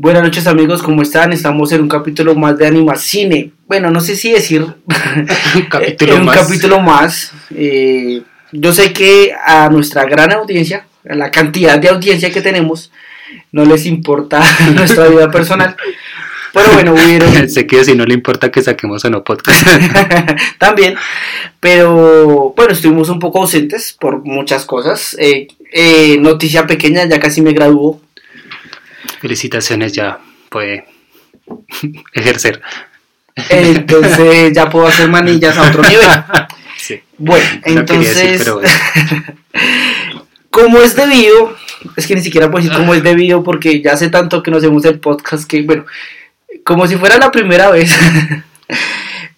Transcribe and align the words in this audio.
Buenas 0.00 0.22
noches 0.22 0.46
amigos, 0.46 0.80
¿cómo 0.80 1.02
están? 1.02 1.32
Estamos 1.32 1.72
en 1.72 1.80
un 1.80 1.88
capítulo 1.88 2.36
más 2.36 2.56
de 2.56 2.68
Animacine. 2.68 3.50
Bueno, 3.66 3.90
no 3.90 4.00
sé 4.00 4.14
si 4.14 4.30
decir 4.30 4.62
un 4.62 4.76
capítulo 5.68 6.14
un 6.14 6.24
más. 6.24 6.36
capítulo 6.36 6.78
más. 6.78 7.32
Eh, 7.52 8.22
yo 8.52 8.72
sé 8.72 8.92
que 8.92 9.32
a 9.44 9.68
nuestra 9.70 10.04
gran 10.04 10.30
audiencia, 10.30 10.86
a 11.10 11.16
la 11.16 11.32
cantidad 11.32 11.80
de 11.80 11.88
audiencia 11.88 12.30
que 12.30 12.40
tenemos, 12.40 12.92
no 13.50 13.64
les 13.64 13.86
importa 13.86 14.40
nuestra 14.72 15.08
vida 15.08 15.32
personal. 15.32 15.74
Pero 16.52 16.72
bueno, 16.74 16.94
hubieron 16.94 17.48
sé 17.48 17.66
que 17.66 17.84
si 17.84 17.96
no 17.96 18.06
le 18.06 18.14
importa 18.14 18.52
que 18.52 18.62
saquemos 18.62 19.04
o 19.04 19.10
no 19.10 19.24
podcast. 19.24 19.66
también. 20.58 20.94
Pero 21.58 22.52
bueno, 22.54 22.72
estuvimos 22.72 23.08
un 23.08 23.18
poco 23.18 23.40
ausentes 23.40 23.96
por 23.98 24.24
muchas 24.24 24.64
cosas. 24.64 25.16
Eh, 25.18 25.48
eh, 25.72 26.18
noticia 26.20 26.68
pequeña, 26.68 27.04
ya 27.06 27.18
casi 27.18 27.42
me 27.42 27.52
graduó. 27.52 28.00
Felicitaciones, 29.20 29.92
ya 29.92 30.18
puede 30.48 30.86
ejercer. 32.12 32.62
Entonces 33.48 34.52
ya 34.52 34.68
puedo 34.68 34.86
hacer 34.86 35.08
manillas 35.08 35.56
a 35.56 35.68
otro 35.68 35.82
nivel. 35.82 36.06
Sí. 36.78 37.02
Bueno, 37.18 37.44
No 37.44 37.60
decir, 37.60 37.78
entonces, 37.78 38.38
pero 38.38 38.60
bueno. 38.60 38.70
como 40.50 40.78
es 40.78 40.94
debido, 40.94 41.56
es 41.96 42.06
que 42.06 42.14
ni 42.14 42.20
siquiera 42.20 42.48
puedo 42.48 42.62
decir 42.62 42.78
cómo 42.78 42.94
es 42.94 43.02
debido 43.02 43.42
porque 43.42 43.82
ya 43.82 43.94
hace 43.94 44.10
tanto 44.10 44.44
que 44.44 44.52
no 44.52 44.58
hacemos 44.58 44.84
el 44.84 45.00
podcast 45.00 45.44
que, 45.48 45.62
bueno, 45.62 45.86
como 46.64 46.86
si 46.86 46.96
fuera 46.96 47.18
la 47.18 47.32
primera 47.32 47.70
vez, 47.70 47.92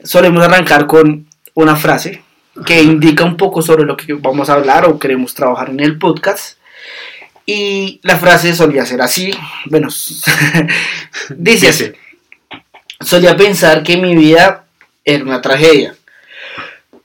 solemos 0.04 0.44
arrancar 0.44 0.86
con 0.86 1.26
una 1.54 1.76
frase 1.76 2.22
que 2.66 2.82
indica 2.82 3.24
un 3.24 3.36
poco 3.36 3.62
sobre 3.62 3.84
lo 3.84 3.96
que 3.96 4.14
vamos 4.14 4.50
a 4.50 4.54
hablar 4.54 4.84
o 4.84 4.98
queremos 4.98 5.34
trabajar 5.34 5.70
en 5.70 5.80
el 5.80 5.98
podcast. 5.98 6.58
Y 7.52 8.00
la 8.02 8.16
frase 8.18 8.54
solía 8.54 8.84
ser 8.86 9.00
así, 9.02 9.30
bueno, 9.66 9.88
dice 11.36 11.68
así. 11.68 11.90
Solía 13.00 13.36
pensar 13.36 13.82
que 13.82 13.96
mi 13.96 14.14
vida 14.14 14.64
era 15.04 15.24
una 15.24 15.40
tragedia, 15.40 15.94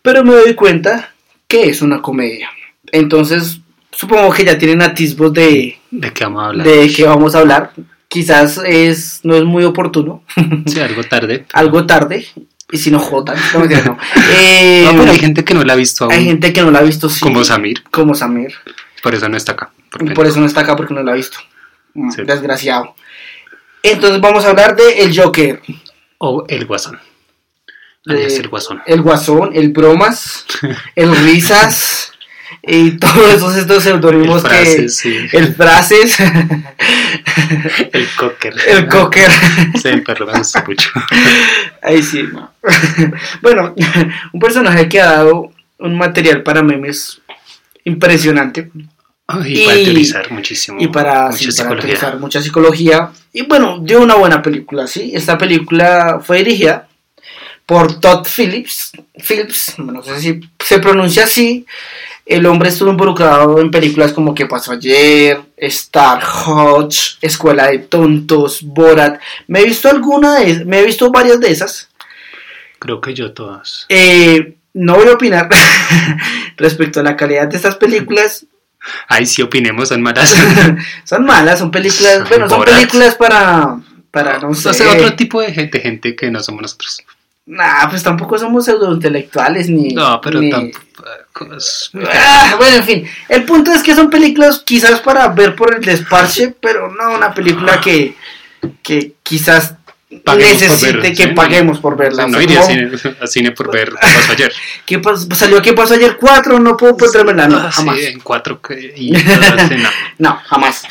pero 0.02 0.24
me 0.24 0.34
doy 0.34 0.54
cuenta 0.54 1.14
que 1.48 1.70
es 1.70 1.82
una 1.82 2.02
comedia. 2.02 2.50
Entonces, 2.92 3.60
supongo 3.92 4.32
que 4.34 4.44
ya 4.46 4.58
tienen 4.58 4.82
atisbos 4.82 5.34
de, 5.34 5.78
¿De 5.92 6.12
qué 6.14 6.26
vamos 6.26 6.44
a 6.44 6.48
hablar? 6.48 6.68
de 6.68 6.94
qué 6.94 7.04
vamos 7.06 7.36
a 7.36 7.40
hablar. 7.40 7.72
Quizás 8.10 8.60
es, 8.66 9.22
no 9.24 9.36
es 9.36 9.44
muy 9.46 9.64
oportuno, 9.64 10.24
Sí, 10.68 10.80
algo 10.80 11.04
tarde. 11.04 11.46
algo 11.54 11.86
tarde, 11.86 12.26
y 12.72 12.78
si 12.78 12.92
no 12.92 13.00
jodan, 13.00 13.38
no. 13.86 13.98
Eh, 14.38 14.84
No, 14.86 15.00
pero 15.00 15.12
hay 15.12 15.20
gente 15.20 15.44
que 15.46 15.54
no 15.54 15.64
la 15.64 15.74
ha 15.74 15.78
visto 15.78 16.04
aún. 16.06 16.14
hay 16.14 16.26
gente 16.26 16.52
que 16.54 16.62
no 16.62 16.72
la 16.72 16.80
ha 16.80 16.84
visto, 16.84 17.10
sí, 17.10 17.22
Como 17.22 17.44
Samir. 17.46 17.84
como 17.90 18.16
Samir. 18.16 18.54
Por 19.02 19.16
eso 19.16 19.30
no 19.30 19.38
está 19.38 19.54
acá. 19.54 19.72
Porque 19.98 20.14
Por 20.14 20.28
eso 20.28 20.40
no 20.40 20.46
está 20.46 20.62
acá 20.62 20.76
porque 20.76 20.94
no 20.94 21.02
la 21.04 21.14
ha 21.14 21.16
visto. 21.16 21.38
Mm, 21.94 22.12
Sí. 22.12 22.22
Desgraciado. 22.24 22.96
Entonces 23.82 24.20
vamos 24.20 24.44
a 24.46 24.50
hablar 24.50 24.76
de 24.76 25.04
El 25.04 25.18
Joker, 25.18 25.62
O 26.18 26.46
el 26.48 26.66
guasón. 26.66 27.00
Alias 28.08 28.34
el 28.34 28.50
guasón. 28.50 28.82
el 28.86 29.02
Guasón, 29.02 29.52
el 29.54 29.70
Bromas, 29.70 30.46
el 30.96 31.16
Risas 31.16 32.12
y 32.62 32.92
todos 32.98 33.34
esos 33.34 33.56
estos 33.56 33.84
seudónimos 33.84 34.44
El 34.44 34.50
que... 34.50 34.56
frases, 34.56 34.98
sí. 34.98 35.18
El 35.32 35.56
Frases, 35.56 36.18
El 37.94 38.08
cocker. 38.16 38.54
el 38.68 38.88
Cocker. 38.88 39.32
Sí, 39.82 39.88
el 39.88 40.04
perro 40.04 40.28
mucho. 40.68 40.90
Ahí 41.82 42.04
sí. 42.04 42.24
no. 42.32 42.52
bueno, 43.42 43.74
un 44.34 44.40
personaje 44.40 44.88
que 44.90 45.02
ha 45.02 45.12
dado 45.14 45.52
un 45.80 45.98
material 45.98 46.44
para 46.44 46.62
memes 46.64 47.22
impresionante 47.84 48.70
Y, 49.44 49.62
Y- 49.62 49.66
para 49.66 49.80
utilizar 49.80 50.32
muchísimo. 50.32 50.78
y 50.80 50.88
para, 50.88 51.30
mucha 51.30 51.52
sí, 51.52 51.64
para 52.00 52.16
mucha 52.18 52.42
psicología. 52.42 53.12
Y 53.34 53.42
bueno, 53.44 53.80
dio 53.82 54.02
una 54.02 54.16
buena 54.16 54.42
película, 54.42 54.86
¿sí? 54.88 55.12
Esta 55.16 55.38
película 55.38 56.20
fue 56.24 56.38
dirigida 56.44 56.88
por 57.66 58.00
Todd 58.00 58.26
Phillips. 58.28 58.92
Phillips, 59.28 59.80
no 59.80 60.04
sé 60.04 60.20
si 60.20 60.40
se 60.64 60.80
pronuncia 60.80 61.24
así. 61.24 61.66
El 62.26 62.46
hombre 62.48 62.70
estuvo 62.70 62.90
involucrado 62.90 63.60
en 63.60 63.70
películas 63.72 64.12
como 64.14 64.34
¿Qué 64.34 64.46
pasó 64.48 64.72
ayer? 64.74 65.40
Star 65.58 66.24
Hodge, 66.24 67.18
Escuela 67.22 67.68
de 67.68 67.80
Tontos, 67.80 68.62
Borat. 68.64 69.20
Me 69.48 69.62
he 69.62 69.66
visto 69.66 69.90
alguna 69.90 70.40
de 70.40 70.66
me 70.66 70.80
he 70.80 70.86
visto 70.86 71.12
varias 71.12 71.40
de 71.40 71.52
esas. 71.52 71.90
Creo 72.80 73.00
que 73.02 73.14
yo 73.14 73.34
todas. 73.34 73.86
Eh, 73.90 74.56
no 74.74 74.96
voy 74.96 75.08
a 75.08 75.14
opinar 75.14 75.50
respecto 76.58 77.00
a 77.00 77.04
la 77.04 77.16
calidad 77.16 77.48
de 77.48 77.58
estas 77.58 77.76
películas. 77.76 78.46
Ay, 79.08 79.26
sí 79.26 79.42
opinemos, 79.42 79.90
son 79.90 80.02
malas. 80.02 80.34
son 81.04 81.26
malas, 81.26 81.60
son 81.60 81.72
películas, 81.72 82.28
bueno, 82.30 82.48
son 82.50 82.60
Borat. 82.60 82.76
películas 82.76 83.16
para, 83.16 83.78
para 84.12 84.40
no 84.40 84.54
sé. 84.54 84.70
O 84.70 84.74
sea, 84.74 84.92
otro 84.92 85.16
tipo 85.16 85.42
de 85.42 85.54
gente, 85.54 85.80
gente 85.80 86.16
que 86.16 86.30
no 86.32 86.42
somos 86.44 86.62
nosotros. 86.62 87.02
Nah, 87.48 87.88
pues 87.90 88.02
tampoco 88.02 88.40
somos 88.40 88.66
pseudointelectuales 88.66 89.70
ni. 89.70 89.90
No, 89.94 90.20
pero 90.22 90.40
ni- 90.40 90.50
tampoco. 90.50 90.84
Ah, 92.12 92.56
bueno, 92.58 92.78
en 92.78 92.84
fin. 92.84 93.08
El 93.30 93.44
punto 93.44 93.72
es 93.72 93.84
que 93.84 93.94
son 93.96 94.10
películas 94.10 94.64
quizás 94.66 95.00
para 95.02 95.28
ver 95.28 95.56
por 95.56 95.76
el 95.76 95.82
desparche, 95.82 96.56
pero 96.60 96.92
no 96.92 97.16
una 97.16 97.34
película 97.34 97.80
que, 97.80 98.16
que 98.82 99.14
quizás 99.22 99.76
necesite 100.38 101.14
que 101.14 101.24
sí. 101.24 101.28
paguemos 101.36 101.80
por 101.80 101.98
verla. 101.98 102.28
No 102.28 102.38
O 102.38 102.42
sea, 102.42 102.44
iría 102.44 102.60
a 102.60 102.62
como, 102.64 102.74
cine, 102.98 103.16
a 103.22 103.28
cine 103.28 103.52
por 103.52 103.72
ver 103.72 103.90
qué 103.90 103.96
pasó 104.02 104.32
ayer. 104.34 104.54
¿qué 104.86 105.02
pas- 105.02 105.34
salió 105.36 105.62
¿Qué 105.62 105.74
pasó 105.74 105.94
ayer 105.96 106.18
4? 106.18 106.60
No 106.60 106.76
puedo 106.78 106.96
ponerla, 106.98 107.48
no, 107.48 107.58
Ah, 107.58 107.72
sí, 107.72 107.78
jamás. 107.78 108.00
en 108.00 108.20
cuatro 108.20 108.60
y 108.96 109.16
sí, 109.16 109.24
no. 109.78 109.90
No, 110.20 110.40
jamás. 110.46 110.84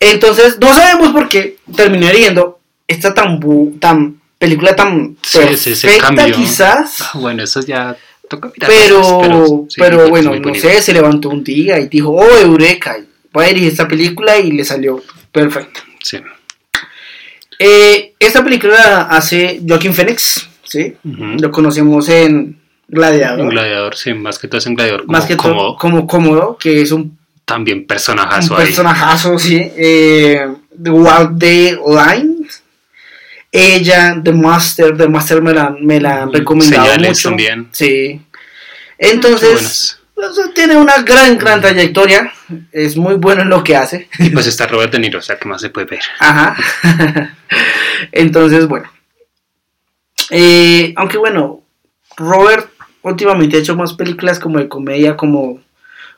Entonces, 0.00 0.58
no 0.60 0.74
sabemos 0.74 1.12
por 1.12 1.28
qué 1.28 1.58
terminé 1.76 2.12
viendo 2.12 2.58
esta 2.88 3.14
tan, 3.14 3.38
bu- 3.40 3.78
tan 3.78 4.20
película 4.38 4.74
tan 4.74 5.16
Sí, 5.22 5.38
sí, 5.56 5.86
perfecta 5.86 6.30
quizás. 6.32 6.96
Ah, 7.00 7.10
Bueno, 7.14 7.44
eso 7.44 7.60
ya 7.64 7.96
toca 8.28 8.48
mirar. 8.48 8.68
pero, 8.70 9.18
pero, 9.22 9.66
sí, 9.68 9.76
pues, 9.78 10.08
bueno, 10.08 10.34
no 10.36 10.54
sé, 10.54 10.82
se 10.82 10.92
levantó 10.92 11.28
un 11.28 11.44
día 11.44 11.78
y 11.78 11.86
dijo, 11.88 12.10
oh, 12.10 12.38
Eureka, 12.38 12.96
voy 13.32 13.44
a 13.44 13.48
dirigir 13.48 13.70
esta 13.70 13.86
película 13.86 14.36
y 14.38 14.50
le 14.52 14.64
salió 14.64 15.00
perfecto. 15.30 15.80
Sí. 16.02 16.18
Eh, 17.64 18.14
esta 18.18 18.42
película 18.42 19.02
hace 19.10 19.60
Joaquin 19.66 19.94
Phoenix, 19.94 20.48
¿sí? 20.64 20.96
Lo 21.04 21.50
conocemos 21.50 22.08
en 22.08 22.58
Gladiador. 22.88 23.40
Un 23.46 23.50
gladiador, 23.50 23.96
sí, 23.96 24.12
más 24.12 24.38
que 24.38 24.48
todo 24.48 24.58
es 24.58 24.66
un 24.66 24.74
gladiador 24.74 25.02
como 25.06 25.12
más 25.12 25.24
que 25.26 25.36
todo 25.36 25.48
cómodo. 25.48 25.76
como 25.76 26.06
cómodo, 26.06 26.56
que 26.58 26.82
es 26.82 26.92
un, 26.92 27.16
También 27.44 27.78
un 27.78 27.86
personajazo 27.86 28.56
ahí. 28.56 28.66
personajazo, 28.66 29.38
sí. 29.38 29.56
Eh, 29.76 30.46
The 30.82 30.90
Walk 30.90 31.38
the 31.38 31.78
Line. 31.86 32.46
Ella, 33.50 34.20
The 34.22 34.32
Master, 34.32 34.96
The 34.96 35.08
Master 35.08 35.40
me 35.42 35.52
la, 35.52 35.74
me 35.80 36.00
la 36.00 36.22
han 36.22 36.32
recomendado 36.32 36.84
Señales 36.84 37.08
mucho. 37.10 37.28
también. 37.28 37.68
Sí. 37.72 38.20
Muy 38.98 40.01
Entonces, 40.22 40.54
tiene 40.54 40.76
una 40.76 41.02
gran, 41.02 41.36
gran 41.36 41.60
trayectoria. 41.60 42.32
Es 42.70 42.96
muy 42.96 43.14
bueno 43.14 43.42
en 43.42 43.48
lo 43.48 43.64
que 43.64 43.74
hace. 43.74 44.08
Y 44.20 44.30
pues 44.30 44.46
está 44.46 44.68
Robert 44.68 44.92
De 44.92 45.00
Niro, 45.00 45.18
o 45.18 45.22
sea, 45.22 45.36
¿qué 45.36 45.48
más 45.48 45.60
se 45.60 45.70
puede 45.70 45.88
ver? 45.88 46.02
Ajá. 46.20 46.56
Entonces, 48.12 48.68
bueno. 48.68 48.88
Eh, 50.30 50.94
aunque 50.94 51.18
bueno, 51.18 51.64
Robert 52.16 52.70
últimamente 53.02 53.56
ha 53.56 53.60
hecho 53.60 53.74
más 53.74 53.94
películas 53.94 54.38
como 54.38 54.60
de 54.60 54.68
comedia, 54.68 55.16
como 55.16 55.60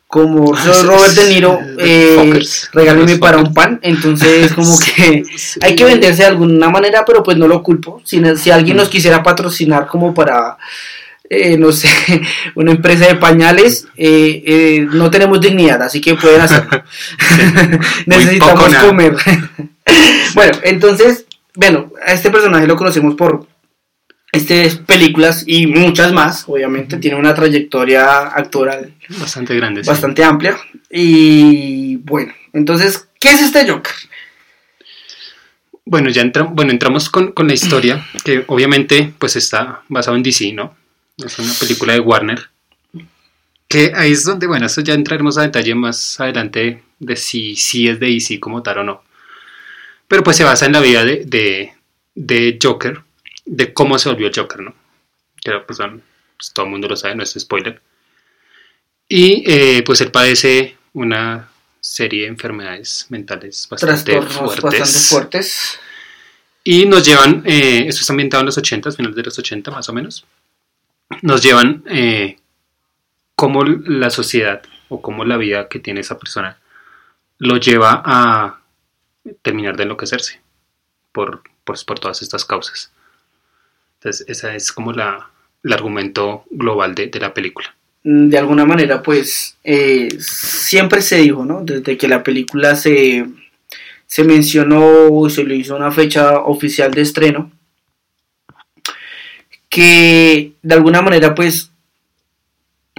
como 0.07 0.55
Ah, 0.55 0.83
Robert 0.83 1.15
De 1.15 1.29
Niro, 1.31 1.59
eh, 1.79 2.43
regáleme 2.75 3.17
para 3.17 3.39
un 3.39 3.55
pan. 3.55 3.81
Entonces, 3.83 4.53
como 4.53 4.79
que 4.97 5.25
hay 5.63 5.75
que 5.75 5.85
venderse 5.85 6.25
de 6.25 6.29
alguna 6.29 6.69
manera, 6.69 7.07
pero 7.07 7.23
pues 7.23 7.39
no 7.39 7.49
lo 7.49 7.63
culpo. 7.63 8.03
Si, 8.05 8.23
si 8.37 8.51
alguien 8.51 8.77
nos 8.77 8.91
quisiera 8.91 9.23
patrocinar 9.23 9.87
como 9.87 10.13
para, 10.13 10.59
eh, 11.31 11.57
no 11.57 11.73
sé, 11.73 11.89
una 12.55 12.73
empresa 12.73 13.07
de 13.07 13.17
pañales, 13.17 13.87
eh, 13.97 14.43
eh, 14.47 14.87
no 14.93 15.11
tenemos 15.11 15.41
dignidad, 15.41 15.83
así 15.83 16.01
que 16.01 16.15
pueden 16.15 16.41
hacerlo. 16.41 16.71
Necesitamos 18.07 18.75
comer. 18.77 19.17
bueno, 20.35 20.59
entonces, 20.63 21.27
bueno, 21.55 21.93
a 22.07 22.13
este 22.13 22.31
personaje 22.31 22.67
lo 22.67 22.77
conocemos 22.77 23.15
por 23.15 23.47
estas 24.33 24.77
películas 24.81 25.45
y 25.47 25.67
muchas 25.69 26.13
más, 26.13 26.45
obviamente, 26.49 26.97
tiene 26.97 27.17
una 27.17 27.35
trayectoria 27.35 28.23
actoral 28.29 28.93
Bastante 29.21 29.55
grande. 29.55 29.85
sí. 29.85 29.89
bastante 29.91 30.25
amplia. 30.25 30.57
Y 30.91 31.97
bueno, 31.99 32.33
entonces, 32.53 33.09
¿qué 33.21 33.29
es 33.31 33.43
este 33.43 33.69
Joker? 33.71 33.93
Bueno, 35.87 36.09
ya 36.11 36.23
entra- 36.23 36.49
bueno, 36.51 36.73
entramos 36.73 37.11
con, 37.11 37.33
con 37.33 37.47
la 37.47 37.55
historia, 37.55 38.05
que 38.25 38.43
obviamente 38.49 39.13
pues 39.19 39.37
está 39.37 39.83
basado 39.89 40.17
en 40.17 40.23
DC, 40.23 40.53
¿no? 40.53 40.75
Es 41.17 41.39
una 41.39 41.53
película 41.55 41.93
de 41.93 42.01
Warner. 42.01 42.49
Que 43.69 43.93
ahí 43.95 44.13
es 44.13 44.25
donde, 44.25 44.47
bueno, 44.47 44.67
eso 44.67 44.81
ya 44.81 44.95
entraremos 44.95 45.39
a 45.39 45.43
detalle 45.43 45.75
más 45.75 46.21
adelante 46.21 46.83
de 46.99 47.17
si, 47.17 47.57
si 47.57 47.89
es 47.89 47.99
de 48.01 48.07
DC 48.07 48.41
como 48.41 48.63
tal 48.63 48.79
o 48.79 48.85
no. 48.85 49.05
Pero 50.09 50.23
pues 50.23 50.37
se 50.37 50.45
basa 50.45 50.67
en 50.67 50.73
la 50.73 50.81
vida 50.81 51.05
de, 51.05 51.25
de, 51.25 51.75
de 52.15 52.59
Joker, 52.63 53.03
de 53.45 53.73
cómo 53.73 53.99
se 53.99 54.09
volvió 54.09 54.31
Joker, 54.35 54.61
¿no? 54.61 54.75
Que 55.43 55.53
pues, 55.67 55.79
bueno, 55.79 56.01
pues, 56.37 56.53
todo 56.53 56.67
el 56.67 56.71
mundo 56.71 56.89
lo 56.89 56.97
sabe, 56.97 57.15
no 57.15 57.23
es 57.23 57.35
spoiler. 57.39 57.81
Y 59.09 59.45
eh, 59.47 59.83
pues 59.85 60.01
él 60.01 60.11
padece 60.11 60.77
una 60.93 61.49
serie 61.81 62.23
de 62.23 62.29
enfermedades 62.29 63.07
mentales 63.11 63.67
bastante 63.69 64.23
fuertes. 64.23 64.63
bastante 64.63 65.09
fuertes. 65.09 65.79
Y 66.63 66.87
nos 66.87 67.05
llevan, 67.05 67.43
eh, 67.45 67.85
esto 67.87 68.01
está 68.01 68.15
ambientado 68.15 68.41
en 68.41 68.47
los 68.47 68.57
80, 68.57 68.93
finales 68.93 69.17
de 69.17 69.23
los 69.23 69.39
80 69.39 69.71
más 69.71 69.87
o 69.91 69.93
menos, 69.93 70.25
nos 71.23 71.43
llevan 71.43 71.83
eh, 71.87 72.39
cómo 73.37 73.65
la 73.65 74.11
sociedad 74.11 74.63
o 74.89 75.01
cómo 75.01 75.25
la 75.25 75.37
vida 75.37 75.69
que 75.69 75.79
tiene 75.81 76.01
esa 76.01 76.19
persona 76.19 76.59
lo 77.39 77.57
lleva 77.57 78.03
a 78.05 78.61
terminar 79.43 79.77
de 79.77 79.85
enloquecerse 79.85 80.41
por, 81.13 81.43
por, 81.65 81.85
por 81.85 81.99
todas 81.99 82.23
estas 82.23 82.45
causas. 82.45 82.93
Entonces, 83.99 84.29
ese 84.29 84.55
es 84.55 84.73
como 84.73 84.93
la, 84.93 85.31
el 85.63 85.73
argumento 85.73 86.45
global 86.51 86.95
de, 86.95 87.07
de 87.09 87.21
la 87.21 87.33
película. 87.33 87.75
Mm, 88.05 88.29
De 88.29 88.39
alguna 88.39 88.65
manera, 88.67 89.03
pues, 89.03 89.57
eh, 89.65 90.15
siempre 90.21 91.01
se 91.01 91.17
dijo, 91.19 91.45
¿no? 91.45 91.63
Desde 91.63 91.97
que 91.97 92.07
la 92.09 92.23
película 92.23 92.77
se, 92.77 93.27
se 94.07 94.25
mencionó 94.25 95.27
y 95.27 95.31
se 95.31 95.45
le 95.45 95.57
hizo 95.57 95.75
una 95.75 95.91
fecha 95.91 96.41
oficial 96.41 96.93
de 96.93 97.01
estreno, 97.01 97.51
que 99.75 100.53
de 100.63 100.75
alguna 100.75 101.03
manera, 101.03 101.35
pues, 101.35 101.71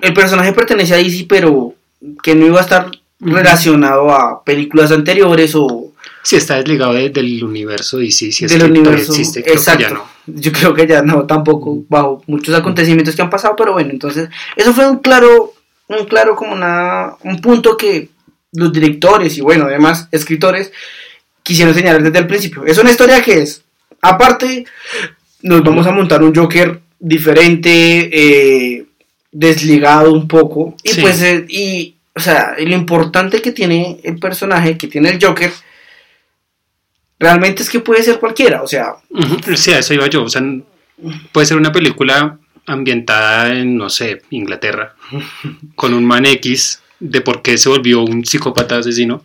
el 0.01 0.13
personaje 0.13 0.51
pertenece 0.51 0.93
a 0.93 0.97
DC, 0.97 1.25
pero 1.29 1.73
que 2.21 2.35
no 2.35 2.45
iba 2.45 2.59
a 2.59 2.63
estar 2.63 2.91
relacionado 3.21 4.11
a 4.13 4.43
películas 4.43 4.91
anteriores 4.91 5.53
o 5.55 5.93
Si 6.21 6.35
está 6.35 6.55
desligado 6.57 6.93
de- 6.93 7.09
del 7.11 7.41
universo 7.45 7.99
sí, 7.99 8.11
si 8.11 8.43
es 8.45 8.51
del 8.51 8.59
que 8.73 8.79
universo. 8.79 9.13
existe, 9.13 9.41
creo 9.41 9.55
Exacto. 9.55 9.77
que 9.77 9.83
ya 9.85 9.89
no. 9.93 10.03
Yo 10.27 10.51
creo 10.51 10.73
que 10.73 10.85
ya 10.87 11.01
no, 11.01 11.25
tampoco, 11.25 11.83
bajo 11.87 12.21
muchos 12.27 12.53
acontecimientos 12.53 13.15
que 13.15 13.21
han 13.21 13.29
pasado, 13.29 13.55
pero 13.55 13.71
bueno, 13.71 13.91
entonces, 13.91 14.27
eso 14.57 14.73
fue 14.73 14.89
un 14.89 14.97
claro, 14.99 15.53
un 15.87 16.05
claro 16.05 16.35
como 16.35 16.51
una, 16.53 17.13
un 17.23 17.39
punto 17.39 17.77
que 17.77 18.09
los 18.51 18.73
directores 18.73 19.37
y 19.37 19.41
bueno, 19.41 19.65
además 19.65 20.09
escritores 20.11 20.73
quisieron 21.41 21.73
señalar 21.73 22.03
desde 22.03 22.19
el 22.19 22.27
principio. 22.27 22.65
Es 22.65 22.77
una 22.79 22.91
historia 22.91 23.21
que 23.21 23.43
es, 23.43 23.63
aparte, 24.01 24.65
nos 25.45 25.63
vamos 25.63 25.85
a 25.85 25.91
montar 25.91 26.23
un 26.23 26.33
Joker 26.33 26.79
diferente, 26.99 27.69
eh, 28.11 28.85
desligado 29.31 30.11
un 30.11 30.27
poco, 30.27 30.75
y 30.83 30.89
Sí. 30.89 31.01
pues, 31.01 31.21
eh, 31.21 31.45
y, 31.47 31.95
o 32.15 32.19
sea, 32.19 32.55
lo 32.57 32.75
importante 32.75 33.41
que 33.43 33.51
tiene 33.51 33.99
el 34.03 34.17
personaje, 34.17 34.75
que 34.77 34.87
tiene 34.87 35.09
el 35.11 35.23
Joker, 35.23 35.51
realmente 37.19 37.61
es 37.61 37.69
que 37.69 37.79
puede 37.79 38.01
ser 38.01 38.19
cualquiera, 38.19 38.63
o 38.63 38.67
sea, 38.67 38.95
Sí, 39.55 39.71
a 39.71 39.79
eso 39.79 39.93
iba 39.93 40.07
yo. 40.07 40.23
O 40.23 40.29
sea, 40.29 40.41
puede 41.31 41.45
ser 41.45 41.57
una 41.57 41.71
película 41.71 42.39
ambientada 42.65 43.53
en, 43.55 43.77
no 43.77 43.89
sé, 43.89 44.23
Inglaterra, 44.31 44.95
con 45.75 45.93
un 45.93 46.05
man 46.05 46.25
X 46.25 46.81
de 46.99 47.21
por 47.21 47.41
qué 47.43 47.57
se 47.57 47.69
volvió 47.69 48.01
un 48.01 48.25
psicópata 48.25 48.77
asesino 48.77 49.21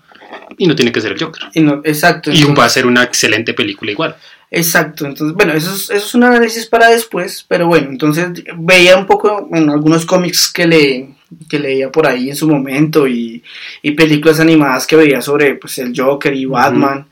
y 0.63 0.67
no 0.67 0.77
tiene 0.77 0.93
que 0.93 1.01
ser 1.01 1.13
el 1.13 1.19
Joker. 1.23 1.45
y 1.55 1.61
no- 1.63 1.81
exacto. 1.85 2.31
Y 2.31 2.45
va 2.53 2.67
a 2.67 2.69
ser 2.69 2.87
una 2.87 3.03
excelente 3.03 3.55
película 3.55 3.91
igual. 3.91 4.15
Exacto, 4.51 5.07
entonces, 5.07 5.35
bueno, 5.35 5.53
eso 5.55 5.73
es, 5.73 5.85
eso 5.91 6.07
es 6.07 6.15
un 6.15 6.25
análisis 6.25 6.67
para 6.67 6.89
después, 6.89 7.47
pero 7.49 7.67
bueno, 7.69 7.89
entonces 7.89 8.27
veía 8.57 8.97
un 8.97 9.07
poco 9.07 9.49
en 9.53 9.71
algunos 9.71 10.05
cómics 10.05 10.53
que, 10.53 10.67
le, 10.67 11.11
que 11.49 11.59
leía 11.61 11.91
por 11.91 12.07
ahí 12.07 12.29
en 12.31 12.37
su 12.37 12.49
momento 12.49 13.07
y, 13.09 13.43
y 13.81 13.93
películas 13.93 14.41
animadas 14.41 14.87
que 14.89 14.97
veía 14.97 15.23
sobre 15.23 15.55
pues, 15.55 15.79
el 15.79 15.93
Joker 15.97 16.35
y 16.35 16.45
Batman. 16.47 17.07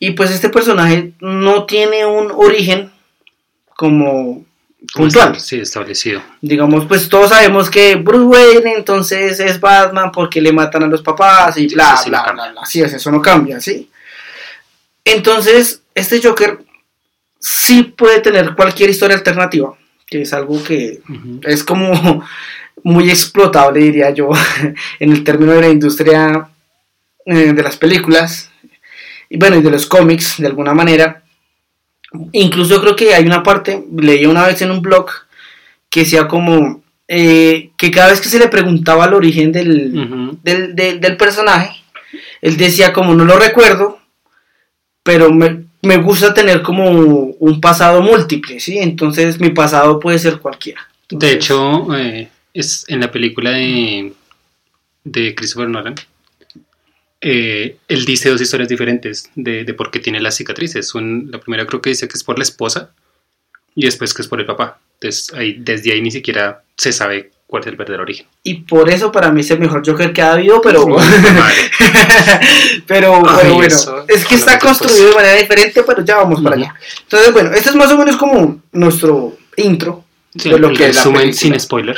Y 0.00 0.12
pues 0.12 0.30
este 0.30 0.48
personaje 0.48 1.12
no 1.20 1.66
tiene 1.66 2.04
un 2.06 2.30
origen 2.32 2.90
como 3.76 4.44
puntual. 4.94 5.38
Sí, 5.40 5.60
establecido. 5.60 6.22
Digamos, 6.40 6.86
pues 6.86 7.08
todos 7.08 7.30
sabemos 7.30 7.70
que 7.70 7.96
Bruce 7.96 8.24
Wayne 8.24 8.74
entonces 8.76 9.40
es 9.40 9.60
Batman 9.60 10.10
porque 10.12 10.40
le 10.40 10.52
matan 10.52 10.84
a 10.84 10.86
los 10.86 11.02
papás 11.02 11.56
y 11.56 11.68
Sí, 11.68 11.74
bla, 11.74 11.96
sí, 11.96 12.04
sí, 12.04 12.10
bla, 12.10 12.32
bla, 12.32 12.52
bla. 12.52 12.60
Así 12.62 12.80
es, 12.80 12.92
eso 12.92 13.10
no 13.10 13.20
cambia, 13.20 13.60
¿sí? 13.60 13.90
Entonces, 15.04 15.82
este 15.94 16.20
Joker 16.22 16.58
sí 17.40 17.82
puede 17.82 18.20
tener 18.20 18.54
cualquier 18.54 18.90
historia 18.90 19.16
alternativa, 19.16 19.74
que 20.06 20.22
es 20.22 20.32
algo 20.32 20.62
que 20.62 21.00
es 21.42 21.64
como 21.64 22.24
muy 22.84 23.10
explotable, 23.10 23.80
diría 23.80 24.10
yo, 24.10 24.30
en 25.00 25.12
el 25.12 25.24
término 25.24 25.52
de 25.52 25.60
la 25.60 25.68
industria 25.68 26.48
eh, 27.24 27.52
de 27.52 27.62
las 27.62 27.76
películas 27.76 28.50
y 29.28 29.38
bueno, 29.38 29.56
y 29.56 29.62
de 29.62 29.70
los 29.70 29.86
cómics, 29.86 30.36
de 30.38 30.46
alguna 30.46 30.72
manera. 30.72 31.22
Incluso 32.32 32.80
creo 32.80 32.96
que 32.96 33.14
hay 33.14 33.24
una 33.26 33.42
parte, 33.42 33.84
leí 33.96 34.24
una 34.26 34.46
vez 34.46 34.60
en 34.62 34.70
un 34.70 34.80
blog, 34.82 35.06
que 35.90 36.00
decía 36.00 36.26
como 36.28 36.82
eh, 37.06 37.70
que 37.76 37.90
cada 37.90 38.08
vez 38.10 38.20
que 38.20 38.28
se 38.28 38.38
le 38.38 38.48
preguntaba 38.48 39.06
el 39.06 39.14
origen 39.14 39.52
del, 39.52 40.38
del, 40.42 40.74
del- 40.74 41.00
del 41.00 41.16
personaje, 41.16 41.82
él 42.42 42.56
decía 42.56 42.92
como 42.92 43.14
no 43.14 43.24
lo 43.24 43.38
recuerdo, 43.38 43.98
pero 45.02 45.32
me, 45.32 45.64
me 45.82 45.96
gusta 45.98 46.34
tener 46.34 46.62
como 46.62 46.90
un 46.90 47.60
pasado 47.60 48.02
múltiple, 48.02 48.60
¿sí? 48.60 48.78
Entonces 48.78 49.40
mi 49.40 49.50
pasado 49.50 49.98
puede 50.00 50.18
ser 50.18 50.38
cualquiera. 50.38 50.86
De 51.10 51.32
hecho, 51.32 51.94
eh, 51.96 52.28
es 52.52 52.84
en 52.88 53.00
la 53.00 53.10
película 53.10 53.50
de, 53.52 54.12
de 55.04 55.34
Christopher 55.34 55.68
Nolan. 55.68 55.94
Eh, 57.20 57.76
él 57.88 58.04
dice 58.04 58.28
dos 58.30 58.40
historias 58.40 58.68
diferentes 58.68 59.30
de, 59.34 59.64
de 59.64 59.74
por 59.74 59.90
qué 59.90 59.98
tiene 60.00 60.20
las 60.20 60.36
cicatrices. 60.36 60.94
Un- 60.94 61.28
la 61.32 61.40
primera 61.40 61.66
creo 61.66 61.80
que 61.82 61.90
dice 61.90 62.06
que 62.08 62.14
es 62.16 62.24
por 62.24 62.38
la 62.38 62.44
esposa 62.44 62.90
y 63.74 63.84
después 63.84 64.14
que 64.14 64.22
es 64.22 64.28
por 64.28 64.40
el 64.40 64.46
papá. 64.46 64.78
Entonces, 65.00 65.32
ahí, 65.34 65.56
desde 65.58 65.92
ahí 65.92 66.00
ni 66.02 66.10
siquiera 66.10 66.62
se 66.76 66.92
sabe 66.92 67.30
cuál 67.46 67.62
es 67.62 67.68
el 67.68 67.76
verdadero 67.76 68.02
origen. 68.02 68.26
Y 68.42 68.54
por 68.62 68.90
eso 68.90 69.10
para 69.12 69.30
mí 69.30 69.40
es 69.40 69.50
el 69.50 69.58
mejor 69.60 69.82
Joker 69.86 70.12
que 70.12 70.20
ha 70.22 70.32
habido, 70.32 70.60
pero... 70.60 70.86
Pero 72.86 73.14
Ay, 73.16 73.20
bueno, 73.22 73.54
bueno, 73.54 73.66
eso, 73.74 74.04
es 74.08 74.24
que 74.24 74.34
está 74.34 74.58
construido 74.58 75.10
de 75.10 75.14
manera 75.14 75.34
diferente, 75.34 75.82
pero 75.82 76.04
ya 76.04 76.16
vamos 76.16 76.40
para 76.42 76.56
Ujú. 76.56 76.64
allá. 76.64 76.74
Entonces, 77.02 77.32
bueno, 77.32 77.52
este 77.52 77.70
es 77.70 77.76
más 77.76 77.90
o 77.92 77.98
menos 77.98 78.16
como 78.16 78.60
nuestro 78.72 79.36
intro 79.56 80.04
Sí, 80.36 80.50
de 80.50 80.58
lo 80.58 80.68
que 80.72 80.88
es 80.88 80.96
la 80.96 81.02
resumen 81.02 81.34
sin 81.34 81.58
spoiler. 81.58 81.96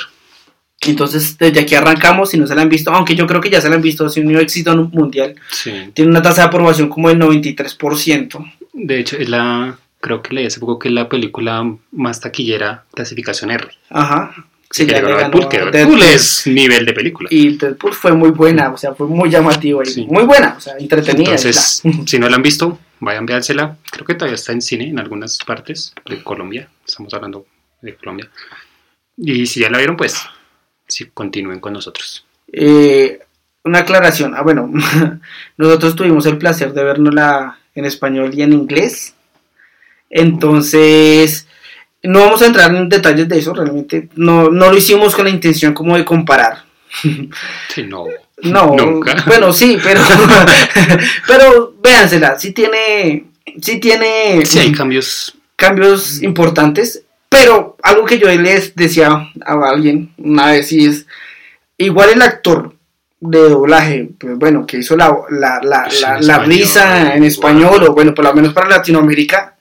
Entonces, 0.87 1.37
desde 1.37 1.61
aquí 1.61 1.75
arrancamos, 1.75 2.31
si 2.31 2.39
no 2.39 2.47
se 2.47 2.55
la 2.55 2.63
han 2.63 2.69
visto, 2.71 2.91
aunque 2.91 3.15
yo 3.15 3.27
creo 3.27 3.41
que 3.41 3.51
ya 3.51 3.61
se 3.61 3.69
la 3.69 3.75
han 3.75 3.83
visto, 3.83 4.09
si 4.09 4.21
un 4.21 4.35
éxito 4.37 4.75
mundial, 4.77 5.35
Sí. 5.51 5.73
tiene 5.93 6.11
una 6.11 6.23
tasa 6.23 6.43
de 6.43 6.49
aprobación 6.49 6.89
como 6.89 7.09
del 7.09 7.19
93%. 7.19 8.39
De 8.73 8.99
hecho, 8.99 9.17
es 9.19 9.29
la, 9.29 9.79
creo 10.01 10.23
que 10.23 10.35
leí 10.35 10.47
hace 10.47 10.59
poco 10.61 10.79
que 10.79 10.89
es 10.89 10.95
la 10.95 11.09
película 11.09 11.71
más 11.93 12.21
taquillera 12.21 12.85
clasificación 12.95 13.51
R. 13.51 13.69
Ajá. 13.91 14.33
Sí, 14.73 14.87
que 14.87 14.93
ya 14.93 15.03
le 15.03 15.09
ganó 15.15 15.19
Deadpool, 15.19 15.49
Deadpool 15.51 15.73
Deadpool. 15.73 16.03
es 16.03 16.47
nivel 16.47 16.87
de 16.87 16.93
película. 16.93 17.29
Y 17.33 17.57
Deadpool 17.57 17.93
fue 17.93 18.13
muy 18.13 18.31
buena, 18.31 18.71
o 18.71 18.79
sea, 18.79 18.95
fue 18.95 19.09
muy 19.09 19.29
llamativa 19.29 19.83
y 19.83 19.87
Sí. 19.87 20.07
muy 20.09 20.23
buena, 20.25 20.55
o 20.57 20.61
sea, 20.61 20.75
entretenida. 20.79 21.31
Entonces, 21.35 21.83
si 22.07 22.19
no 22.21 22.29
la 22.29 22.37
han 22.37 22.43
visto, 22.43 22.79
vayan, 23.01 23.27
véansela. 23.27 23.77
Creo 23.91 24.07
que 24.07 24.15
todavía 24.15 24.37
está 24.37 24.53
en 24.53 24.63
cine 24.63 24.89
en 24.89 24.99
algunas 25.01 25.39
partes 25.39 25.93
de 26.09 26.23
Colombia. 26.23 26.69
Estamos 26.87 27.13
hablando 27.13 27.45
de 27.83 27.97
Colombia. 27.97 28.31
Y 29.17 29.45
si 29.47 29.61
ya 29.61 29.69
la 29.71 29.79
vieron, 29.79 29.97
pues, 29.97 30.23
sí, 30.91 31.11
continúen 31.15 31.61
con 31.61 31.73
nosotros. 31.73 32.25
Eh, 32.53 33.21
una 33.65 33.81
aclaración. 33.81 34.35
Ah, 34.37 34.43
bueno, 34.43 34.71
nosotros 35.57 35.97
tuvimos 35.97 36.27
el 36.27 36.39
placer 36.39 36.73
de 36.73 36.85
vernosla 36.85 37.59
en 37.75 37.85
español 37.85 38.33
y 38.35 38.43
en 38.43 38.53
inglés. 38.53 39.15
Entonces, 40.11 41.47
no 42.03 42.21
vamos 42.21 42.43
a 42.43 42.47
entrar 42.47 42.75
en 42.75 42.89
detalles 42.89 43.29
de 43.29 43.39
eso, 43.39 43.55
realmente 43.55 44.09
no, 44.17 44.51
no 44.51 44.71
lo 44.71 44.77
hicimos 44.77 45.15
con 45.15 45.25
la 45.25 45.31
intención 45.31 45.73
como 45.73 45.97
de 45.97 46.05
comparar. 46.05 46.65
Sí, 47.69 47.83
no. 47.85 48.07
No, 48.43 48.75
Nunca. 48.75 49.23
bueno, 49.27 49.53
sí, 49.53 49.77
pero, 49.85 50.01
pero 51.27 51.75
véansela, 51.83 52.39
sí 52.39 52.53
tiene, 52.53 53.27
sí 53.61 53.79
tiene 53.79 54.47
Sí, 54.47 54.59
hay 54.61 54.73
cambios. 54.73 55.35
cambios 55.57 56.23
importantes, 56.23 57.03
pero 57.31 57.77
algo 57.83 58.05
que 58.05 58.19
yo 58.19 58.29
les 58.29 58.75
decía 58.77 59.29
a 59.47 59.53
alguien 59.71 60.13
una 60.19 60.49
vez 60.51 60.71
y 60.73 60.85
es, 60.87 61.07
igual 61.79 62.11
el 62.13 62.21
actor 62.23 62.75
de 63.21 63.39
doblaje, 63.49 64.09
pues 64.19 64.37
bueno, 64.37 64.67
que 64.67 64.79
hizo 64.79 64.97
la, 64.97 65.17
la, 65.31 65.61
la, 65.63 65.85
Pues 65.85 66.01
la- 66.03 66.19
en 66.19 66.27
la 66.27 66.33
español, 66.35 66.49
risa 66.59 67.01
en 67.03 67.07
igual. 67.07 67.25
español, 67.25 67.85
o 67.89 67.93
bueno, 67.95 68.15
por 68.15 68.25
lo 68.25 68.35
menos 68.35 68.53
para 68.53 68.69
Latinoamérica, 68.69 69.57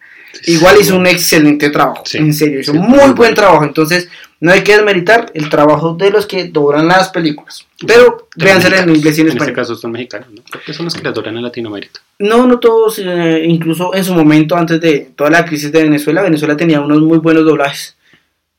igual 0.45 0.77
hizo 0.79 0.95
un 0.97 1.07
excelente 1.07 1.69
trabajo, 1.69 2.03
Sí, 2.05 2.17
en 2.17 2.33
serio, 2.33 2.59
hizo 2.61 2.73
muy 2.73 2.99
muy 2.99 3.11
buen 3.11 3.35
trabajo, 3.35 3.63
entonces 3.63 4.09
no 4.41 4.51
hay 4.51 4.63
que 4.63 4.75
desmeritar 4.75 5.31
el 5.33 5.49
trabajo 5.49 5.95
de 5.95 6.11
los 6.11 6.25
que 6.25 6.45
doblan 6.45 6.87
las 6.87 7.09
películas, 7.09 7.65
pero 7.85 8.29
De 8.35 8.45
véansela 8.45 8.79
en 8.79 8.95
inglés 8.95 9.17
y 9.17 9.21
en 9.21 9.27
En 9.27 9.33
este 9.33 9.43
español. 9.43 9.55
caso 9.55 9.75
son 9.75 9.91
mexicanos, 9.91 10.29
¿no? 10.31 10.41
Creo 10.43 10.63
que 10.65 10.73
son 10.73 10.85
los 10.85 10.95
que 10.95 11.03
las 11.03 11.13
doblan 11.13 11.35
en 11.37 11.43
Latinoamérica. 11.43 12.01
No, 12.19 12.47
no 12.47 12.59
todos, 12.59 12.99
eh, 12.99 13.43
incluso 13.45 13.93
en 13.93 14.05
su 14.05 14.13
momento, 14.13 14.55
antes 14.55 14.79
de 14.79 15.11
toda 15.15 15.29
la 15.29 15.45
crisis 15.45 15.71
de 15.71 15.83
Venezuela, 15.83 16.21
Venezuela 16.21 16.55
tenía 16.55 16.79
unos 16.79 17.01
muy 17.01 17.17
buenos 17.17 17.43
doblajes. 17.43 17.97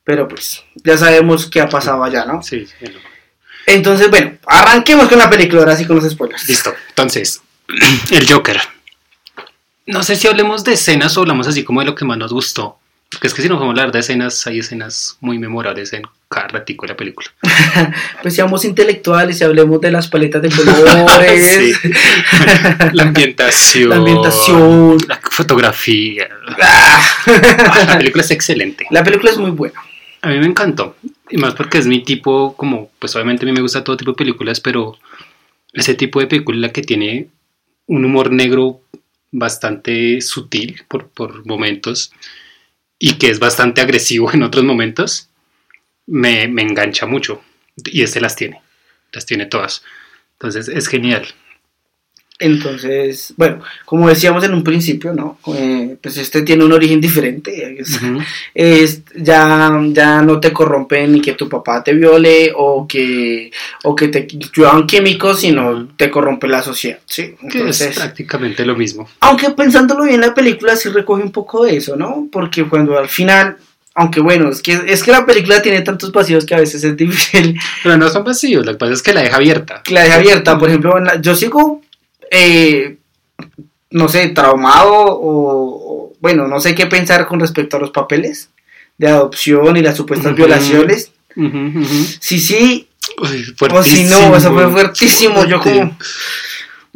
Pero 0.04 0.26
pues, 0.28 0.62
ya 0.82 0.98
sabemos 0.98 1.46
qué 1.48 1.60
ha 1.60 1.68
pasado 1.68 2.02
allá, 2.02 2.24
¿no? 2.24 2.42
Sí, 2.42 2.66
sí. 2.66 2.86
Entonces, 3.66 4.10
bueno, 4.10 4.32
arranquemos 4.46 5.08
con 5.08 5.18
la 5.18 5.30
película, 5.30 5.60
ahora 5.60 5.76
sí 5.76 5.84
con 5.86 5.96
los 5.96 6.10
spoilers. 6.10 6.48
Listo. 6.48 6.74
Entonces, 6.88 7.40
el 8.10 8.30
Joker. 8.30 8.60
No 9.86 10.02
sé 10.02 10.16
si 10.16 10.28
hablemos 10.28 10.64
de 10.64 10.72
escenas 10.74 11.16
o 11.16 11.20
hablamos 11.20 11.48
así 11.48 11.64
como 11.64 11.80
de 11.80 11.86
lo 11.86 11.94
que 11.94 12.04
más 12.04 12.18
nos 12.18 12.32
gustó. 12.32 12.79
Porque 13.10 13.26
es 13.26 13.34
que 13.34 13.42
si 13.42 13.48
nos 13.48 13.58
vamos 13.58 13.72
a 13.72 13.80
hablar 13.80 13.92
de 13.92 13.98
escenas, 13.98 14.46
hay 14.46 14.60
escenas 14.60 15.16
muy 15.20 15.38
memorables 15.38 15.92
en 15.92 16.02
cada 16.28 16.46
ratico 16.46 16.86
de 16.86 16.92
la 16.92 16.96
película. 16.96 17.28
Pues 18.22 18.34
seamos 18.34 18.64
intelectuales 18.64 19.40
y 19.40 19.44
hablemos 19.44 19.80
de 19.80 19.90
las 19.90 20.08
paletas 20.08 20.42
de 20.42 20.50
colores. 20.50 21.76
Sí. 21.82 21.90
La 22.92 23.04
ambientación. 23.04 23.88
La 23.88 23.96
ambientación. 23.96 24.98
La 25.08 25.20
fotografía. 25.30 26.28
Ah. 26.60 27.00
Ah, 27.26 27.84
La 27.88 27.98
película 27.98 28.22
es 28.22 28.30
excelente. 28.30 28.86
La 28.90 29.02
película 29.02 29.32
es 29.32 29.38
muy 29.38 29.50
buena. 29.50 29.80
A 30.22 30.28
mí 30.28 30.38
me 30.38 30.46
encantó. 30.46 30.96
Y 31.30 31.36
más 31.36 31.54
porque 31.54 31.78
es 31.78 31.86
mi 31.86 32.04
tipo, 32.04 32.54
como, 32.56 32.90
pues 32.98 33.14
obviamente 33.16 33.44
a 33.44 33.46
mí 33.46 33.52
me 33.52 33.62
gusta 33.62 33.82
todo 33.82 33.96
tipo 33.96 34.12
de 34.12 34.16
películas, 34.16 34.60
pero 34.60 34.98
ese 35.72 35.94
tipo 35.94 36.20
de 36.20 36.26
película 36.26 36.70
que 36.72 36.82
tiene 36.82 37.28
un 37.86 38.04
humor 38.04 38.30
negro 38.30 38.82
bastante 39.32 40.20
sutil 40.20 40.82
por, 40.88 41.08
por 41.08 41.46
momentos 41.46 42.12
y 43.02 43.14
que 43.14 43.30
es 43.30 43.40
bastante 43.40 43.80
agresivo 43.80 44.30
en 44.32 44.44
otros 44.44 44.62
momentos, 44.62 45.30
me, 46.06 46.46
me 46.46 46.62
engancha 46.62 47.06
mucho. 47.06 47.42
Y 47.86 48.02
este 48.02 48.20
las 48.20 48.36
tiene. 48.36 48.60
Las 49.10 49.24
tiene 49.24 49.46
todas. 49.46 49.82
Entonces 50.34 50.68
es 50.68 50.86
genial. 50.86 51.26
Entonces, 52.40 53.34
bueno, 53.36 53.60
como 53.84 54.08
decíamos 54.08 54.42
en 54.44 54.54
un 54.54 54.64
principio, 54.64 55.12
¿no? 55.12 55.38
Eh, 55.54 55.96
pues 56.02 56.16
este 56.16 56.42
tiene 56.42 56.64
un 56.64 56.72
origen 56.72 57.00
diferente. 57.00 57.76
Es, 58.54 59.02
ya, 59.14 59.78
ya 59.92 60.22
no 60.22 60.40
te 60.40 60.52
corrompe 60.52 61.06
ni 61.06 61.20
que 61.20 61.34
tu 61.34 61.48
papá 61.48 61.84
te 61.84 61.92
viole 61.94 62.52
o 62.56 62.86
que, 62.88 63.50
o 63.84 63.94
que 63.94 64.08
te 64.08 64.26
lluevan 64.26 64.86
químicos, 64.86 65.40
sino 65.40 65.86
te 65.96 66.10
corrompe 66.10 66.48
la 66.48 66.62
sociedad, 66.62 66.98
¿sí? 67.06 67.34
Que 67.40 67.46
es 67.46 67.54
Entonces, 67.54 67.96
prácticamente 67.96 68.64
lo 68.64 68.74
mismo. 68.76 69.08
aunque 69.20 69.50
pensándolo 69.50 70.04
bien, 70.04 70.20
la 70.20 70.34
película 70.34 70.76
sí 70.76 70.88
recoge 70.88 71.22
un 71.22 71.32
poco 71.32 71.64
de 71.64 71.76
eso, 71.76 71.96
¿no? 71.96 72.26
Porque 72.32 72.64
cuando 72.64 72.98
al 72.98 73.08
final, 73.08 73.56
aunque 73.94 74.20
bueno, 74.20 74.48
es 74.50 74.62
que, 74.62 74.78
es 74.86 75.02
que 75.02 75.10
la 75.12 75.26
película 75.26 75.60
tiene 75.62 75.82
tantos 75.82 76.10
vacíos 76.12 76.44
que 76.46 76.54
a 76.54 76.60
veces 76.60 76.82
es 76.84 76.96
difícil 76.96 77.58
Pero 77.82 77.96
no 77.96 78.08
son 78.08 78.24
vacíos, 78.24 78.64
lo 78.64 78.72
que 78.72 78.78
pasa 78.78 78.92
es 78.94 79.02
que 79.02 79.12
la 79.12 79.22
deja 79.22 79.36
abierta. 79.36 79.82
la 79.90 80.02
deja 80.04 80.14
abierta. 80.16 80.58
Por 80.58 80.68
ejemplo, 80.68 80.98
la- 81.00 81.20
yo 81.20 81.34
sigo, 81.34 81.82
eh, 82.30 82.96
no 83.90 84.08
sé, 84.08 84.28
traumado 84.28 84.94
o, 84.94 86.04
o, 86.08 86.12
bueno, 86.20 86.48
no 86.48 86.60
sé 86.60 86.74
qué 86.74 86.86
pensar 86.86 87.26
con 87.26 87.40
respecto 87.40 87.76
a 87.76 87.80
los 87.80 87.90
papeles 87.90 88.50
de 88.98 89.08
adopción 89.08 89.76
y 89.76 89.82
las 89.82 89.96
supuestas 89.96 90.34
violaciones. 90.34 91.12
Ujú. 91.36 91.84
Sí, 92.20 92.38
sí, 92.38 92.88
Uy, 93.18 93.54
o 93.72 93.82
si 93.82 94.04
no, 94.04 94.36
eso 94.36 94.52
fue 94.52 94.70
fuertísimo. 94.70 95.44
Yo 95.46 95.60
como... 95.60 95.96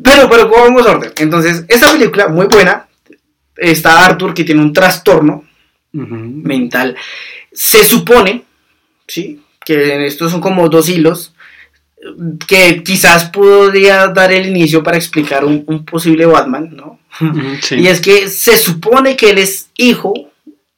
Pero, 0.03 0.29
pero, 0.29 0.51
¿cómo 0.51 0.65
vamos 0.65 0.87
a 0.87 0.93
orden? 0.93 1.13
Entonces, 1.17 1.65
esta 1.69 1.93
película, 1.93 2.29
muy 2.29 2.47
buena. 2.47 2.89
Está 3.57 4.05
Arthur, 4.05 4.35
que 4.35 4.45
tiene 4.45 4.61
un 4.61 4.73
trastorno 4.73 5.45
mental. 5.93 6.97
Se 7.53 7.85
supone, 7.85 8.45
¿sí? 9.07 9.41
Que 9.65 10.07
estos 10.07 10.33
son 10.33 10.41
como 10.41 10.69
dos 10.69 10.89
hilos 10.89 11.34
que 12.47 12.83
quizás 12.83 13.25
podría 13.31 14.09
dar 14.09 14.33
el 14.33 14.47
inicio 14.47 14.83
para 14.83 14.97
explicar 14.97 15.45
un, 15.45 15.65
un 15.67 15.85
posible 15.85 16.27
Batman, 16.27 16.71
¿no? 16.75 16.99
Sí. 17.63 17.77
Y 17.77 17.87
es 17.87 18.01
que 18.01 18.29
se 18.29 18.57
supone 18.59 19.17
que 19.17 19.31
él 19.31 19.39
es 19.39 19.69
hijo 19.77 20.13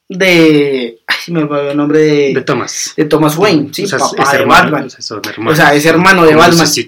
de... 0.07 0.99
Ay, 1.07 1.15
se 1.25 1.31
me 1.31 1.39
olvidó 1.41 1.71
el 1.71 1.77
nombre 1.77 1.99
de, 1.99 2.33
de 2.33 2.41
Thomas. 2.41 2.93
de 2.95 3.05
Thomas 3.05 3.35
Wayne, 3.37 3.69
¿sí? 3.73 3.83
O 3.83 3.87
sea, 3.87 3.99
Papá 3.99 4.23
es 4.23 4.31
de 4.31 4.37
hermano, 4.37 4.63
Batman. 4.71 4.85
o 4.85 4.89
sea, 4.89 5.01
son 5.01 5.21
hermanos. 5.27 5.53
O 5.53 5.55
sea, 5.55 5.73
es 5.73 5.85
hermano 5.85 6.25
de 6.25 6.35
Batman. 6.35 6.67
Sí, 6.67 6.87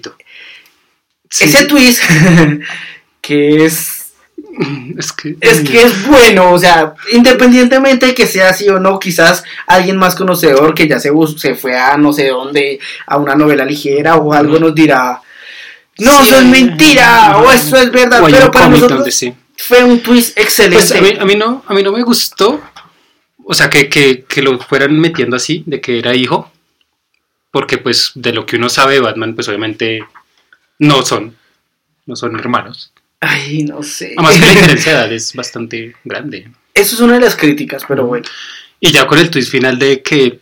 Ese 1.28 1.64
twist, 1.64 2.00
que 3.20 3.64
es 3.66 3.99
Es 4.98 5.12
que, 5.12 5.36
Es 5.40 5.60
que 5.60 5.82
es 5.82 6.06
bueno, 6.06 6.52
o 6.52 6.58
sea, 6.58 6.94
independientemente 7.12 8.06
de 8.06 8.14
que 8.14 8.26
sea 8.26 8.50
así 8.50 8.68
o 8.68 8.78
no, 8.78 8.98
quizás 8.98 9.42
alguien 9.66 9.96
más 9.96 10.14
conocedor 10.14 10.74
que 10.74 10.86
ya 10.86 11.00
se, 11.00 11.10
se 11.38 11.54
fue 11.54 11.78
a 11.78 11.96
no 11.96 12.12
sé 12.12 12.28
dónde, 12.28 12.78
a 13.06 13.16
una 13.16 13.34
novela 13.34 13.64
ligera 13.64 14.16
o 14.16 14.32
algo 14.32 14.58
nos 14.58 14.74
dirá, 14.74 15.20
no, 15.98 16.12
Sí. 16.12 16.28
eso 16.28 16.40
es 16.40 16.46
mentira, 16.46 17.38
o 17.38 17.50
eso 17.50 17.76
es 17.76 17.90
verdad, 17.90 18.22
pero 18.30 18.50
para 18.50 18.68
nosotros 18.68 18.98
donde 19.00 19.12
sí. 19.12 19.34
fue 19.56 19.84
un 19.84 20.00
twist 20.00 20.38
excelente. 20.38 20.76
Pues 20.88 20.92
a 20.92 21.00
mí, 21.00 21.12
a 21.18 21.24
mí 21.24 21.34
no, 21.36 21.62
a 21.66 21.74
mí 21.74 21.82
no 21.82 21.92
me 21.92 22.02
gustó. 22.02 22.60
O 23.44 23.52
sea, 23.54 23.68
que, 23.68 23.88
que, 23.88 24.24
que 24.24 24.42
lo 24.42 24.58
fueran 24.60 24.98
metiendo 24.98 25.36
así, 25.36 25.62
de 25.66 25.80
que 25.80 25.98
era 25.98 26.14
hijo. 26.14 26.50
Porque 27.50 27.78
pues 27.78 28.12
de 28.14 28.32
lo 28.32 28.46
que 28.46 28.56
uno 28.56 28.68
sabe 28.68 29.00
Batman, 29.00 29.34
pues 29.34 29.48
obviamente 29.48 30.00
no 30.78 31.02
son. 31.02 31.36
No 32.06 32.16
son 32.16 32.38
hermanos. 32.38 32.92
Ay, 33.20 33.64
no 33.64 33.82
sé. 33.82 34.14
Además 34.16 34.34
que 34.34 34.40
la 34.46 34.52
diferencia 34.54 34.92
de 34.92 34.98
edad 34.98 35.12
es 35.12 35.34
bastante 35.34 35.94
grande. 36.04 36.50
Eso 36.74 36.94
es 36.94 37.00
una 37.00 37.14
de 37.14 37.20
las 37.20 37.36
críticas, 37.36 37.84
pero 37.86 38.06
bueno. 38.06 38.26
Y 38.80 38.92
ya 38.92 39.06
con 39.06 39.18
el 39.18 39.30
twist 39.30 39.50
final 39.50 39.78
de 39.78 40.02
que 40.02 40.40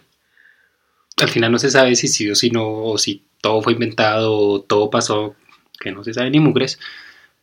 al 1.16 1.28
final 1.28 1.50
no 1.50 1.58
se 1.58 1.70
sabe 1.70 1.96
si 1.96 2.06
sí 2.06 2.30
o 2.30 2.34
si 2.34 2.50
no, 2.50 2.66
o 2.66 2.98
si 2.98 3.24
todo 3.40 3.60
fue 3.62 3.72
inventado, 3.72 4.32
o 4.36 4.60
todo 4.60 4.90
pasó, 4.90 5.34
que 5.80 5.90
no 5.90 6.04
se 6.04 6.14
sabe 6.14 6.30
ni 6.30 6.38
mugres. 6.38 6.78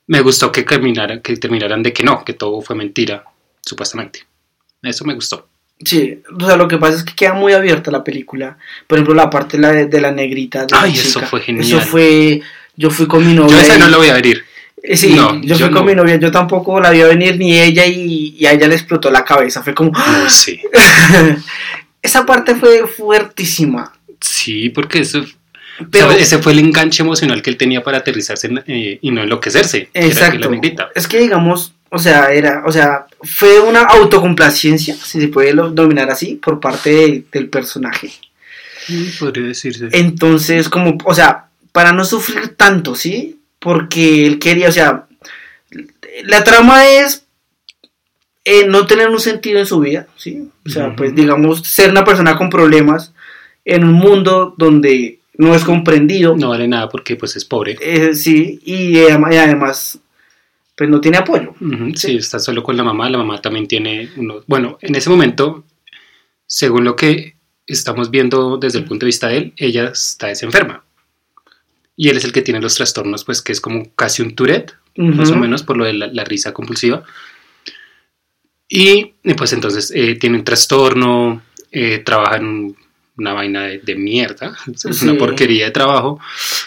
Me 0.07 0.21
gustó 0.21 0.51
que 0.51 0.63
terminaran, 0.63 1.21
que 1.21 1.35
terminaran 1.35 1.83
de 1.83 1.91
que 1.91 2.03
no, 2.03 2.23
que 2.23 2.33
todo 2.33 2.61
fue 2.61 2.75
mentira, 2.75 3.25
supuestamente. 3.61 4.25
Eso 4.81 5.03
me 5.03 5.15
gustó. 5.15 5.49
Sí, 5.83 6.21
o 6.39 6.45
sea, 6.45 6.55
lo 6.55 6.67
que 6.67 6.77
pasa 6.77 6.97
es 6.97 7.03
que 7.03 7.15
queda 7.15 7.33
muy 7.33 7.51
abierta 7.51 7.91
la 7.91 8.03
película. 8.03 8.57
Por 8.87 8.97
ejemplo, 8.97 9.13
la 9.13 9.29
parte 9.29 9.57
de 9.57 9.61
la, 9.61 9.71
de 9.73 10.01
la 10.01 10.11
negrita. 10.11 10.65
De 10.65 10.67
la 10.71 10.83
Ay, 10.83 10.93
eso 10.93 11.19
chica. 11.19 11.27
fue 11.27 11.41
genial. 11.41 11.65
Eso 11.65 11.81
fue. 11.81 12.41
Yo 12.77 12.89
fui 12.89 13.07
con 13.07 13.25
mi 13.25 13.33
novia. 13.33 13.57
Yo 13.57 13.61
esa 13.61 13.77
no 13.77 13.89
lo 13.89 13.97
voy 13.97 14.07
a 14.07 14.15
abrir. 14.15 14.45
Eh, 14.87 14.95
Sí, 14.97 15.13
No, 15.13 15.35
yo, 15.41 15.55
yo 15.55 15.57
fui 15.65 15.71
con 15.71 15.85
mi 15.85 15.95
novia, 15.95 16.15
yo 16.17 16.31
tampoco 16.31 16.79
la 16.79 16.91
vi 16.91 17.01
venir 17.01 17.37
ni 17.37 17.59
ella 17.59 17.85
y, 17.85 18.35
y 18.37 18.45
a 18.45 18.51
ella 18.53 18.67
le 18.67 18.75
explotó 18.75 19.09
la 19.11 19.23
cabeza. 19.23 19.61
Fue 19.63 19.73
como. 19.73 19.91
No 19.91 20.29
sé. 20.29 20.61
Esa 22.01 22.25
parte 22.25 22.55
fue 22.55 22.85
fuertísima. 22.87 23.91
Sí, 24.21 24.69
porque 24.69 24.99
eso, 24.99 25.23
Pero, 25.91 26.11
ese 26.11 26.37
fue 26.39 26.51
el 26.53 26.59
enganche 26.59 27.01
emocional 27.03 27.41
que 27.41 27.49
él 27.49 27.57
tenía 27.57 27.83
para 27.83 27.97
aterrizarse 27.99 28.47
en- 28.47 28.63
eh, 28.67 28.99
y 29.01 29.11
no 29.11 29.23
enloquecerse. 29.23 29.89
que 29.93 30.05
exacto. 30.05 30.49
negrita. 30.49 30.89
Es 30.95 31.07
que 31.07 31.19
digamos, 31.19 31.73
o 31.89 31.97
sea, 31.99 32.31
era, 32.31 32.63
o 32.65 32.71
sea, 32.71 33.07
fue 33.23 33.59
una 33.59 33.81
autocomplacencia, 33.81 34.95
si 34.95 35.19
se 35.19 35.27
puede 35.29 35.53
dominar 35.53 36.09
así, 36.11 36.35
por 36.35 36.59
parte 36.59 36.89
de- 36.91 37.23
del 37.31 37.49
personaje. 37.49 38.11
Mm, 38.87 39.03
Podría 39.19 39.47
decirse. 39.47 39.89
Entonces, 39.91 40.69
como, 40.69 40.97
o 41.05 41.13
sea, 41.15 41.45
para 41.71 41.91
no 41.91 42.05
sufrir 42.05 42.49
tanto, 42.55 42.93
¿sí? 42.95 43.34
Porque 43.65 44.27
él 44.27 44.37
quería, 44.37 44.69
o 44.69 44.71
sea, 44.71 45.07
la 46.25 46.43
trama 46.43 46.87
es 46.87 47.25
eh, 48.43 48.67
no 48.67 48.85
tener 48.85 49.09
un 49.09 49.19
sentido 49.19 49.57
en 49.57 49.65
su 49.65 49.79
vida, 49.79 50.05
¿sí? 50.15 50.51
O 50.67 50.69
sea, 50.69 50.95
pues 50.95 51.15
digamos, 51.15 51.61
ser 51.61 51.89
una 51.89 52.05
persona 52.05 52.37
con 52.37 52.51
problemas 52.51 53.11
en 53.65 53.83
un 53.83 53.93
mundo 53.93 54.53
donde 54.55 55.17
no 55.39 55.55
es 55.55 55.63
comprendido, 55.63 56.37
No 56.37 56.49
vale 56.49 56.67
nada 56.67 56.89
porque 56.89 57.15
pues 57.15 57.35
es 57.37 57.43
pobre. 57.43 57.75
eh, 57.81 58.13
sí, 58.13 58.59
y, 58.63 58.99
y 58.99 59.07
además, 59.07 59.97
pues 60.77 60.87
no 60.87 61.01
tiene 61.01 61.17
apoyo. 61.17 61.55
Sí, 61.95 62.17
está 62.17 62.37
solo 62.37 62.61
con 62.61 62.77
la 62.77 62.83
mamá. 62.83 63.09
La 63.09 63.17
mamá 63.17 63.41
también 63.41 63.67
tiene 63.67 64.11
uno. 64.15 64.43
Bueno, 64.45 64.77
en 64.79 64.93
ese 64.93 65.09
momento, 65.09 65.63
según 66.45 66.83
lo 66.83 66.95
que 66.95 67.33
estamos 67.65 68.11
viendo 68.11 68.57
desde 68.57 68.77
el 68.77 68.85
punto 68.85 69.07
de 69.07 69.07
vista 69.07 69.27
de 69.29 69.37
él, 69.37 69.53
ella 69.57 69.85
está 69.85 70.27
desenferma. 70.27 70.84
Y 71.97 72.09
él 72.09 72.17
es 72.17 72.25
el 72.25 72.31
que 72.33 72.41
tiene 72.41 72.59
los 72.61 72.75
trastornos, 72.75 73.23
pues 73.23 73.41
que 73.41 73.51
es 73.53 73.61
como 73.61 73.89
casi 73.95 74.21
un 74.21 74.35
Tourette, 74.35 74.73
más 74.97 75.29
o 75.31 75.35
menos, 75.35 75.63
por 75.63 75.77
lo 75.77 75.85
de 75.85 75.93
la, 75.93 76.07
la 76.07 76.23
risa 76.23 76.53
compulsiva. 76.53 77.03
Y 78.67 79.13
pues 79.37 79.53
entonces 79.53 79.91
eh, 79.95 80.15
tiene 80.15 80.37
un 80.37 80.43
trastorno, 80.43 81.41
eh, 81.71 81.99
trabaja 81.99 82.37
en 82.37 82.75
una 83.17 83.33
vaina 83.33 83.63
de, 83.63 83.77
de 83.79 83.95
mierda, 83.95 84.55
es 84.73 84.97
Sí. 84.97 85.05
una 85.07 85.17
porquería 85.17 85.65
de 85.65 85.71
trabajo, 85.71 86.19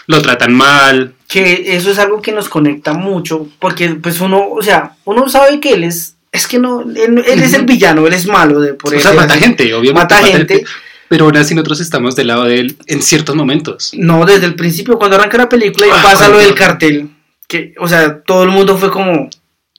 lo 0.07 0.21
tratan 0.21 0.53
mal, 0.53 1.13
que 1.27 1.75
eso 1.75 1.91
es 1.91 1.99
algo 1.99 2.21
que 2.21 2.31
nos 2.31 2.49
conecta 2.49 2.93
mucho, 2.93 3.47
porque 3.59 3.89
pues 3.91 4.19
uno, 4.21 4.49
o 4.49 4.61
sea, 4.63 4.95
uno 5.05 5.27
sabe 5.29 5.59
que 5.59 5.73
él 5.73 5.83
es, 5.83 6.15
es 6.31 6.47
que 6.47 6.57
no, 6.57 6.81
él, 6.81 7.23
él 7.27 7.43
es 7.43 7.53
el 7.53 7.65
villano, 7.65 8.07
él 8.07 8.13
es 8.13 8.25
malo 8.25 8.59
de 8.61 8.73
por 8.73 8.95
o 8.95 8.99
sea, 8.99 9.13
mata 9.13 9.35
gente, 9.35 9.71
obviamente. 9.73 10.15
Mata 10.15 10.23
gente. 10.27 10.63
Pero 11.09 11.25
aún 11.25 11.35
así 11.37 11.55
nosotros 11.55 11.79
estamos 11.81 12.15
del 12.15 12.27
lado 12.27 12.45
de 12.45 12.59
él 12.59 12.77
en 12.87 13.01
ciertos 13.01 13.35
momentos. 13.35 13.91
No, 13.93 14.25
desde 14.25 14.45
el 14.45 14.55
principio, 14.55 14.97
cuando 14.97 15.17
arranca 15.17 15.37
la 15.37 15.49
película 15.49 15.87
y 15.87 15.89
Ah, 15.91 15.99
pasa 16.03 16.29
lo 16.29 16.37
del 16.37 16.53
cartel, 16.53 17.09
que, 17.47 17.73
o 17.79 17.87
sea, 17.87 18.21
todo 18.21 18.43
el 18.43 18.49
mundo 18.49 18.77
fue 18.77 18.91
como, 18.91 19.29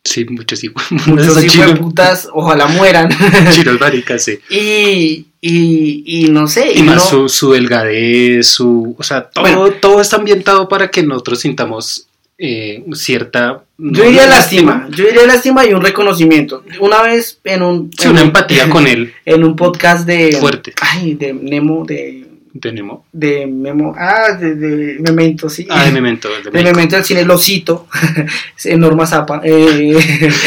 Sí, 0.03 0.25
muchos 0.31 0.65
hijos. 0.65 0.83
muchos 1.07 1.45
hijos 1.45 1.79
putas, 1.79 2.29
ojalá 2.33 2.67
mueran. 2.67 3.11
Chiros 3.53 3.79
maricas, 3.79 4.25
sí. 4.25 4.39
y, 4.49 5.27
y, 5.43 6.03
y 6.25 6.31
no 6.31 6.47
sé, 6.49 6.73
Y 6.75 6.81
y 6.81 6.83
más 6.83 6.97
no- 6.97 7.29
su, 7.29 7.29
su 7.29 7.53
delgadez, 7.53 8.47
su... 8.49 8.97
O 8.99 9.03
sea, 9.03 9.29
todo, 9.31 9.43
Bueno. 9.43 9.71
todo 9.81 10.01
está 10.01 10.17
ambientado 10.17 10.69
para 10.69 10.91
que 10.91 11.03
nosotros 11.03 11.41
sintamos 11.41 12.07
eh, 12.43 12.83
cierta... 12.95 13.63
yo 13.77 14.05
diría 14.05 14.27
lástima, 14.27 14.89
yo 14.91 15.05
diría 15.05 15.27
lástima 15.27 15.67
y 15.67 15.75
un 15.75 15.83
reconocimiento. 15.83 16.65
Una 16.81 17.03
vez 17.03 17.39
en 17.45 17.63
un, 17.63 17.91
Sí, 17.97 18.05
en 18.07 18.11
una 18.13 18.23
un- 18.23 18.27
empatía 18.29 18.69
con 18.71 18.87
él. 18.87 19.13
en 19.27 19.45
un 19.45 19.55
podcast 19.57 20.07
de 20.07 20.37
Fuerte. 20.41 20.73
ay 20.81 21.15
de 21.15 21.35
Nemo 21.35 21.85
de 21.85 22.27
de 22.53 22.73
Nemo. 22.73 23.05
De 23.13 23.47
Memo. 23.47 23.95
Ah, 23.97 24.33
de, 24.33 24.57
de 24.57 24.99
Memento, 24.99 25.49
sí. 25.49 25.69
Ah, 25.71 25.85
de 25.85 25.93
Memento. 25.99 26.29
De. 26.43 26.51
Memento 26.51 26.97
del 26.97 27.05
cine, 27.05 27.25
lo 27.25 27.39
cito. 27.39 27.87
en 28.65 28.81
Norma 28.81 29.07
Zapa. 29.07 29.41
Eh, 29.45 29.97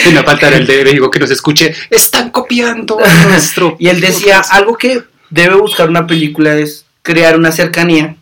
Y 0.09 0.13
no 0.13 0.21
faltará 0.23 0.57
el 0.57 0.67
de 0.67 0.83
México 0.83 1.09
que 1.09 1.19
nos 1.19 1.31
escuche. 1.31 1.73
Están 1.89 2.29
copiando 2.31 2.97
nuestro. 3.29 3.77
y 3.79 3.87
él 3.87 4.01
decía: 4.01 4.41
algo 4.51 4.77
que 4.77 5.01
debe 5.29 5.55
buscar 5.55 5.87
una 5.89 6.05
película 6.05 6.57
es 6.57 6.85
crear 7.03 7.37
una 7.37 7.53
cercanía, 7.53 8.17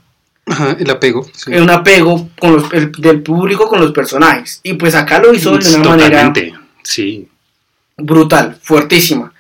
Ajá, 0.52 0.78
el 0.80 0.90
apego. 0.90 1.26
sí. 1.34 1.54
un 1.54 1.70
apego 1.70 2.30
con 2.40 2.54
los, 2.56 2.74
el- 2.74 2.92
del 2.92 3.22
público 3.22 3.68
con 3.68 3.80
los 3.82 3.92
personajes. 3.92 4.60
Y 4.64 4.74
pues 4.74 4.96
acá 4.96 5.20
lo 5.20 5.34
hizo 5.34 5.58
de 5.58 5.70
una 5.76 5.90
manera 5.90 6.10
Totalmente. 6.34 6.54
Sí. 6.84 7.28
brutal, 7.98 8.58
fuertísima. 8.62 9.34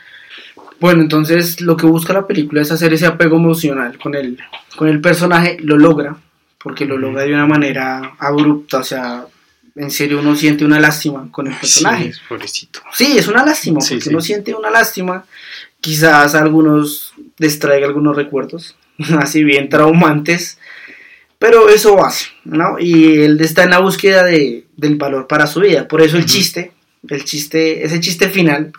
Bueno, 0.79 1.01
entonces 1.01 1.61
lo 1.61 1.77
que 1.77 1.85
busca 1.85 2.13
la 2.13 2.25
película 2.25 2.61
es 2.61 2.71
hacer 2.71 2.93
ese 2.93 3.05
apego 3.05 3.37
emocional 3.37 3.97
con 3.99 4.15
el, 4.15 4.39
con 4.75 4.87
el 4.87 4.99
personaje, 4.99 5.57
lo 5.61 5.77
logra, 5.77 6.15
porque 6.57 6.85
lo 6.85 6.97
logra 6.97 7.23
de 7.23 7.33
una 7.33 7.45
manera 7.45 8.13
abrupta, 8.17 8.79
o 8.79 8.83
sea, 8.83 9.25
en 9.75 9.91
serio 9.91 10.19
uno 10.19 10.35
siente 10.35 10.65
una 10.65 10.79
lástima 10.79 11.27
con 11.31 11.47
el 11.47 11.53
personaje. 11.55 12.13
Sí, 12.13 12.19
pobrecito. 12.27 12.79
Sí, 12.93 13.15
es 13.17 13.27
una 13.27 13.45
lástima, 13.45 13.79
Sí, 13.81 13.93
porque 13.95 14.03
sí. 14.05 14.09
uno 14.09 14.21
siente 14.21 14.55
una 14.55 14.71
lástima, 14.71 15.25
quizás 15.79 16.33
algunos 16.35 17.13
distraiga 17.37 17.85
algunos 17.87 18.15
recuerdos, 18.15 18.75
así 19.19 19.43
bien 19.43 19.69
traumantes, 19.69 20.57
pero 21.41 21.69
eso 21.69 22.05
hace, 22.05 22.25
¿no? 22.45 22.77
Y 22.79 23.15
él 23.23 23.41
está 23.41 23.63
en 23.63 23.71
la 23.71 23.79
búsqueda 23.79 24.23
de, 24.23 24.65
del 24.77 24.95
valor 24.95 25.25
para 25.27 25.47
su 25.47 25.61
vida, 25.61 25.87
por 25.87 26.01
eso 26.03 26.17
el 26.17 26.25
chiste, 26.27 26.71
el 27.09 27.23
chiste, 27.25 27.83
ese 27.83 27.99
chiste 27.99 28.29
final, 28.29 28.71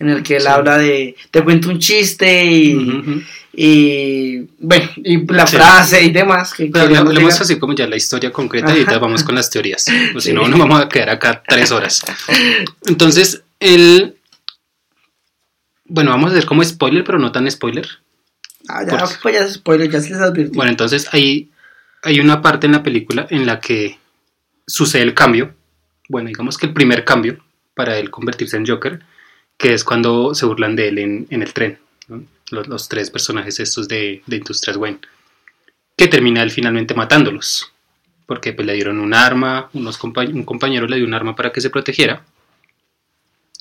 en 0.00 0.08
el 0.10 0.22
que 0.24 0.34
él 0.36 0.42
Sí. 0.42 0.48
habla 0.48 0.78
de, 0.78 1.14
te 1.30 1.44
cuento 1.44 1.68
un 1.70 1.78
chiste 1.78 2.44
y, 2.44 3.24
y 3.54 4.38
bueno, 4.58 4.90
y 4.96 5.24
la 5.32 5.46
Sí. 5.46 5.56
frase 5.56 6.02
y 6.02 6.10
demás. 6.10 6.52
Que 6.54 6.66
Pero 6.66 6.98
hablemos 6.98 7.40
así 7.40 7.56
como 7.56 7.72
ya 7.74 7.86
la 7.86 7.96
historia 7.96 8.32
concreta 8.32 8.68
y 8.70 8.80
ahorita 8.80 8.98
vamos 8.98 9.22
con 9.22 9.36
las 9.36 9.48
teorías. 9.48 9.86
O 10.14 10.20
si 10.20 10.30
Sí. 10.30 10.34
no, 10.34 10.46
nos 10.48 10.58
vamos 10.58 10.80
a 10.82 10.88
quedar 10.88 11.10
acá 11.10 11.40
tres 11.46 11.70
horas. 11.70 12.02
Entonces, 12.86 13.42
el. 13.60 14.16
Bueno, 15.84 16.10
vamos 16.10 16.30
a 16.30 16.34
hacer 16.34 16.46
como 16.46 16.64
spoiler, 16.64 17.04
pero 17.04 17.18
no 17.20 17.30
tan 17.30 17.48
spoiler. 17.48 17.86
Ah, 18.68 18.82
ya, 18.84 19.04
pues 19.22 19.34
ya 19.34 19.44
es 19.44 19.54
spoiler, 19.54 19.88
ya 19.88 20.00
se 20.00 20.10
les 20.10 20.18
advirtió. 20.20 20.52
Bueno, 20.56 20.72
entonces 20.72 21.06
hay, 21.12 21.48
hay 22.06 22.20
una 22.20 22.40
parte 22.40 22.66
en 22.66 22.72
la 22.72 22.84
película 22.84 23.26
en 23.30 23.46
la 23.46 23.58
que 23.58 23.98
sucede 24.64 25.02
el 25.02 25.12
cambio. 25.12 25.54
Bueno, 26.08 26.28
digamos 26.28 26.56
que 26.56 26.66
el 26.66 26.72
primer 26.72 27.04
cambio 27.04 27.44
para 27.74 27.98
él 27.98 28.10
convertirse 28.10 28.56
en 28.56 28.64
Joker, 28.64 29.00
que 29.58 29.74
es 29.74 29.82
cuando 29.82 30.32
se 30.32 30.46
burlan 30.46 30.76
de 30.76 30.88
él 30.88 30.98
en, 30.98 31.42
el 31.42 31.52
tren. 31.52 31.78
Los, 32.50 32.88
tres 32.88 33.10
personajes 33.10 33.58
estos 33.58 33.88
de, 33.88 34.22
Industrias 34.28 34.76
Wayne. 34.76 35.00
Que 35.96 36.06
termina 36.06 36.42
él 36.44 36.52
finalmente 36.52 36.94
matándolos. 36.94 37.72
Porque 38.24 38.52
pues, 38.52 38.66
le 38.66 38.74
dieron 38.74 39.00
un 39.00 39.12
arma, 39.12 39.68
un 39.72 40.44
compañero 40.44 40.86
le 40.86 40.96
dio 40.96 41.06
un 41.06 41.14
arma 41.14 41.34
para 41.34 41.50
que 41.50 41.60
se 41.60 41.70
protegiera. 41.70 42.24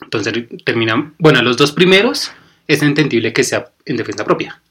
Entonces 0.02 0.34
termina... 0.64 1.14
Bueno, 1.18 1.42
los 1.42 1.58
dos 1.58 1.72
primeros 1.72 2.32
es 2.68 2.84
entendible 2.84 3.34
que 3.34 3.44
sea 3.44 3.72
en 3.86 3.98
defensa 3.98 4.24
propia. 4.24 4.62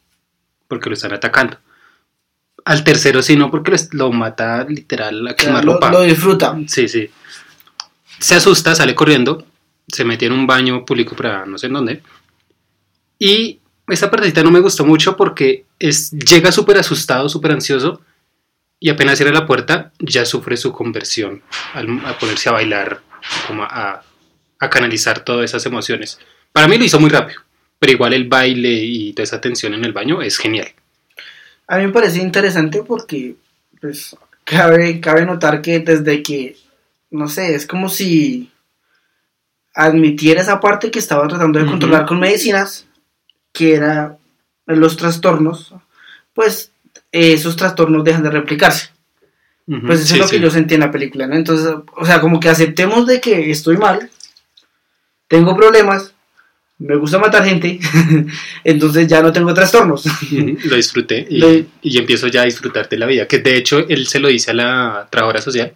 Porque 0.69 0.89
lo 0.89 0.95
están 0.95 1.13
atacando. 1.13 1.59
Al 2.65 2.83
tercero 2.83 3.23
sí, 3.23 3.37
no, 3.37 3.51
porque 3.51 3.77
lo, 3.93 4.11
mata 4.11 4.65
literal 4.65 5.29
a 5.29 5.37
quemar 5.37 5.65
lo, 5.65 5.75
ropa. 5.75 5.91
lo 5.91 6.03
disfruta. 6.03 6.57
Sí, 6.67 6.89
sí. 6.89 7.11
Se 8.19 8.35
asusta, 8.35 8.75
sale 8.75 8.95
corriendo, 8.95 9.47
se 9.87 10.05
mete 10.05 10.27
en 10.27 10.33
un 10.33 10.47
baño 10.47 10.85
público 10.85 11.15
para 11.15 11.45
no 11.45 11.59
sé 11.59 11.67
en 11.67 11.73
dónde. 11.75 12.03
Y 13.19 13.61
esa 13.89 14.11
partecita 14.11 14.43
no 14.43 14.51
me 14.51 14.61
gustó 14.61 14.85
mucho 14.85 15.17
porque 15.17 15.67
es, 15.79 16.11
llega 16.11 16.53
súper 16.53 16.79
asustado, 16.79 17.29
súper 17.29 17.53
ansioso. 17.53 18.01
Y 18.81 18.91
apenas 18.91 19.19
cierra 19.19 19.33
la 19.33 19.47
puerta, 19.47 19.93
ya 19.99 20.25
sufre 20.27 20.57
su 20.57 20.73
conversión 20.73 21.43
al, 21.75 22.05
a 22.05 22.19
ponerse 22.19 22.49
a 22.49 22.53
bailar, 22.53 23.01
como 23.47 23.63
a, 23.63 24.03
a 24.59 24.71
canalizar 24.71 25.21
todas 25.21 25.45
esas 25.45 25.65
emociones. 25.67 26.19
Para 26.53 26.69
mí 26.69 26.77
lo 26.77 26.85
hizo 26.85 27.01
muy 27.01 27.09
rápido, 27.09 27.41
pero 27.79 27.93
igual 27.93 28.13
el 28.13 28.29
baile 28.29 28.73
y 28.73 29.13
toda 29.13 29.25
esa 29.25 29.41
tensión 29.41 29.75
en 29.75 29.85
el 29.85 29.93
baño 29.93 30.21
es 30.23 30.39
genial. 30.39 30.69
A 31.67 31.79
mí 31.79 31.87
me 31.87 31.93
parece 31.93 32.21
interesante 32.21 32.83
porque, 32.83 33.37
pues, 33.81 34.17
cabe, 34.45 35.01
cabe 35.01 35.25
notar 35.25 35.63
que 35.63 35.81
desde 35.81 36.23
que, 36.23 36.57
no 37.11 37.29
sé, 37.29 37.55
es 37.55 37.67
como 37.67 37.89
si 37.89 38.51
admitiera 39.75 40.41
esa 40.41 40.61
parte 40.61 40.91
que 40.91 40.99
estaba 40.99 41.27
tratando 41.27 41.59
de 41.59 41.67
controlar 41.67 42.07
con 42.07 42.21
medicinas, 42.21 42.87
que 43.53 43.75
era 43.75 44.19
los 44.67 44.97
trastornos, 44.97 45.75
pues 46.33 46.71
esos 47.11 47.57
trastornos 47.57 48.05
dejan 48.05 48.23
de 48.23 48.31
replicarse. 48.31 48.91
Pues 49.67 50.01
eso 50.01 50.09
sí, 50.09 50.15
es 50.15 50.21
lo 50.21 50.29
que 50.29 50.41
yo 50.41 50.51
sentí 50.51 50.75
en 50.75 50.81
la 50.81 50.91
película, 50.91 51.27
¿no? 51.27 51.35
Entonces, 51.35 51.75
o 51.97 52.05
sea, 52.05 52.21
como 52.21 52.39
que 52.39 52.51
aceptemos 52.51 53.07
de 53.07 53.21
que 53.21 53.51
estoy 53.51 53.79
mal, 53.79 54.11
tengo 55.27 55.57
problemas, 55.57 56.14
me 56.79 56.97
gusta 56.97 57.19
matar 57.19 57.45
gente, 57.45 57.79
entonces 58.65 59.07
ya 59.07 59.23
no 59.23 59.33
tengo 59.33 59.55
trastornos. 59.55 60.05
Lo 60.65 60.77
disfruté 60.77 61.27
y, 61.31 61.39
y 61.83 61.99
empiezo 61.99 62.27
ya 62.29 62.43
a 62.43 62.45
disfrutar 62.47 62.89
de 62.89 62.97
la 62.99 63.07
vida. 63.07 63.27
Que 63.29 63.39
de 63.39 63.57
hecho 63.57 63.79
él 63.89 64.07
se 64.07 64.19
lo 64.19 64.29
dice 64.29 64.51
a 64.51 64.55
la 64.55 65.09
trabajadora 65.11 65.41
social 65.41 65.73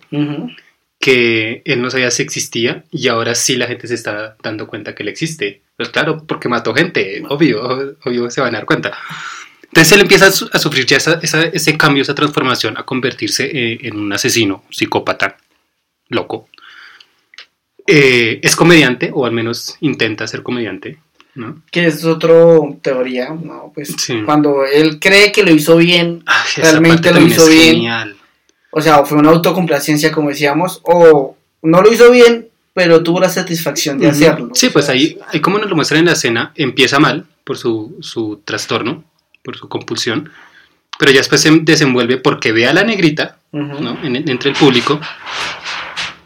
que 1.00 1.62
él 1.64 1.80
no 1.80 1.90
sabía 1.90 2.10
si 2.10 2.22
existía 2.22 2.84
y 2.90 3.06
ahora 3.08 3.34
sí 3.36 3.56
la 3.56 3.68
gente 3.68 3.86
se 3.86 3.94
está 3.94 4.36
dando 4.42 4.66
cuenta 4.66 4.94
que 4.94 5.04
él 5.04 5.08
existe. 5.08 5.62
Pues 5.76 5.90
claro, 5.90 6.24
porque 6.26 6.48
mató 6.48 6.74
gente, 6.74 7.22
obvio, 7.28 7.96
obvio 8.04 8.30
se 8.30 8.40
van 8.40 8.54
a 8.54 8.58
dar 8.58 8.66
cuenta. 8.66 8.98
Entonces 9.62 9.92
él 9.92 10.00
empieza 10.00 10.26
a, 10.26 10.32
su- 10.32 10.50
a 10.52 10.58
sufrir 10.58 10.86
ya 10.86 10.96
esa- 10.96 11.20
esa- 11.22 11.44
ese 11.44 11.76
cambio, 11.78 12.02
esa 12.02 12.14
transformación, 12.16 12.76
a 12.76 12.82
convertirse 12.84 13.44
eh, 13.46 13.78
en 13.82 13.96
un 13.96 14.12
asesino, 14.12 14.64
psicópata, 14.70 15.36
loco. 16.08 16.48
Eh, 17.90 18.38
es 18.42 18.54
comediante, 18.54 19.10
o 19.14 19.24
al 19.24 19.32
menos 19.32 19.76
intenta 19.80 20.26
ser 20.26 20.42
comediante, 20.42 20.98
¿no? 21.34 21.62
Que 21.70 21.86
es 21.86 22.04
otra 22.04 22.34
teoría, 22.82 23.30
¿no? 23.30 23.72
Pues 23.74 23.94
Sí. 23.98 24.20
cuando 24.26 24.64
él 24.66 24.98
cree 25.00 25.32
que 25.32 25.42
lo 25.42 25.50
hizo 25.52 25.76
bien, 25.78 26.22
Ah, 26.26 26.44
Realmente 26.56 27.10
lo 27.12 27.20
hizo 27.22 27.46
bien. 27.48 27.74
Genial. 27.76 28.16
o 28.70 28.82
sea, 28.82 29.04
fue 29.04 29.16
una 29.16 29.30
autocomplacencia, 29.30 30.12
como 30.12 30.28
decíamos, 30.28 30.80
o 30.84 31.36
no 31.62 31.80
lo 31.82 31.90
hizo 31.90 32.10
bien, 32.10 32.48
pero 32.74 33.02
tuvo 33.02 33.20
la 33.20 33.30
satisfacción 33.30 33.98
de 33.98 34.08
hacerlo. 34.08 34.50
Sí, 34.52 34.68
pues 34.68 34.88
ahí, 34.90 35.18
ahí 35.32 35.40
como 35.40 35.58
nos 35.58 35.70
lo 35.70 35.74
muestran 35.74 36.00
en 36.00 36.06
la 36.06 36.12
escena, 36.12 36.52
empieza 36.56 36.98
mal 37.00 37.24
por 37.44 37.56
su, 37.56 37.96
su 38.00 38.42
trastorno, 38.44 39.02
por 39.42 39.56
su 39.56 39.66
compulsión, 39.68 40.30
pero 40.98 41.10
ya 41.10 41.18
después 41.18 41.40
se 41.40 41.50
desenvuelve 41.62 42.18
porque 42.18 42.52
ve 42.52 42.66
a 42.66 42.74
la 42.74 42.84
negrita. 42.84 43.38
¿no? 43.50 43.98
En- 44.04 44.28
entre 44.28 44.50
el 44.50 44.56
público 44.56 45.00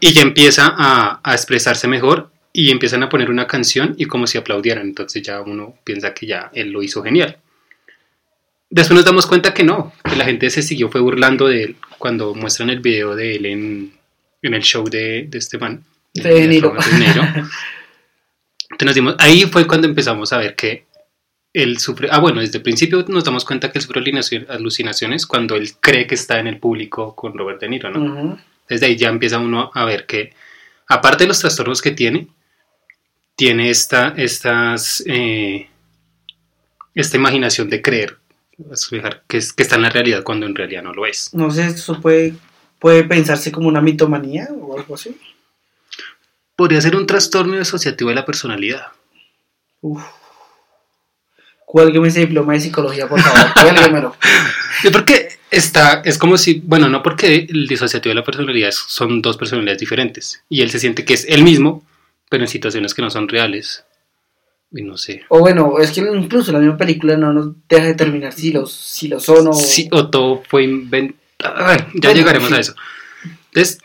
y 0.03 0.13
ya 0.13 0.21
empieza 0.21 0.73
a, 0.77 1.19
a 1.23 1.33
expresarse 1.33 1.87
mejor 1.87 2.29
y 2.51 2.71
empiezan 2.71 3.03
a 3.03 3.09
poner 3.09 3.29
una 3.31 3.47
canción 3.47 3.95
y 3.97 4.05
como 4.05 4.27
si 4.27 4.37
aplaudieran, 4.37 4.85
entonces 4.87 5.21
ya 5.23 5.41
uno 5.41 5.75
piensa 5.83 6.13
que 6.13 6.25
ya 6.27 6.51
él 6.53 6.71
lo 6.71 6.83
hizo 6.83 7.01
genial. 7.03 7.37
Después 8.69 8.95
nos 8.95 9.05
damos 9.05 9.25
cuenta 9.27 9.53
que 9.53 9.63
no, 9.63 9.93
que 10.03 10.15
la 10.15 10.25
gente 10.25 10.49
se 10.49 10.61
siguió, 10.61 10.89
fue 10.89 10.99
burlando 11.01 11.47
de 11.47 11.63
él 11.63 11.75
cuando 11.99 12.33
muestran 12.33 12.69
el 12.69 12.79
video 12.79 13.15
de 13.15 13.35
él 13.35 13.45
en, 13.45 13.93
en 14.41 14.53
el 14.53 14.61
show 14.63 14.83
de, 14.89 15.25
de 15.29 15.37
este 15.37 15.57
man. 15.57 15.83
De 16.13 16.21
De 16.23 16.47
De 16.99 16.99
Niro. 16.99 17.23
Entonces 18.71 18.85
nos 18.85 18.95
dimos, 18.95 19.15
ahí 19.19 19.43
fue 19.43 19.67
cuando 19.67 19.87
empezamos 19.87 20.33
a 20.33 20.37
ver 20.39 20.55
que 20.55 20.85
él 21.53 21.77
sufre, 21.79 22.07
ah 22.11 22.19
bueno, 22.19 22.41
desde 22.41 22.57
el 22.57 22.63
principio 22.63 23.05
nos 23.07 23.23
damos 23.23 23.45
cuenta 23.45 23.71
que 23.71 23.77
él 23.77 23.83
sufre 23.83 24.01
alucinaci- 24.01 24.45
alucinaciones 24.49 25.27
cuando 25.27 25.55
él 25.55 25.69
cree 25.79 26.07
que 26.07 26.15
está 26.15 26.39
en 26.39 26.47
el 26.47 26.57
público 26.57 27.15
con 27.15 27.37
Robert 27.37 27.61
De 27.61 27.69
Niro, 27.69 27.91
¿no? 27.91 27.99
Ujú. 28.01 28.39
Desde 28.69 28.85
ahí 28.85 28.95
ya 28.95 29.09
empieza 29.09 29.39
uno 29.39 29.71
a 29.73 29.85
ver 29.85 30.05
que, 30.05 30.33
aparte 30.87 31.23
de 31.23 31.27
los 31.27 31.39
trastornos 31.39 31.81
que 31.81 31.91
tiene, 31.91 32.27
tiene 33.35 33.69
esta, 33.69 34.13
estas, 34.17 35.03
eh, 35.05 35.69
esta 36.95 37.17
imaginación 37.17 37.69
de 37.69 37.81
creer 37.81 38.17
que, 39.27 39.37
es, 39.37 39.53
que 39.53 39.63
está 39.63 39.75
en 39.75 39.81
la 39.81 39.89
realidad 39.89 40.23
cuando 40.23 40.45
en 40.45 40.55
realidad 40.55 40.83
no 40.83 40.93
lo 40.93 41.05
es. 41.05 41.33
No 41.33 41.49
sé, 41.51 41.67
eso 41.67 41.99
puede, 41.99 42.35
puede 42.79 43.03
pensarse 43.03 43.51
como 43.51 43.67
una 43.67 43.81
mitomanía 43.81 44.47
o 44.51 44.77
algo 44.77 44.95
así. 44.95 45.17
Podría 46.55 46.81
ser 46.81 46.95
un 46.95 47.07
trastorno 47.07 47.57
disociativo 47.57 48.09
de 48.09 48.15
la 48.15 48.25
personalidad. 48.25 48.87
Uf. 49.81 50.03
Cuélgueme 51.65 52.07
ese 52.09 52.19
diploma 52.21 52.53
de 52.53 52.61
psicología, 52.61 53.07
por 53.07 53.19
favor. 53.19 53.53
Cuélguemelo. 53.53 54.15
Porque 54.93 55.29
está, 55.53 56.01
es 56.03 56.17
como 56.17 56.37
si, 56.37 56.61
bueno, 56.65 56.89
no 56.89 57.01
porque 57.03 57.47
el 57.49 57.67
disociativo 57.67 58.11
de 58.11 58.15
la 58.15 58.23
personalidad 58.23 58.71
son 58.71 59.21
dos 59.21 59.37
personalidades 59.37 59.79
diferentes 59.79 60.43
y 60.49 60.61
él 60.61 60.69
se 60.71 60.79
siente 60.79 61.05
que 61.05 61.13
es 61.13 61.25
él 61.29 61.43
mismo, 61.43 61.85
pero 62.29 62.43
en 62.43 62.49
situaciones 62.49 62.93
que 62.93 63.01
no 63.01 63.09
son 63.09 63.27
reales. 63.27 63.85
Y 64.71 64.81
no 64.81 64.97
sé. 64.97 65.23
O 65.29 65.39
bueno, 65.39 65.77
es 65.79 65.91
que 65.91 66.01
incluso 66.01 66.51
la 66.51 66.59
misma 66.59 66.77
película 66.77 67.15
no 67.15 67.31
nos 67.31 67.49
deja 67.69 67.85
determinar 67.85 68.33
si 68.33 68.51
los, 68.51 68.73
si 68.73 69.07
lo 69.07 69.19
son 69.19 69.47
o... 69.49 69.53
Sí, 69.53 69.87
o 69.91 70.09
todo 70.09 70.43
fue 70.47 70.63
inventado. 70.63 71.55
Ya 71.93 72.09
Bueno, 72.09 72.13
llegaremos 72.13 72.49
sí. 72.49 72.55
a 72.55 72.59
eso. 72.59 72.75
Entonces, 73.45 73.79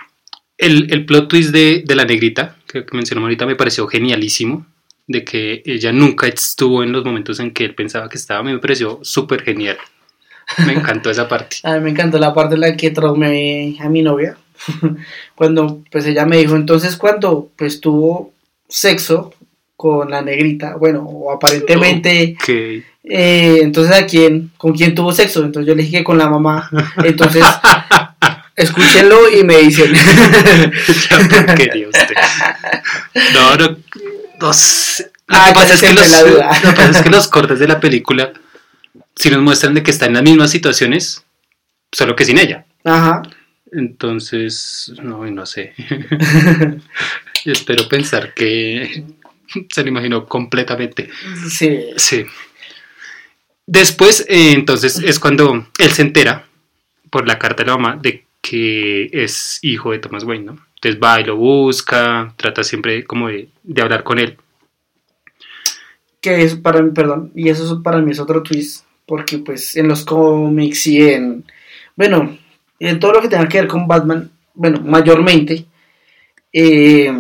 el, 0.57 0.92
el 0.92 1.04
plot 1.04 1.28
twist 1.28 1.50
de, 1.50 1.85
de 1.87 1.94
la 1.94 2.04
negrita, 2.04 2.57
que, 2.66 2.87
que 2.87 2.96
mencionamos 2.96 3.26
ahorita, 3.26 3.44
me 3.44 3.57
pareció 3.57 3.87
genialísimo. 3.87 4.66
De 5.07 5.24
que 5.24 5.62
ella 5.64 5.90
nunca 5.90 6.26
estuvo 6.26 6.83
en 6.83 6.92
los 6.92 7.02
momentos 7.02 7.40
en 7.40 7.52
que 7.52 7.64
él 7.64 7.74
pensaba 7.74 8.09
que 8.11 8.18
estaba. 8.18 8.42
Me 8.42 8.59
pareció 8.59 9.00
súper 9.02 9.42
genial. 9.42 9.78
Me 10.67 10.73
encantó 10.73 11.11
esa 11.11 11.29
parte. 11.29 11.59
A 11.63 11.75
mí 11.75 11.81
me 11.81 11.91
encantó 11.91 12.19
la 12.19 12.33
parte 12.35 12.55
en 12.55 12.63
la 12.63 12.77
que 12.77 12.91
traumé 12.91 13.77
a 13.81 13.89
mi 13.89 14.03
novia. 14.03 14.37
cuando 15.35 15.83
pues 15.91 16.05
ella 16.07 16.25
me 16.27 16.39
dijo, 16.39 16.57
entonces 16.57 16.97
cuando 16.97 17.49
pues 17.57 17.81
tuvo 17.81 18.33
sexo 18.69 19.33
con 19.77 20.11
la 20.11 20.23
negrita, 20.23 20.75
bueno, 20.77 21.03
o 21.05 21.31
aparentemente, 21.33 22.37
Ok. 22.41 22.49
eh, 22.49 23.61
entonces 23.63 23.95
a 23.95 24.07
quién, 24.07 24.51
con 24.57 24.73
quién 24.73 24.95
tuvo 24.95 25.13
sexo, 25.13 25.45
entonces 25.45 25.69
yo 25.69 25.77
le 25.77 25.83
dije 25.85 25.99
que 25.99 26.05
con 26.05 26.19
la 26.19 26.29
mamá, 26.29 26.69
entonces 27.05 27.45
escúchenlo 28.57 29.31
y 29.31 29.45
me 29.45 29.59
dicen, 29.59 29.93
Ya 29.95 31.89
usted. 31.89 32.15
No, 33.35 33.57
no, 33.57 33.77
no 34.41 34.53
sé. 34.53 35.11
Lo 35.29 35.37
Ah, 35.37 35.45
que 35.49 35.55
pasa 35.55 35.67
ya 35.69 35.75
es 35.75 35.81
que 35.81 35.87
siempre 35.87 36.09
los, 36.09 36.23
lo 36.65 36.71
que 36.71 36.77
pasa 36.77 36.91
es 36.91 37.03
que 37.03 37.11
los 37.11 37.29
cortes 37.29 37.59
de 37.59 37.69
la 37.69 37.79
película 37.81 38.33
sí 39.18 39.31
nos 39.31 39.42
muestran 39.42 39.74
de 39.74 39.83
que 39.83 39.90
está 39.90 40.07
en 40.07 40.14
las 40.14 40.22
mismas 40.22 40.50
situaciones, 40.50 41.24
solo 41.92 42.14
que 42.16 42.24
sin 42.24 42.38
ella. 42.38 42.64
ajá, 42.85 43.22
Entonces, 43.72 44.92
no, 45.02 45.24
no 45.26 45.46
sé. 45.46 45.74
Espero 47.44 47.88
pensar 47.88 48.35
que 48.35 49.04
se 49.70 49.83
lo 49.83 49.88
imaginó 49.88 50.26
completamente. 50.26 51.09
sí, 51.48 51.81
Sí. 51.96 52.24
Después, 53.66 54.24
eh, 54.28 54.52
entonces, 54.52 54.98
es 54.98 55.18
cuando 55.20 55.66
él 55.78 55.90
se 55.90 56.02
entera 56.02 56.46
por 57.11 57.26
la 57.28 57.38
carta 57.38 57.62
de 57.64 57.70
la 57.70 57.76
mamá 57.76 57.96
de 58.00 58.24
que 58.40 59.11
es 59.12 59.59
hijo 59.62 59.92
de 59.92 59.98
Thomas 59.98 60.24
Wayne, 60.24 60.44
¿no? 60.46 60.59
Entonces 60.76 61.00
va 61.02 61.20
y 61.20 61.24
lo 61.24 61.37
busca, 61.37 62.33
trata 62.37 62.64
siempre 62.64 63.04
como 63.04 63.28
de, 63.28 63.48
de 63.64 63.83
hablar 63.83 64.04
con 64.04 64.18
él. 64.18 64.38
que 66.20 66.42
es 66.42 66.57
para 66.57 66.83
mí, 66.83 66.90
perdón, 66.94 67.31
y 67.35 67.48
eso 67.48 67.64
es- 67.64 67.83
para 67.83 67.98
mí 68.00 68.11
es 68.11 68.18
otro 68.20 68.42
twist, 68.42 68.85
porque 69.09 69.38
pues 69.38 69.75
en 69.75 69.88
los 69.88 70.05
cómics 70.05 70.87
y 70.87 71.03
en, 71.03 71.44
bueno, 71.97 72.37
en 72.79 73.01
todo 73.01 73.14
lo 73.14 73.23
que 73.23 73.29
tenga 73.29 73.49
que 73.49 73.61
ver 73.61 73.66
con 73.66 73.88
Batman, 73.88 74.31
bueno, 74.53 74.83
mayormente, 74.85 75.64
eh, 76.53 77.11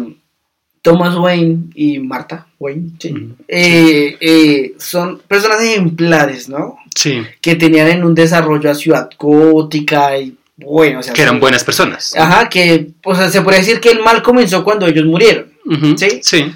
Thomas 0.82 1.16
Wayne 1.16 1.70
y 1.74 1.98
Martha 1.98 2.46
Wayne, 2.58 2.90
sí, 2.98 3.14
eh, 3.48 4.16
eh, 4.20 4.74
son 4.78 5.20
personas 5.26 5.62
ejemplares, 5.62 6.50
¿no? 6.50 6.76
Sí, 6.94 7.22
Que 7.40 7.54
tenían 7.54 7.88
en 7.88 8.04
un 8.04 8.14
desarrollo 8.14 8.70
a 8.70 8.74
ciudad 8.74 9.08
gótica 9.18 10.18
y 10.18 10.36
bueno, 10.58 10.98
o 10.98 11.02
sea, 11.02 11.14
que 11.14 11.22
eran 11.22 11.40
buenas 11.40 11.64
personas. 11.64 12.14
Ajá, 12.16 12.50
que, 12.50 12.88
o 13.02 13.14
sea, 13.14 13.30
se 13.30 13.40
podría 13.40 13.60
decir 13.60 13.80
que 13.80 13.90
el 13.90 14.00
mal 14.00 14.22
comenzó 14.22 14.62
cuando 14.62 14.86
ellos 14.86 15.06
murieron. 15.06 15.52
Ujú, 15.64 15.96
¿sí? 15.96 16.20
Sí. 16.22 16.52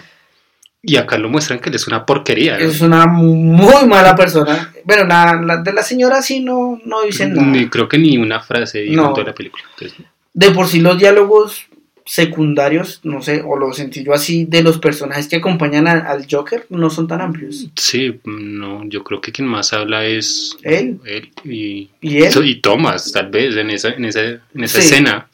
Y 0.85 0.97
acá 0.97 1.17
lo 1.17 1.29
muestran 1.29 1.61
que 1.61 1.69
él 1.69 1.77
es 1.77 1.87
una 1.87 2.05
porquería. 2.05 2.59
¿no? 2.59 2.65
Es 2.65 2.81
una 2.81 3.07
muy 3.07 3.87
mala 3.87 4.17
persona. 4.17 4.73
Bueno, 4.85 5.05
la, 5.05 5.41
la- 5.41 5.57
de 5.63 5.73
la 5.73 5.83
señora 5.83 6.21
sí 6.23 6.41
no, 6.41 6.81
no 6.85 7.03
dicen 7.03 7.35
nada. 7.35 7.47
Ni, 7.47 7.69
creo 7.69 7.89
que 7.89 7.99
ni 7.99 8.19
una 8.19 8.41
frase 8.41 8.81
dijo 8.81 8.97
No. 9.01 9.09
en 9.09 9.15
toda 9.15 9.27
la 9.29 9.35
película. 9.35 9.63
Entonces, 9.79 9.99
De 10.35 10.51
por 10.51 10.67
sí 10.67 10.81
los 10.81 10.99
diálogos 10.99 11.67
secundarios, 12.05 13.01
no 13.05 13.23
sé, 13.23 13.43
o 13.47 13.57
lo 13.57 13.73
sentí 13.73 14.03
yo 14.05 14.13
así, 14.13 14.45
de 14.45 14.63
los 14.63 14.79
personajes 14.79 15.29
que 15.29 15.37
acompañan 15.37 15.87
a- 15.87 16.01
al 16.11 16.27
Joker, 16.29 16.67
no 16.69 16.91
son 16.91 17.07
tan 17.07 17.21
amplios. 17.21 17.69
sí, 17.77 18.21
no, 18.25 18.83
yo 18.87 19.05
creo 19.05 19.21
que 19.21 19.31
quien 19.33 19.47
más 19.49 19.73
habla 19.73 20.05
es 20.05 20.57
Él. 20.63 20.99
él 21.05 21.31
y, 21.45 21.91
¿Y 22.01 22.23
él? 22.23 22.33
y 22.45 22.61
Thomas, 22.61 23.13
tal 23.13 23.31
vez, 23.31 23.57
en 23.57 23.71
esa, 23.71 23.91
en 23.91 24.05
esa, 24.05 24.21
en 24.21 24.41
esa 24.65 24.81
Sí. 24.81 24.87
escena. 24.89 25.29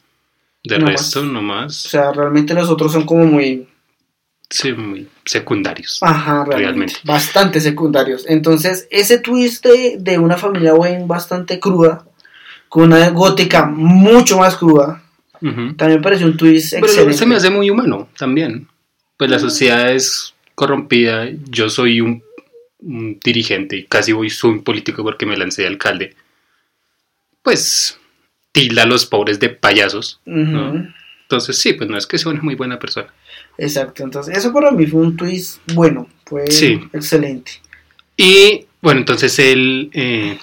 De 0.63 0.77
No 0.77 0.87
resto, 0.87 1.23
más. 1.23 1.31
no 1.41 1.65
O 1.65 1.69
sea, 1.69 2.11
realmente 2.11 2.53
los 2.53 2.69
otros 2.69 2.91
son 2.91 3.05
como 3.05 3.25
muy... 3.25 3.65
Sí, 4.49 4.73
muy 4.73 5.07
secundarios. 5.25 5.99
Ajá, 6.01 6.43
realmente. 6.45 6.57
Realmente. 6.63 6.95
Bastante 7.03 7.61
secundarios. 7.61 8.25
Entonces, 8.27 8.87
ese 8.89 9.19
twist 9.19 9.63
de, 9.65 9.97
de 9.99 10.17
una 10.17 10.37
familia 10.37 10.73
Wayne 10.73 11.05
bastante 11.05 11.59
cruda, 11.59 12.05
con 12.67 12.83
una 12.91 13.09
gótica 13.09 13.65
mucho 13.65 14.39
más 14.39 14.55
cruda, 14.55 15.03
también 15.77 16.01
parece 16.01 16.25
un 16.25 16.35
twist 16.35 16.73
Pero 16.73 16.85
excelente. 16.85 17.17
se 17.17 17.25
me 17.25 17.35
hace 17.35 17.49
muy 17.49 17.69
humano 17.69 18.09
también. 18.17 18.67
Pues 19.17 19.29
la 19.31 19.39
sociedad 19.39 19.93
es 19.93 20.33
corrompida. 20.55 21.29
Yo 21.49 21.69
soy 21.69 22.01
un, 22.01 22.23
un 22.79 23.19
dirigente 23.23 23.77
y 23.77 23.85
casi 23.85 24.11
voy 24.11 24.29
soy 24.29 24.51
un 24.51 24.63
político 24.63 25.03
porque 25.03 25.25
me 25.25 25.37
lancé 25.37 25.61
de 25.61 25.69
alcalde. 25.69 26.15
Pues 27.41 27.97
tilda 28.51 28.83
a 28.83 28.85
los 28.85 29.05
pobres 29.05 29.39
de 29.39 29.49
payasos. 29.49 30.19
Entonces 30.25 31.57
sí, 31.57 31.73
pues 31.73 31.89
no 31.89 31.97
es 31.97 32.05
que 32.07 32.17
sea 32.17 32.31
una 32.31 32.41
muy 32.41 32.55
buena 32.55 32.79
persona. 32.79 33.07
Exacto, 33.61 34.03
entonces 34.03 34.37
eso 34.37 34.53
para 34.53 34.71
mí 34.71 34.85
fue 34.87 35.01
un 35.01 35.17
twist 35.17 35.59
bueno, 35.73 36.07
fue 36.25 36.49
Sí. 36.49 36.79
excelente. 36.93 37.51
Y 38.15 38.65
bueno, 38.81 39.01
entonces 39.01 39.37
él 39.39 39.89
eh, 39.93 40.37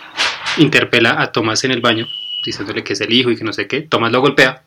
interpela 0.59 1.21
a 1.21 1.33
Tomás 1.33 1.65
en 1.65 1.71
el 1.71 1.81
baño, 1.81 2.07
diciéndole 2.45 2.85
que 2.85 2.93
es 2.93 3.01
el 3.01 3.13
hijo 3.13 3.31
y 3.31 3.37
que 3.37 3.45
no 3.45 3.53
sé 3.55 3.67
qué. 3.67 3.83
Tomás 3.83 4.13
lo 4.13 4.21
golpea. 4.21 4.63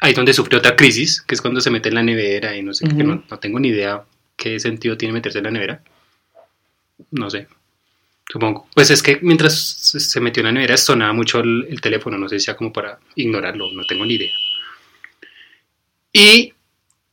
Ahí 0.00 0.10
es 0.10 0.16
donde 0.16 0.32
sufre 0.34 0.58
otra 0.58 0.76
crisis, 0.76 1.22
que 1.22 1.34
es 1.34 1.40
cuando 1.40 1.60
se 1.60 1.70
mete 1.70 1.88
en 1.88 1.94
la 1.94 2.02
nevera 2.02 2.54
y 2.56 2.62
no 2.62 2.74
sé 2.74 2.86
qué, 2.88 3.04
no, 3.04 3.22
no 3.30 3.38
tengo 3.38 3.58
ni 3.58 3.68
idea 3.68 4.02
qué 4.36 4.58
sentido 4.60 4.96
tiene 4.98 5.14
meterse 5.14 5.38
en 5.38 5.44
la 5.44 5.50
nevera. 5.50 5.82
No 7.12 7.30
sé. 7.30 7.46
Supongo. 8.30 8.66
Pues 8.74 8.90
es 8.90 9.02
que 9.02 9.18
mientras 9.22 9.54
se 9.54 10.20
metió 10.20 10.40
en 10.40 10.46
la 10.46 10.52
nevera 10.52 10.76
sonaba 10.76 11.12
mucho 11.12 11.40
el, 11.40 11.66
el 11.70 11.80
teléfono, 11.80 12.18
no 12.18 12.28
sé 12.28 12.38
si 12.38 12.46
sea 12.46 12.56
como 12.56 12.72
para 12.72 12.98
ignorarlo, 13.14 13.70
no 13.72 13.84
tengo 13.84 14.04
ni 14.04 14.14
idea. 14.14 14.32
Y 16.12 16.52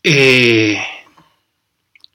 eh, 0.03 0.81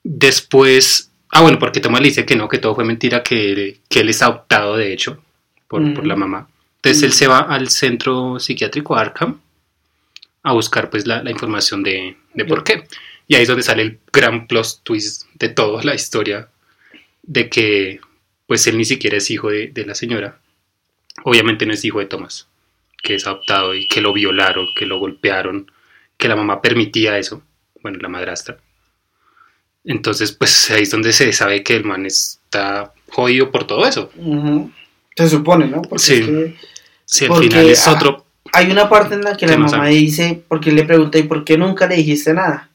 después, 0.03 1.11
ah 1.29 1.41
bueno, 1.41 1.59
porque 1.59 1.79
Tomás 1.79 2.01
le 2.01 2.09
dice 2.09 2.25
que 2.25 2.35
no, 2.35 2.47
que 2.47 2.57
todo 2.57 2.75
fue 2.75 2.85
mentira, 2.85 3.23
que, 3.23 3.79
que 3.89 3.99
él 4.01 4.09
es 4.09 4.21
adoptado 4.21 4.77
de 4.77 4.93
hecho 4.93 5.23
por, 5.67 5.93
por 5.93 6.05
la 6.05 6.15
mamá. 6.15 6.47
Entonces 6.77 7.03
él 7.03 7.13
se 7.13 7.27
va 7.27 7.39
al 7.39 7.69
centro 7.69 8.39
psiquiátrico 8.39 8.95
Arkham 8.95 9.39
a 10.43 10.53
buscar 10.53 10.89
pues 10.89 11.07
la, 11.07 11.23
la 11.23 11.31
información 11.31 11.81
de, 11.81 12.17
de 12.33 12.45
por 12.45 12.63
qué. 12.63 12.87
Y 13.27 13.35
ahí 13.35 13.41
es 13.41 13.47
donde 13.47 13.63
sale 13.63 13.81
el 13.81 13.99
gran 14.13 14.45
plot 14.45 14.83
twist 14.83 15.23
de 15.33 15.49
toda 15.49 15.83
la 15.83 15.95
historia 15.95 16.49
de 17.23 17.49
que 17.49 17.99
pues 18.45 18.67
él 18.67 18.77
ni 18.77 18.85
siquiera 18.85 19.17
es 19.17 19.31
hijo 19.31 19.49
de, 19.49 19.69
de 19.69 19.85
la 19.85 19.95
señora. 19.95 20.39
Obviamente 21.23 21.65
no 21.65 21.73
es 21.73 21.83
hijo 21.83 21.99
de 21.99 22.05
Thomas, 22.05 22.47
que 23.01 23.15
es 23.15 23.25
adoptado 23.25 23.73
y 23.73 23.87
que 23.87 24.01
lo 24.01 24.13
violaron, 24.13 24.67
que 24.75 24.85
lo 24.85 24.99
golpearon, 24.99 25.71
que 26.17 26.27
la 26.27 26.35
mamá 26.35 26.61
permitía 26.61 27.17
eso, 27.17 27.41
bueno, 27.85 27.99
la 28.01 28.09
madrastra. 28.09 28.57
Entonces, 29.83 30.31
pues 30.31 30.71
ahí 30.71 30.81
es 30.81 30.89
donde 30.89 31.13
se 31.13 31.31
sabe 31.33 31.61
que 31.61 31.75
el 31.75 31.83
man 31.83 32.07
está 32.07 32.91
jodido 33.09 33.51
por 33.51 33.67
todo 33.67 33.85
eso. 33.85 34.11
Se 35.15 35.29
supone, 35.29 35.67
¿no? 35.67 35.83
Porque 35.83 36.03
Sí. 36.03 36.13
es 36.15 36.25
que 36.25 36.55
Si 37.05 37.25
al 37.25 37.29
Porque, 37.29 37.45
final 37.49 37.69
es 37.69 37.87
ah, 37.87 37.93
otro, 37.93 38.25
hay 38.51 38.71
una 38.71 38.89
parte 38.89 39.13
en 39.13 39.21
la 39.21 39.33
que 39.37 39.45
¿Qué 39.45 39.51
la 39.51 39.59
mamá 39.59 39.83
hay? 39.83 39.99
dice, 39.99 40.41
porque 40.47 40.71
le 40.71 40.83
pregunta, 40.85 41.19
¿y 41.19 41.23
por 41.23 41.43
qué 41.45 41.55
nunca 41.59 41.85
le 41.85 41.97
dijiste 41.97 42.33
nada? 42.33 42.71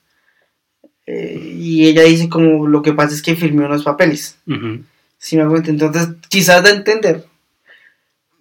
Eh, 1.09 1.57
y 1.59 1.88
ella 1.88 2.05
dice 2.05 2.29
como, 2.29 2.68
lo 2.68 2.81
que 2.83 2.92
pasa 2.92 3.12
es 3.12 3.23
que 3.23 3.35
firmé 3.35 3.64
unos 3.64 3.83
papeles. 3.83 4.37
ujú, 4.46 4.85
¿Sí 5.18 5.37
me? 5.37 5.42
Entonces, 5.68 6.11
quizás 6.29 6.62
da 6.62 6.70
a 6.70 6.75
entender. 6.75 7.25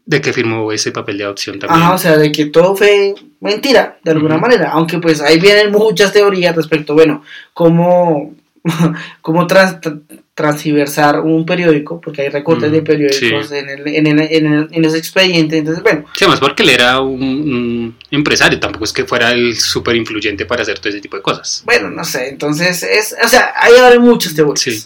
De 0.09 0.21
que 0.21 0.33
firmó 0.33 0.71
ese 0.71 0.91
papel 0.91 1.19
de 1.19 1.23
adopción 1.25 1.59
también. 1.59 1.83
Ajá, 1.83 1.93
o 1.93 1.97
sea, 1.99 2.17
de 2.17 2.31
que 2.31 2.47
todo 2.47 2.75
fue 2.75 3.13
mentira, 3.41 3.99
de 4.03 4.09
alguna 4.11 4.37
manera. 4.39 4.71
Aunque 4.71 4.97
pues 4.97 5.21
ahí 5.21 5.39
vienen 5.39 5.71
muchas 5.71 6.11
teorías 6.11 6.55
respecto, 6.55 6.95
bueno, 6.95 7.23
cómo, 7.53 8.33
cómo 9.21 9.45
trans- 9.45 9.79
tra- 9.79 10.01
transversar 10.33 11.19
un 11.19 11.45
periódico, 11.45 12.01
porque 12.01 12.23
hay 12.23 12.29
recortes 12.29 12.71
de 12.71 12.81
periódicos 12.81 13.49
sí. 13.49 13.55
en, 13.55 13.69
el, 13.69 13.87
en, 13.87 14.07
el, 14.07 14.19
en, 14.21 14.45
el- 14.53 14.67
en 14.71 14.85
ese 14.85 14.97
expediente. 14.97 15.57
Entonces, 15.59 15.83
bueno, 15.83 16.05
Sí, 16.15 16.23
además 16.23 16.39
porque 16.39 16.63
él 16.63 16.69
era 16.69 17.01
un, 17.01 17.21
un 17.21 17.95
empresario, 18.09 18.59
tampoco 18.59 18.85
es 18.85 18.93
que 18.93 19.05
fuera 19.05 19.29
el 19.31 19.55
súper 19.57 19.95
influyente 19.95 20.47
para 20.47 20.63
hacer 20.63 20.79
todo 20.79 20.89
ese 20.89 21.01
tipo 21.01 21.17
de 21.17 21.21
cosas. 21.21 21.61
bueno, 21.65 21.91
no 21.91 22.03
sé. 22.03 22.29
Entonces, 22.29 22.81
es, 22.81 23.15
o 23.23 23.27
sea, 23.27 23.53
ahí 23.57 23.73
habrá 23.79 23.99
muchas 23.99 24.33
teorías. 24.33 24.59
Sí. 24.61 24.81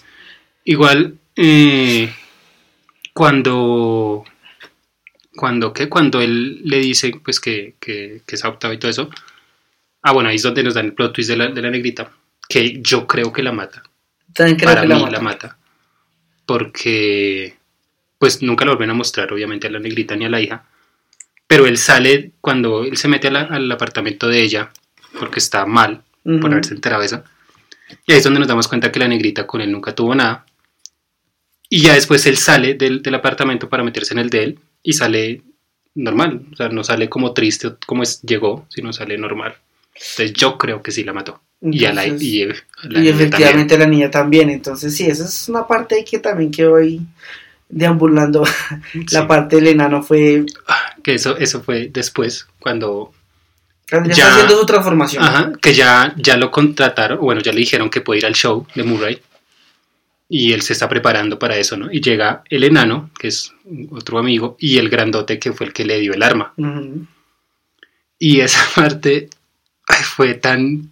Igual, 0.66 1.14
eh, 1.38 2.10
cuando, 3.14 4.24
cuando, 5.36 5.74
¿qué? 5.74 5.90
Cuando 5.90 6.22
él 6.22 6.62
le 6.64 6.78
dice, 6.80 7.12
pues, 7.24 7.40
que, 7.40 7.76
que, 7.80 8.22
que 8.26 8.36
es 8.36 8.44
adoptado 8.46 8.74
y 8.74 8.78
todo 8.80 8.92
eso, 8.92 9.10
ah, 10.04 10.12
bueno, 10.12 10.30
ahí 10.30 10.36
es 10.36 10.44
donde 10.44 10.64
nos 10.64 10.74
dan 10.74 10.86
el 10.88 10.94
plot 10.94 11.14
twist 11.14 11.30
de 11.30 11.38
la, 11.38 11.48
de 11.48 11.62
la 11.62 11.70
negrita, 11.72 12.12
que 12.48 12.80
yo 12.82 13.08
creo 13.08 13.32
que 13.34 13.44
la 13.44 13.52
mata. 13.52 13.84
También 14.34 14.58
creo 14.58 14.70
Para 14.70 14.82
que 14.82 14.88
mí 14.88 14.94
la 14.94 15.00
la 15.00 15.20
mata. 15.20 15.22
mata. 15.48 15.58
Porque, 16.46 17.56
pues, 18.20 18.42
nunca 18.42 18.66
lo 18.66 18.72
vuelven 18.72 18.90
a 18.92 18.94
mostrar, 18.94 19.32
obviamente, 19.34 19.68
a 19.68 19.72
la 19.72 19.80
negrita 19.80 20.16
ni 20.16 20.26
a 20.26 20.30
la 20.30 20.42
hija. 20.42 20.66
Pero 21.48 21.66
él 21.66 21.78
sale, 21.78 22.32
cuando 22.42 22.84
él 22.84 22.98
se 22.98 23.08
mete 23.08 23.32
la- 23.32 23.42
al 23.42 23.72
apartamento 23.72 24.28
de 24.28 24.42
ella, 24.42 24.72
porque 25.20 25.40
está 25.40 25.66
mal, 25.66 26.04
Ujú. 26.26 26.40
por 26.40 26.52
haberse 26.52 26.74
enterado 26.74 27.02
eso. 27.04 27.24
Y 28.06 28.12
ahí 28.14 28.18
es 28.18 28.24
donde 28.24 28.40
nos 28.40 28.48
damos 28.48 28.68
cuenta 28.68 28.92
que 28.92 29.00
la 29.00 29.08
negrita 29.08 29.46
con 29.48 29.62
él 29.62 29.72
nunca 29.72 29.94
tuvo 29.94 30.16
nada. 30.16 30.46
Y 31.70 31.82
ya 31.82 31.94
después 31.94 32.26
él 32.26 32.38
sale 32.38 32.74
del, 32.76 33.02
del 33.02 33.16
apartamento 33.16 33.70
para 33.70 33.84
meterse 33.84 34.14
en 34.14 34.20
el 34.20 34.30
de 34.30 34.44
él 34.44 34.60
y 34.84 34.94
sale 34.94 35.42
normal. 35.96 36.42
O 36.52 36.56
sea, 36.56 36.70
no 36.70 36.84
sale 36.84 37.10
como 37.10 37.34
triste 37.34 37.72
como 37.86 38.04
es, 38.04 38.22
llegó, 38.22 38.66
sino 38.70 38.92
sale 38.94 39.18
normal. 39.18 39.56
Entonces 39.96 40.34
yo 40.34 40.58
creo 40.58 40.82
que 40.84 40.92
sí 40.92 41.04
la 41.04 41.14
mató. 41.14 41.42
y 41.62 41.86
a 41.86 41.94
la, 41.94 42.04
Entonces- 42.04 42.28
y, 42.28 42.44
a 42.44 42.48
la 42.48 42.54
y 43.00 43.02
niña 43.04 43.12
efectivamente 43.16 43.78
la 43.78 43.86
niña 43.88 44.12
también. 44.12 44.50
Entonces, 44.50 44.96
sí, 44.98 45.06
esa 45.06 45.24
es 45.24 45.48
una 45.48 45.66
parte 45.66 46.04
que 46.04 46.20
también 46.20 46.52
quedó 46.52 46.76
ahí 46.76 47.00
deambulando, 47.70 48.44
la 49.12 49.22
Sí. 49.22 49.28
parte 49.28 49.56
del 49.58 49.68
enano 49.68 50.04
fue... 50.04 50.46
Que 51.04 51.16
eso, 51.16 51.38
eso 51.38 51.62
fue 51.64 51.90
después, 51.92 52.48
cuando 52.60 53.14
Cuando 53.90 54.10
ya, 54.10 54.16
Ya. 54.16 54.24
está 54.24 54.34
haciendo 54.36 54.60
su 54.60 54.66
transformación. 54.66 55.24
Ajá, 55.24 55.52
que 55.62 55.74
ya, 55.74 56.14
ya 56.18 56.38
lo 56.38 56.52
contrataron, 56.52 57.20
bueno, 57.20 57.42
ya 57.42 57.52
le 57.52 57.60
dijeron 57.60 57.90
que 57.90 58.02
puede 58.02 58.20
ir 58.20 58.26
al 58.26 58.34
show 58.36 58.66
de 58.76 58.84
Murray. 58.84 59.22
Y 60.36 60.52
él 60.54 60.64
se 60.64 60.74
está 60.74 60.90
preparando 60.90 61.38
para 61.38 61.58
eso, 61.58 61.78
¿no? 61.78 61.92
Y 61.92 62.02
llega 62.02 62.42
el 62.50 62.64
enano, 62.64 63.12
que 63.20 63.28
es 63.28 63.54
otro 63.92 64.18
amigo, 64.18 64.56
y 64.60 64.80
el 64.80 64.90
grandote, 64.90 65.38
que 65.38 65.54
fue 65.54 65.68
el 65.68 65.74
que 65.74 65.86
le 65.86 66.00
dio 66.00 66.12
el 66.16 66.24
arma. 66.24 66.54
Y 68.18 68.40
esa 68.40 68.60
parte 68.76 69.30
ay, 69.88 70.04
fue 70.04 70.34
tan 70.34 70.90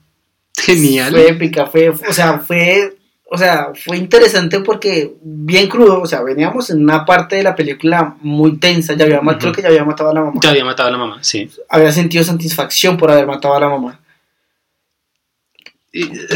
genial. 0.56 1.12
Fue 1.12 1.30
épica, 1.30 1.66
fue, 1.66 1.90
o 1.90 2.14
sea, 2.14 2.38
fue, 2.38 2.96
o 3.32 3.36
sea, 3.38 3.70
fue 3.74 3.98
interesante 3.98 4.60
porque 4.60 5.14
bien 5.24 5.68
crudo, 5.68 6.02
o 6.02 6.06
sea, 6.06 6.22
veníamos 6.22 6.70
en 6.70 6.84
una 6.84 7.04
parte 7.04 7.38
de 7.38 7.44
la 7.44 7.56
película 7.56 8.16
muy 8.22 8.58
tensa, 8.60 8.94
ya 8.94 9.06
había, 9.06 9.22
ma- 9.22 9.32
Ujú. 9.32 9.40
creo 9.40 9.54
que 9.54 9.62
ya 9.64 9.70
había 9.70 9.84
matado 9.86 10.12
a 10.12 10.14
la 10.14 10.22
mamá, 10.22 10.40
Ya 10.44 10.52
había 10.52 10.66
matado 10.66 10.90
a 10.90 10.92
la 10.92 10.98
mamá, 11.00 11.18
sí. 11.24 11.50
había 11.68 11.92
sentido 11.92 12.24
satisfacción 12.24 12.96
por 12.96 13.10
haber 13.10 13.26
matado 13.26 13.56
a 13.56 13.60
la 13.60 13.70
mamá. 13.70 14.00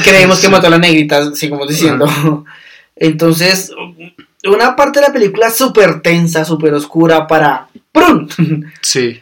Creemos 0.03 0.39
que 0.39 0.49
mató 0.49 0.67
a 0.67 0.71
la 0.71 0.79
negrita, 0.79 1.33
seguimos 1.35 1.69
diciendo. 1.69 2.07
Entonces, 2.95 3.71
una 4.45 4.75
parte 4.75 4.99
de 4.99 5.07
la 5.07 5.13
película 5.13 5.49
súper 5.49 6.01
tensa, 6.01 6.45
súper 6.45 6.73
oscura 6.73 7.27
para 7.27 7.67
¡prum! 7.91 8.27
Sí, 8.81 9.19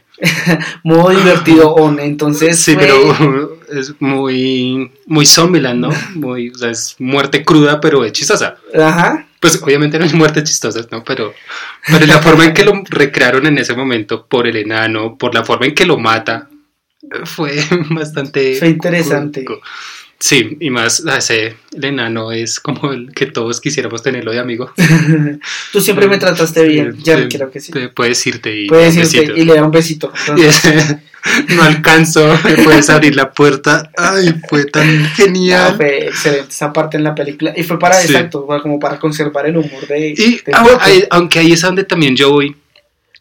modo 0.84 1.10
divertido 1.10 1.74
on. 1.76 2.00
Entonces, 2.00 2.60
sí, 2.60 2.76
fue- 2.76 2.84
pero 2.86 3.58
es 3.72 3.94
muy, 4.00 4.92
muy 5.06 5.26
Zombieland, 5.26 5.80
¿no? 5.80 5.90
Muy, 6.16 6.50
o 6.50 6.56
sea, 6.56 6.70
es 6.70 6.96
muerte 7.00 7.44
cruda, 7.44 7.80
pero 7.82 8.04
es 8.06 8.12
chistosa. 8.14 8.58
Ajá. 8.80 9.28
Pues 9.40 9.62
obviamente 9.62 10.00
no 10.00 10.06
es 10.06 10.14
muerte 10.14 10.42
chistosa, 10.44 10.80
¿no? 10.92 11.04
Pero, 11.04 11.34
pero 11.92 12.06
la 12.06 12.20
forma 12.20 12.46
en 12.46 12.54
que 12.54 12.64
lo 12.64 12.82
recrearon 12.90 13.46
en 13.48 13.58
ese 13.58 13.76
momento 13.76 14.26
por 14.26 14.48
el 14.48 14.56
enano, 14.56 15.18
por 15.18 15.34
la 15.34 15.44
forma 15.44 15.66
en 15.66 15.76
que 15.76 15.86
lo 15.86 15.98
mata, 15.98 16.48
fue 17.26 17.58
bastante... 17.90 18.56
Fue 18.56 18.70
interesante. 18.70 19.44
Sí, 20.26 20.56
y 20.62 20.70
más, 20.70 21.04
ese, 21.06 21.58
el 21.76 21.84
enano 21.84 22.32
es 22.32 22.62
como 22.62 22.94
el 22.94 23.12
que 23.12 23.26
todos 23.26 23.60
quisiéramos 23.60 24.02
tenerlo 24.04 24.32
de 24.32 24.40
amigo. 24.40 24.72
Tú 25.74 25.82
siempre 25.82 26.08
me 26.08 26.18
trataste 26.18 26.64
bien, 26.66 26.96
ya 27.04 27.28
creo 27.28 27.52
que 27.52 27.60
sí. 27.60 27.74
Puedes 27.94 28.26
irte 28.26 28.58
y... 28.58 28.68
Puedes 28.68 28.96
irte 28.96 29.34
y 29.36 29.44
le 29.44 29.54
da 29.54 29.66
un 29.66 29.72
besito. 29.72 30.14
Entonces, 30.30 30.96
no 31.50 31.64
alcanzo, 31.64 32.40
me 32.46 32.56
puedes 32.64 32.90
abrir 32.90 33.18
la 33.18 33.34
puerta. 33.34 33.92
Ay, 33.98 34.34
fue 34.48 34.64
tan 34.64 35.02
no, 35.04 35.10
genial. 35.10 35.76
fue 35.76 36.08
excelente 36.08 36.52
esa 36.52 36.72
parte 36.72 36.96
en 36.96 37.04
la 37.04 37.14
película. 37.14 37.54
Y 37.54 37.64
fue 37.64 37.78
para, 37.78 37.96
Sí. 37.96 38.14
exacto, 38.14 38.48
como 38.62 38.80
para 38.80 38.98
conservar 39.00 39.46
el 39.48 39.58
humor 39.58 39.86
de. 39.90 40.12
Y 40.18 40.42
aunque 41.10 41.40
ahí 41.40 41.52
es 41.52 41.60
donde 41.60 41.84
también 41.84 42.16
yo 42.16 42.32
voy, 42.32 42.56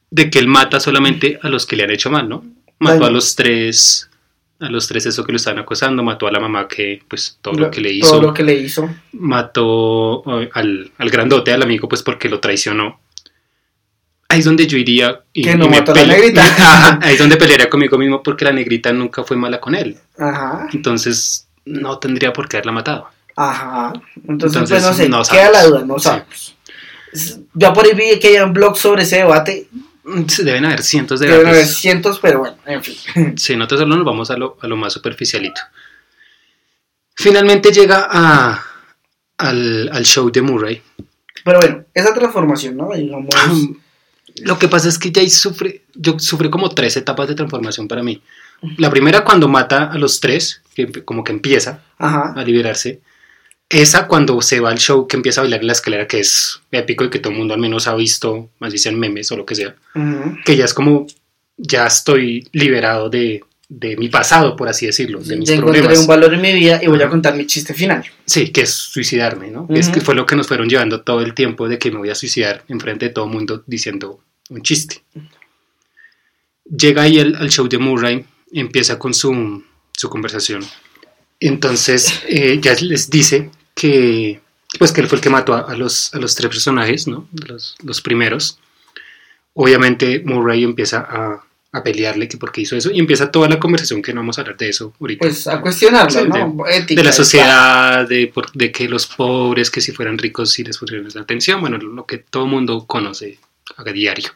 de 0.08 0.30
que 0.30 0.38
él 0.38 0.46
mata 0.46 0.78
solamente 0.78 1.36
a 1.42 1.48
los 1.48 1.66
que 1.66 1.74
le 1.74 1.82
han 1.82 1.90
hecho 1.90 2.10
mal, 2.10 2.28
¿no? 2.28 2.44
Mató 2.78 2.94
Daño. 3.00 3.06
a 3.06 3.10
los 3.10 3.34
tres, 3.34 4.08
a 4.62 4.70
los 4.70 4.86
tres 4.88 5.06
eso 5.06 5.24
que 5.24 5.32
lo 5.32 5.36
estaban 5.36 5.58
acosando, 5.58 6.02
mató 6.02 6.26
a 6.26 6.32
la 6.32 6.40
mamá 6.40 6.68
que, 6.68 7.02
pues, 7.08 7.38
todo 7.42 7.54
lo 7.54 7.70
que 7.70 7.80
le 7.80 7.88
Todo 7.98 7.98
hizo, 7.98 8.22
lo 8.22 8.32
que 8.34 8.42
le 8.42 8.54
hizo. 8.54 8.88
mató 9.12 10.22
eh, 10.40 10.50
al, 10.54 10.90
al 10.98 11.10
grandote, 11.10 11.52
al 11.52 11.62
amigo, 11.62 11.88
pues 11.88 12.02
porque 12.02 12.28
lo 12.28 12.40
traicionó. 12.40 13.00
Ahí 14.28 14.38
es 14.38 14.44
donde 14.46 14.66
yo 14.66 14.78
iría 14.78 15.20
y, 15.32 15.42
Que 15.44 15.54
no 15.56 15.66
y 15.66 15.68
me 15.68 15.78
mató 15.80 15.92
a 15.92 15.96
la 15.96 16.04
negrita. 16.06 16.42
Ajá, 16.46 16.98
ahí 17.02 17.12
es 17.14 17.18
donde 17.18 17.36
pelearía 17.36 17.68
conmigo 17.68 17.98
mismo 17.98 18.22
porque 18.22 18.44
la 18.46 18.52
negrita 18.52 18.92
nunca 18.92 19.22
fue 19.24 19.36
mala 19.36 19.60
con 19.60 19.74
él. 19.74 19.98
Ajá. 20.18 20.68
Entonces 20.72 21.48
no 21.66 21.98
tendría 21.98 22.32
por 22.32 22.48
qué 22.48 22.56
haberla 22.56 22.72
matado. 22.72 23.08
Ajá. 23.36 23.92
Entonces, 24.26 24.60
Entonces, 24.62 24.70
pues 24.70 24.82
no 24.82 24.94
sé, 24.94 25.08
no 25.08 25.22
queda 25.24 25.50
la 25.50 25.64
duda, 25.64 25.84
no 25.84 25.98
Sí. 25.98 26.04
sabemos. 26.04 26.56
Ya 27.52 27.72
por 27.74 27.84
ahí 27.84 27.92
vi 27.94 28.18
que 28.18 28.28
hay 28.28 28.38
un 28.38 28.54
blog 28.54 28.76
sobre 28.78 29.02
ese 29.02 29.16
debate. 29.18 29.66
Mm, 30.04 30.22
Deben 30.44 30.64
haber 30.64 30.82
cientos 30.82 31.20
de 31.20 31.28
Deben 31.28 31.46
haber 31.46 31.66
cientos, 31.66 32.18
pero 32.20 32.40
bueno, 32.40 32.56
en 32.66 32.82
fin. 32.82 32.96
Sí, 33.36 33.56
nosotros 33.56 33.80
solo 33.80 33.96
nos 33.96 34.04
vamos 34.04 34.30
a 34.30 34.36
lo, 34.36 34.56
a 34.60 34.66
lo 34.66 34.76
más 34.76 34.92
superficialito. 34.92 35.60
Finalmente 37.14 37.70
llega 37.70 38.06
a, 38.10 38.64
al, 39.38 39.90
al 39.92 40.04
show 40.04 40.30
de 40.30 40.42
Murray. 40.42 40.82
Pero 41.44 41.58
bueno, 41.60 41.84
esa 41.94 42.14
transformación, 42.14 42.76
¿no? 42.76 42.90
Digamos. 42.94 43.34
Lo 44.36 44.58
que 44.58 44.68
pasa 44.68 44.88
es 44.88 44.98
que 44.98 45.12
Jay 45.14 45.28
sufre, 45.28 45.82
yo 45.94 46.18
sufre 46.18 46.50
como 46.50 46.70
tres 46.70 46.96
etapas 46.96 47.28
de 47.28 47.34
transformación 47.34 47.86
para 47.86 48.02
mí. 48.02 48.22
La 48.78 48.90
primera 48.90 49.24
cuando 49.24 49.48
mata 49.48 49.90
a 49.92 49.98
los 49.98 50.20
tres, 50.20 50.62
que 50.74 51.04
como 51.04 51.22
que 51.24 51.32
empieza 51.32 51.82
Ajá. 51.98 52.32
a 52.34 52.42
liberarse. 52.44 53.00
Esa 53.72 54.06
cuando 54.06 54.40
se 54.42 54.60
va 54.60 54.70
al 54.70 54.78
show 54.78 55.08
que 55.08 55.16
empieza 55.16 55.40
a 55.40 55.44
bailar 55.44 55.60
en 55.60 55.66
la 55.66 55.72
escalera, 55.72 56.06
que 56.06 56.20
es 56.20 56.60
épico 56.70 57.04
y 57.04 57.10
que 57.10 57.18
todo 57.18 57.32
el 57.32 57.38
mundo 57.38 57.54
al 57.54 57.60
menos 57.60 57.88
ha 57.88 57.94
visto, 57.94 58.50
más 58.58 58.70
dicen 58.72 58.98
memes 58.98 59.32
o 59.32 59.36
lo 59.36 59.46
que 59.46 59.54
sea. 59.54 59.74
Que 60.44 60.56
ya 60.56 60.66
es 60.66 60.74
como, 60.74 61.06
ya 61.56 61.86
estoy 61.86 62.46
liberado 62.52 63.08
de, 63.08 63.42
de 63.70 63.96
mi 63.96 64.10
pasado, 64.10 64.56
por 64.56 64.68
así 64.68 64.84
decirlo, 64.84 65.20
de 65.20 65.36
mis 65.36 65.48
Ya 65.48 65.54
encontré 65.54 65.80
problemas. 65.80 66.02
un 66.02 66.06
valor 66.06 66.34
en 66.34 66.42
mi 66.42 66.52
vida 66.52 66.80
y 66.82 66.86
voy 66.88 67.00
a 67.00 67.08
contar 67.08 67.34
mi 67.34 67.46
chiste 67.46 67.72
final. 67.72 68.04
Sí, 68.26 68.48
que 68.50 68.60
es 68.62 68.70
suicidarme, 68.70 69.50
¿no? 69.50 69.66
Es 69.70 69.88
que 69.88 70.02
fue 70.02 70.14
lo 70.14 70.26
que 70.26 70.36
nos 70.36 70.46
fueron 70.46 70.68
llevando 70.68 71.00
todo 71.00 71.22
el 71.22 71.32
tiempo 71.32 71.66
de 71.66 71.78
que 71.78 71.90
me 71.90 71.96
voy 71.98 72.10
a 72.10 72.14
suicidar 72.14 72.64
enfrente 72.68 73.06
de 73.06 73.12
todo 73.12 73.24
el 73.24 73.30
mundo 73.32 73.62
diciendo 73.66 74.20
un 74.50 74.60
chiste. 74.62 75.02
Llega 76.64 77.02
ahí 77.02 77.18
al, 77.18 77.36
al 77.36 77.48
show 77.50 77.66
de 77.68 77.78
Murray, 77.78 78.24
empieza 78.52 78.98
con 78.98 79.14
su, 79.14 79.64
su 79.96 80.10
conversación. 80.10 80.62
Entonces, 81.40 82.22
eh, 82.28 82.58
ya 82.60 82.74
les 82.80 83.10
dice 83.10 83.50
que, 83.74 84.40
pues 84.78 84.92
que 84.92 85.00
él 85.00 85.06
fue 85.08 85.16
el 85.18 85.22
que 85.22 85.30
mató 85.30 85.54
a, 85.54 85.60
a 85.60 85.74
los, 85.76 86.12
a 86.14 86.18
los 86.18 86.34
tres 86.34 86.48
personajes, 86.50 87.06
¿no? 87.08 87.28
Los, 87.46 87.76
los 87.82 88.00
primeros. 88.00 88.58
Obviamente 89.54 90.20
Murray 90.24 90.64
empieza 90.64 90.98
a, 91.00 91.44
a 91.72 91.82
pelearle 91.82 92.28
que 92.28 92.38
por 92.38 92.52
qué 92.52 92.62
hizo 92.62 92.76
eso 92.76 92.90
y 92.90 92.98
empieza 92.98 93.30
toda 93.30 93.48
la 93.48 93.58
conversación 93.58 94.00
que 94.02 94.12
no 94.14 94.20
vamos 94.20 94.38
a 94.38 94.42
hablar 94.42 94.56
de 94.56 94.68
eso 94.70 94.94
ahorita 95.00 95.20
Pues 95.26 95.46
a 95.46 95.60
cuestionarlo, 95.60 96.10
Sí, 96.22 96.28
¿no? 96.28 96.64
Ética 96.68 97.00
de 97.00 97.04
la 97.04 97.12
sociedad, 97.12 98.08
de, 98.08 98.28
por- 98.28 98.52
de 98.52 98.72
que 98.72 98.88
los 98.88 99.06
pobres, 99.06 99.70
que 99.70 99.80
si 99.80 99.92
fueran 99.92 100.16
ricos, 100.18 100.50
sí 100.52 100.64
les 100.64 100.78
pusieran 100.78 101.06
esa 101.06 101.20
atención, 101.20 101.60
bueno, 101.60 101.78
lo 101.78 102.06
que 102.06 102.18
todo 102.18 102.46
mundo 102.46 102.86
conoce 102.86 103.38
a 103.76 103.84
diario. 103.84 104.30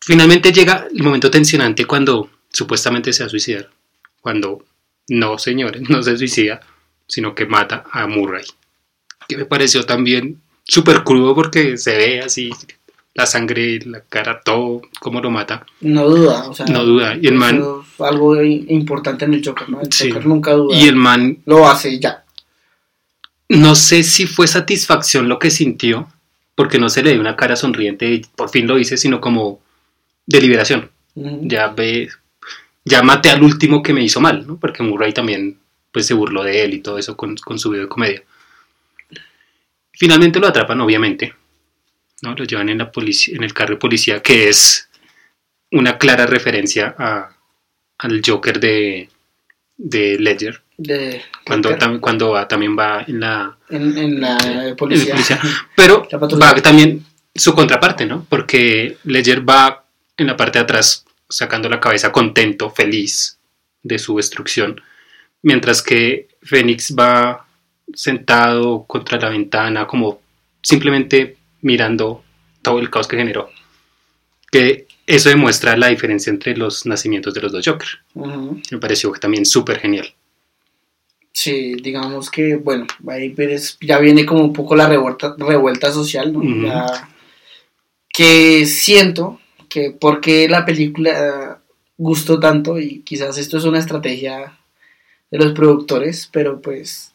Finalmente 0.00 0.52
llega 0.52 0.86
el 0.94 1.02
momento 1.02 1.30
tensionante 1.30 1.84
cuando 1.84 2.30
supuestamente 2.52 3.12
se 3.12 3.22
va 3.22 3.26
a 3.26 3.30
suicidar, 3.30 3.70
cuando 4.20 4.64
no, 5.08 5.38
señores, 5.38 5.82
no 5.88 6.02
se 6.02 6.16
suicida, 6.16 6.60
sino 7.06 7.34
que 7.34 7.46
mata 7.46 7.84
a 7.90 8.06
Murray, 8.06 8.44
que 9.28 9.36
me 9.36 9.44
pareció 9.44 9.84
también 9.84 10.40
súper 10.64 11.04
crudo 11.04 11.34
porque 11.34 11.76
se 11.76 11.96
ve 11.96 12.20
así 12.20 12.50
la 13.14 13.24
sangre, 13.26 13.78
la 13.86 14.00
cara, 14.02 14.40
todo, 14.44 14.82
cómo 15.00 15.20
lo 15.20 15.30
mata, 15.30 15.64
No 15.80 16.06
duda, 16.08 16.48
o 16.48 16.54
sea. 16.54 16.66
no 16.66 16.84
duda, 16.84 17.16
y 17.20 17.26
el 17.28 17.34
man, 17.34 17.56
es 17.94 18.00
algo 18.00 18.42
importante 18.42 19.24
en 19.24 19.34
el 19.34 19.42
Joker, 19.44 19.68
¿no? 19.70 19.80
El 19.80 19.90
Sí. 19.92 20.10
Joker 20.10 20.26
nunca 20.26 20.52
duda. 20.52 20.76
y 20.76 20.86
el 20.86 20.96
man 20.96 21.38
Lo 21.46 21.66
hace 21.68 21.98
ya. 21.98 22.24
No 23.48 23.74
sé 23.74 24.02
si 24.02 24.26
fue 24.26 24.46
satisfacción 24.48 25.28
lo 25.28 25.38
que 25.38 25.50
sintió, 25.50 26.08
porque 26.56 26.78
no 26.78 26.88
se 26.88 27.02
le 27.02 27.12
dio 27.12 27.20
una 27.20 27.36
cara 27.36 27.54
sonriente 27.56 28.10
y 28.10 28.20
por 28.34 28.50
fin 28.50 28.66
lo 28.66 28.78
hice, 28.78 28.96
sino 28.96 29.20
como 29.20 29.60
de 30.26 30.40
liberación. 30.40 30.90
Ya 31.14 31.68
ve, 31.68 32.08
ya 32.84 33.02
maté 33.02 33.30
al 33.30 33.42
último 33.42 33.82
que 33.82 33.92
me 33.94 34.02
hizo 34.04 34.20
mal, 34.20 34.46
¿no? 34.46 34.58
Porque 34.58 34.82
Murray 34.82 35.14
también 35.14 35.58
pues 35.96 36.06
se 36.06 36.12
burló 36.12 36.42
de 36.42 36.62
él 36.62 36.74
y 36.74 36.80
todo 36.80 36.98
eso 36.98 37.16
con, 37.16 37.36
con 37.36 37.58
su 37.58 37.70
video 37.70 37.84
de 37.84 37.88
comedia. 37.88 38.22
Finalmente 39.92 40.38
lo 40.38 40.46
atrapan, 40.46 40.78
obviamente. 40.82 41.34
¿no? 42.20 42.34
Lo 42.34 42.44
llevan 42.44 42.68
en, 42.68 42.76
la 42.76 42.90
en 42.94 43.42
el 43.42 43.54
carro 43.54 43.70
de 43.76 43.80
policía, 43.80 44.20
que 44.22 44.50
es 44.50 44.90
una 45.72 45.96
clara 45.96 46.26
referencia 46.26 46.94
a, 46.98 47.34
al 47.96 48.20
Joker 48.22 48.60
de, 48.60 49.08
de 49.78 50.18
Ledger. 50.18 50.60
De, 50.76 51.22
Cuando, 51.46 51.70
tam- 51.78 51.98
cuando 51.98 52.32
va, 52.32 52.46
también 52.46 52.76
va 52.78 53.02
en 53.08 53.20
la, 53.20 53.56
en, 53.70 53.96
en 53.96 54.20
la 54.20 54.36
eh, 54.36 54.68
en 54.68 54.76
policía. 54.76 55.14
Pero 55.74 56.06
La 56.12 56.18
va 56.18 56.60
también 56.60 57.06
su 57.34 57.54
contraparte, 57.54 58.04
¿no? 58.04 58.26
Porque 58.28 58.98
Ledger 59.04 59.48
va 59.48 59.86
en 60.18 60.26
la 60.26 60.36
parte 60.36 60.58
de 60.58 60.64
atrás 60.64 61.06
sacando 61.26 61.70
la 61.70 61.80
cabeza 61.80 62.12
contento, 62.12 62.68
feliz 62.68 63.38
de 63.82 63.98
su 63.98 64.18
destrucción, 64.18 64.78
mientras 65.46 65.80
que 65.80 66.26
Fénix 66.42 66.92
va 66.98 67.46
sentado 67.94 68.82
contra 68.84 69.16
la 69.18 69.28
ventana, 69.30 69.86
como 69.86 70.18
simplemente 70.60 71.36
mirando 71.62 72.24
todo 72.62 72.80
el 72.80 72.90
caos 72.90 73.06
que 73.06 73.16
generó. 73.16 73.48
Que 74.50 74.88
eso 75.06 75.28
demuestra 75.28 75.76
la 75.76 75.86
diferencia 75.86 76.30
entre 76.30 76.56
los 76.56 76.84
nacimientos 76.84 77.32
de 77.32 77.42
los 77.42 77.52
dos 77.52 77.64
Joker. 77.64 77.88
Ujú. 78.14 78.60
Me 78.72 78.78
pareció 78.78 79.12
también 79.12 79.46
súper 79.46 79.78
genial. 79.78 80.12
Sí, 81.32 81.76
digamos 81.80 82.28
que, 82.28 82.56
bueno, 82.56 82.86
ahí 83.08 83.28
ves- 83.28 83.78
ya 83.80 83.98
viene 84.00 84.26
como 84.26 84.42
un 84.42 84.52
poco 84.52 84.74
la 84.74 84.88
revuelta, 84.88 85.36
revuelta 85.38 85.92
social, 85.92 86.32
¿no? 86.32 86.40
Ujú. 86.40 86.66
Ya- 86.66 87.08
que 88.12 88.66
siento 88.66 89.38
que 89.68 89.90
porque 89.92 90.48
la 90.48 90.64
película 90.64 91.60
gustó 91.98 92.40
tanto 92.40 92.80
y 92.80 93.02
quizás 93.02 93.38
esto 93.38 93.58
es 93.58 93.64
una 93.64 93.78
estrategia 93.78 94.58
de 95.30 95.38
los 95.38 95.52
productores, 95.52 96.28
pero 96.32 96.60
pues 96.60 97.10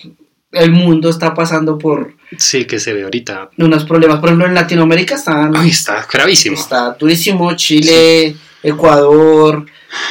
el 0.52 0.72
mundo 0.72 1.10
está 1.10 1.34
pasando 1.34 1.78
por 1.78 2.14
Sí, 2.38 2.66
que 2.66 2.80
se 2.80 2.94
ve 2.94 3.04
ahorita. 3.04 3.50
unos 3.58 3.86
problemas. 3.86 4.20
Por 4.20 4.30
ejemplo, 4.30 4.48
en 4.48 4.54
Latinoamérica 4.54 5.16
están, 5.16 5.56
Ay, 5.56 5.70
está 5.70 6.06
gravísimo. 6.12 6.56
está 6.58 6.92
durísimo. 7.00 7.54
Chile, 7.56 8.36
Ecuador, 8.64 9.66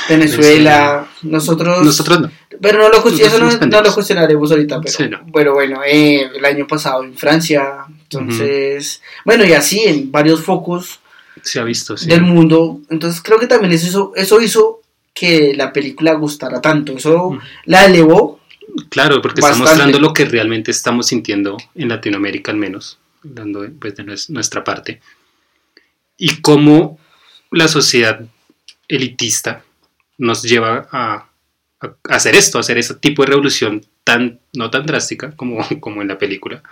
Venezuela. 0.08 1.06
Nosotros, 1.22 1.84
Nosotros 1.84 2.20
no. 2.20 2.30
pero 2.60 2.78
no 2.78 2.88
lo, 2.88 3.06
eso 3.08 3.38
no, 3.66 3.80
lo 3.82 3.94
cuestionaremos 3.94 4.50
ahorita. 4.50 4.80
Pero 4.80 4.92
Sí, 4.96 5.08
no. 5.08 5.20
bueno, 5.26 5.52
bueno, 5.54 5.80
eh, 5.86 6.30
el 6.34 6.44
año 6.44 6.66
pasado 6.66 7.02
en 7.04 7.14
Francia. 7.16 7.84
Entonces, 8.02 9.00
bueno, 9.24 9.44
y 9.44 9.52
así 9.52 9.80
en 9.86 10.10
varios 10.10 10.42
focos 10.42 11.00
Se 11.42 11.60
ha 11.60 11.64
visto, 11.64 11.96
sí. 11.96 12.06
del 12.08 12.22
mundo. 12.22 12.80
Entonces 12.90 13.22
creo 13.22 13.38
que 13.38 13.46
también 13.46 13.72
eso 13.72 13.86
hizo, 13.86 14.12
eso 14.16 14.40
hizo 14.40 14.79
que 15.14 15.54
la 15.54 15.72
película 15.72 16.14
gustara 16.14 16.60
tanto. 16.60 16.96
Eso 16.96 17.38
la 17.64 17.86
elevó. 17.86 18.40
Claro, 18.88 19.20
porque 19.20 19.40
está 19.40 19.48
Bastante. 19.50 19.70
mostrando 19.70 19.98
lo 19.98 20.12
que 20.12 20.24
realmente 20.24 20.70
estamos 20.70 21.06
sintiendo 21.08 21.56
en 21.74 21.88
Latinoamérica 21.88 22.52
al 22.52 22.56
menos, 22.58 22.98
dando 23.22 23.66
pues, 23.80 23.96
de 23.96 24.04
nues- 24.04 24.28
nuestra 24.30 24.62
parte. 24.62 25.00
Y 26.16 26.40
cómo 26.40 26.98
la 27.50 27.66
sociedad 27.68 28.20
elitista 28.88 29.64
nos 30.18 30.42
lleva 30.42 30.88
a, 30.92 31.26
a 31.80 31.94
hacer 32.04 32.36
esto, 32.36 32.58
a 32.58 32.60
hacer 32.60 32.78
ese 32.78 32.94
tipo 32.94 33.22
de 33.22 33.28
revolución 33.30 33.84
tan, 34.04 34.38
no 34.52 34.70
tan 34.70 34.86
drástica 34.86 35.32
como, 35.36 35.58
como 35.80 36.02
en 36.02 36.08
la 36.08 36.18
película, 36.18 36.62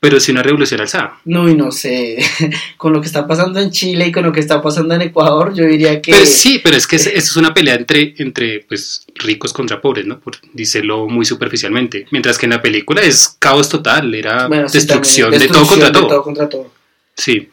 pero 0.00 0.20
sí 0.20 0.30
una 0.30 0.42
revolución 0.44 0.80
alzada. 0.80 1.18
No, 1.24 1.48
y 1.48 1.54
no 1.54 1.72
sé, 1.72 2.18
con 2.76 2.92
lo 2.92 3.00
que 3.00 3.06
está 3.08 3.26
pasando 3.26 3.58
en 3.60 3.70
Chile 3.72 4.06
y 4.06 4.12
con 4.12 4.22
lo 4.24 4.32
que 4.32 4.38
está 4.40 4.62
pasando 4.62 4.94
en 4.94 5.02
Ecuador, 5.02 5.52
yo 5.54 5.64
diría 5.64 6.00
que... 6.00 6.12
Pero 6.12 6.24
sí, 6.24 6.60
pero 6.62 6.76
es 6.76 6.86
que 6.86 6.96
es- 6.96 7.06
eso 7.06 7.16
es 7.16 7.36
una 7.36 7.52
pelea 7.52 7.74
entre, 7.74 8.14
entre 8.18 8.60
pues, 8.60 9.04
ricos 9.16 9.52
contra 9.52 9.80
pobres, 9.80 10.06
¿no? 10.06 10.20
Por 10.20 10.36
decirlo 10.52 11.08
muy 11.08 11.24
superficialmente. 11.24 12.06
Mientras 12.12 12.38
que 12.38 12.46
en 12.46 12.50
la 12.50 12.62
película 12.62 13.00
es 13.02 13.36
caos 13.40 13.68
total, 13.68 14.14
era 14.14 14.46
Bueno, 14.46 14.68
sí, 14.68 14.78
destrucción, 14.78 15.30
de 15.32 15.48
todo 15.48 15.66
contra 15.66 15.86
de 15.86 15.92
todo. 15.92 16.22
contra 16.22 16.48
todo. 16.48 16.72
Sí. 17.16 17.48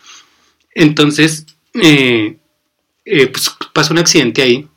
Entonces, 0.73 1.45
eh, 1.73 2.35
eh, 3.05 3.27
pues 3.27 3.49
pasa 3.73 3.91
un 3.93 3.99
accidente 3.99 4.41
ahí 4.41 4.67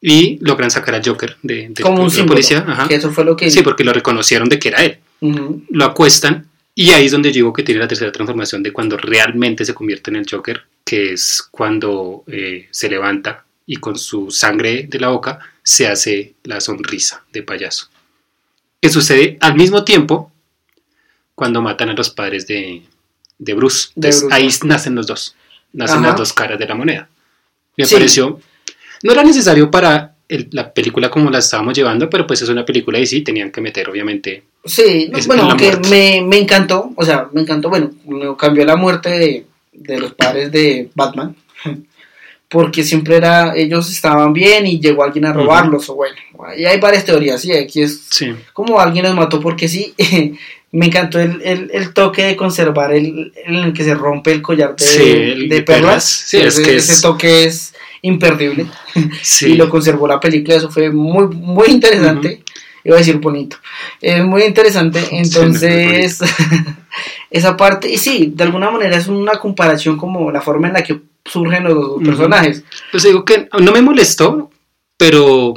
y 0.00 0.38
logran 0.40 0.70
sacar 0.70 0.94
al 0.94 1.02
Joker 1.06 1.36
de, 1.42 1.68
de- 1.70 1.82
Como 1.82 2.08
de 2.08 2.20
un 2.20 2.26
la 2.26 2.26
policía. 2.26 2.64
Ajá. 2.66 2.88
que 2.88 2.94
eso 2.94 3.10
fue 3.10 3.24
lo 3.24 3.36
que... 3.36 3.50
Sí, 3.50 3.62
porque 3.62 3.84
lo 3.84 3.92
reconocieron 3.92 4.48
de 4.48 4.58
que 4.58 4.68
era 4.68 4.84
él. 4.84 4.98
Lo 5.70 5.84
acuestan 5.84 6.46
y 6.80 6.90
ahí 6.92 7.06
es 7.06 7.10
donde 7.12 7.30
yo 7.30 7.34
digo 7.34 7.52
que 7.52 7.64
tiene 7.64 7.80
la 7.80 7.88
tercera 7.88 8.12
transformación 8.12 8.62
de 8.62 8.72
cuando 8.72 8.96
realmente 8.96 9.64
se 9.64 9.74
convierte 9.74 10.10
en 10.10 10.16
el 10.16 10.26
Joker, 10.30 10.62
que 10.84 11.12
es 11.12 11.42
cuando 11.50 12.22
eh, 12.28 12.68
se 12.70 12.88
levanta 12.88 13.44
y 13.66 13.78
con 13.78 13.98
su 13.98 14.30
sangre 14.30 14.84
de 14.88 15.00
la 15.00 15.08
boca 15.08 15.40
se 15.60 15.88
hace 15.88 16.34
la 16.44 16.60
sonrisa 16.60 17.24
de 17.32 17.42
payaso. 17.42 17.88
Que 18.80 18.90
sucede 18.90 19.38
al 19.40 19.56
mismo 19.56 19.82
tiempo 19.82 20.30
cuando 21.34 21.60
matan 21.62 21.88
a 21.88 21.94
los 21.94 22.10
padres 22.10 22.46
de, 22.46 22.84
de 23.38 23.54
Bruce. 23.54 23.88
De 23.96 24.08
Entonces, 24.10 24.22
Bruce. 24.22 24.36
ahí 24.36 24.48
nacen 24.68 24.94
los 24.94 25.08
dos. 25.08 25.34
Nacen 25.72 25.98
Ajá. 25.98 26.06
las 26.10 26.16
dos 26.16 26.32
caras 26.32 26.60
de 26.60 26.66
la 26.68 26.76
moneda. 26.76 27.08
Me 27.76 27.86
Sí. 27.86 27.94
pareció. 27.96 28.40
No 29.02 29.10
era 29.10 29.24
necesario 29.24 29.68
para 29.68 30.14
el- 30.28 30.48
la 30.52 30.72
película 30.72 31.10
como 31.10 31.30
la 31.30 31.38
estábamos 31.38 31.74
llevando, 31.76 32.08
pero 32.10 32.26
pues 32.26 32.42
es 32.42 32.48
una 32.48 32.64
película 32.64 32.98
y 32.98 33.06
sí, 33.06 33.22
tenían 33.22 33.50
que 33.50 33.60
meter, 33.60 33.88
obviamente. 33.88 34.42
Sí, 34.64 35.08
no, 35.10 35.18
Es 35.18 35.26
bueno, 35.26 35.44
aunque 35.44 35.76
me, 35.88 36.20
me 36.22 36.38
encantó, 36.38 36.92
o 36.94 37.04
sea, 37.04 37.28
me 37.32 37.40
encantó, 37.42 37.68
bueno, 37.70 37.90
me 38.06 38.36
cambió 38.36 38.64
la 38.66 38.76
muerte 38.76 39.08
de, 39.10 39.46
de 39.72 39.98
los 40.00 40.12
padres 40.14 40.52
de 40.52 40.90
Batman, 40.94 41.34
porque 42.48 42.82
siempre 42.82 43.16
era, 43.16 43.54
ellos 43.56 43.90
estaban 43.90 44.32
bien 44.32 44.66
y 44.66 44.80
llegó 44.80 45.04
alguien 45.04 45.26
a 45.26 45.32
robarlos, 45.32 45.88
o 45.90 45.94
bueno, 45.94 46.16
y 46.56 46.64
hay 46.64 46.80
varias 46.80 47.04
teorías, 47.04 47.40
sí, 47.42 47.52
aquí 47.52 47.82
es 47.82 48.00
Sí. 48.10 48.34
como 48.54 48.80
alguien 48.80 49.04
los 49.04 49.14
mató 49.14 49.38
porque 49.40 49.68
sí, 49.68 49.94
me 50.72 50.86
encantó 50.86 51.20
el, 51.20 51.40
el, 51.42 51.70
el 51.72 51.92
toque 51.92 52.24
de 52.24 52.36
conservar 52.36 52.92
el, 52.92 53.32
en 53.44 53.54
el 53.54 53.72
que 53.72 53.84
se 53.84 53.94
rompe 53.94 54.32
el 54.32 54.42
collar 54.42 54.76
de, 54.76 54.84
Sí, 54.84 54.98
de 54.98 55.46
de 55.48 55.62
perlas, 55.62 55.64
perlas. 55.64 56.04
Sí, 56.04 56.36
es 56.38 56.58
ese, 56.58 56.62
que 56.62 56.76
ese 56.76 56.92
es- 56.94 57.00
toque 57.02 57.44
es 57.44 57.74
imperdible 58.02 58.66
Sí. 59.22 59.52
y 59.52 59.54
lo 59.54 59.68
conservó 59.68 60.06
la 60.08 60.20
película, 60.20 60.56
eso 60.56 60.70
fue 60.70 60.90
muy, 60.90 61.28
muy 61.28 61.68
interesante, 61.68 62.42
iba 62.84 62.96
a 62.96 62.98
decir 62.98 63.16
bonito, 63.18 63.56
es 64.00 64.24
muy 64.24 64.42
interesante, 64.44 65.00
entonces 65.12 66.20
esa 67.30 67.56
parte, 67.56 67.90
y 67.90 67.96
sí, 67.98 68.32
de 68.34 68.44
alguna 68.44 68.70
manera 68.70 68.96
es 68.96 69.08
una 69.08 69.32
comparación 69.38 69.96
como 69.96 70.30
la 70.30 70.40
forma 70.40 70.68
en 70.68 70.74
la 70.74 70.82
que 70.82 71.00
surgen 71.24 71.64
los 71.64 71.74
dos 71.74 72.02
personajes, 72.02 72.64
Pues 72.90 73.02
digo 73.02 73.24
que 73.24 73.48
no 73.60 73.72
me 73.72 73.82
molestó, 73.82 74.50
pero 74.96 75.54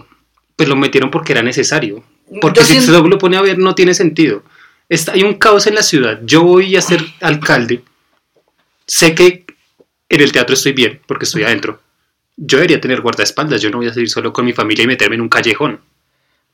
pues 0.55 0.67
lo 0.69 0.75
metieron 0.75 1.09
porque 1.09 1.31
era 1.31 1.41
necesario. 1.41 2.03
Porque 2.39 2.59
Yo 2.59 2.65
si 2.65 2.73
siento- 2.73 3.01
se 3.03 3.09
lo 3.09 3.17
pone 3.17 3.35
a 3.37 3.41
ver 3.41 3.57
no 3.57 3.73
tiene 3.75 3.93
sentido. 3.93 4.43
Está, 4.87 5.13
hay 5.13 5.23
un 5.23 5.33
caos 5.33 5.67
en 5.67 5.75
la 5.75 5.83
ciudad. 5.83 6.19
Yo 6.23 6.43
voy 6.43 6.75
a 6.75 6.81
ser 6.81 7.03
alcalde. 7.21 7.81
Sé 8.85 9.15
que 9.15 9.45
en 10.09 10.21
el 10.21 10.31
teatro 10.31 10.53
estoy 10.53 10.71
bien 10.73 11.01
porque 11.07 11.25
estoy 11.25 11.43
adentro. 11.43 11.80
Yo 12.43 12.57
debería 12.57 12.81
tener 12.81 13.01
guardaespaldas. 13.01 13.61
Yo 13.61 13.69
no 13.69 13.77
voy 13.77 13.87
a 13.87 13.93
salir 13.93 14.09
solo 14.09 14.33
con 14.33 14.45
mi 14.45 14.53
familia 14.53 14.83
y 14.83 14.87
meterme 14.87 15.15
en 15.15 15.21
un 15.21 15.29
callejón. 15.29 15.79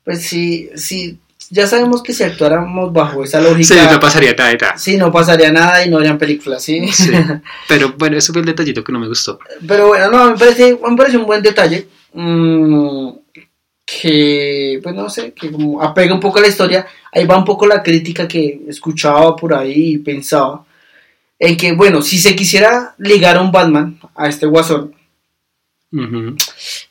pues 0.04 0.22
sí, 0.22 0.68
sí, 0.76 1.18
ya 1.50 1.66
sabemos 1.66 2.02
que 2.02 2.12
si 2.12 2.24
actuáramos 2.24 2.92
bajo 2.92 3.24
esa 3.24 3.40
lógica... 3.40 3.74
Sí, 3.74 3.80
no 3.90 4.00
pasaría 4.00 4.34
nada. 4.34 4.76
Sí, 4.76 4.96
no 4.98 5.10
pasaría 5.10 5.50
nada 5.50 5.84
y 5.84 5.88
no 5.88 5.96
habrían 5.96 6.18
películas, 6.18 6.62
¿sí? 6.62 6.86
Sí. 6.88 7.10
Pero 7.68 7.94
bueno, 7.96 8.18
eso 8.18 8.32
fue 8.32 8.40
el 8.40 8.46
detallito 8.46 8.84
que 8.84 8.92
no 8.92 8.98
me 8.98 9.08
gustó. 9.08 9.38
Pero 9.66 9.88
bueno, 9.88 10.10
no, 10.10 10.30
me 10.32 10.38
parece, 10.38 10.76
me 10.76 10.96
parece 10.96 11.16
un 11.16 11.26
buen 11.26 11.42
detalle. 11.42 11.88
mm, 12.12 13.10
que, 13.86 14.80
pues 14.82 14.94
no 14.94 15.08
sé, 15.08 15.32
que 15.32 15.50
como 15.50 15.82
apega 15.82 16.12
un 16.12 16.20
poco 16.20 16.38
a 16.38 16.42
la 16.42 16.48
historia. 16.48 16.86
Ahí 17.10 17.24
va 17.24 17.38
un 17.38 17.44
poco 17.44 17.66
la 17.66 17.82
crítica 17.82 18.28
que 18.28 18.60
escuchaba 18.68 19.34
por 19.34 19.54
ahí 19.54 19.94
y 19.94 19.98
pensaba. 19.98 20.66
En 21.38 21.56
que, 21.56 21.72
bueno, 21.72 22.02
si 22.02 22.18
se 22.18 22.36
quisiera 22.36 22.94
ligar 22.98 23.38
a 23.38 23.40
un 23.40 23.50
Batman, 23.50 23.98
a 24.14 24.28
este 24.28 24.44
guasón, 24.44 24.94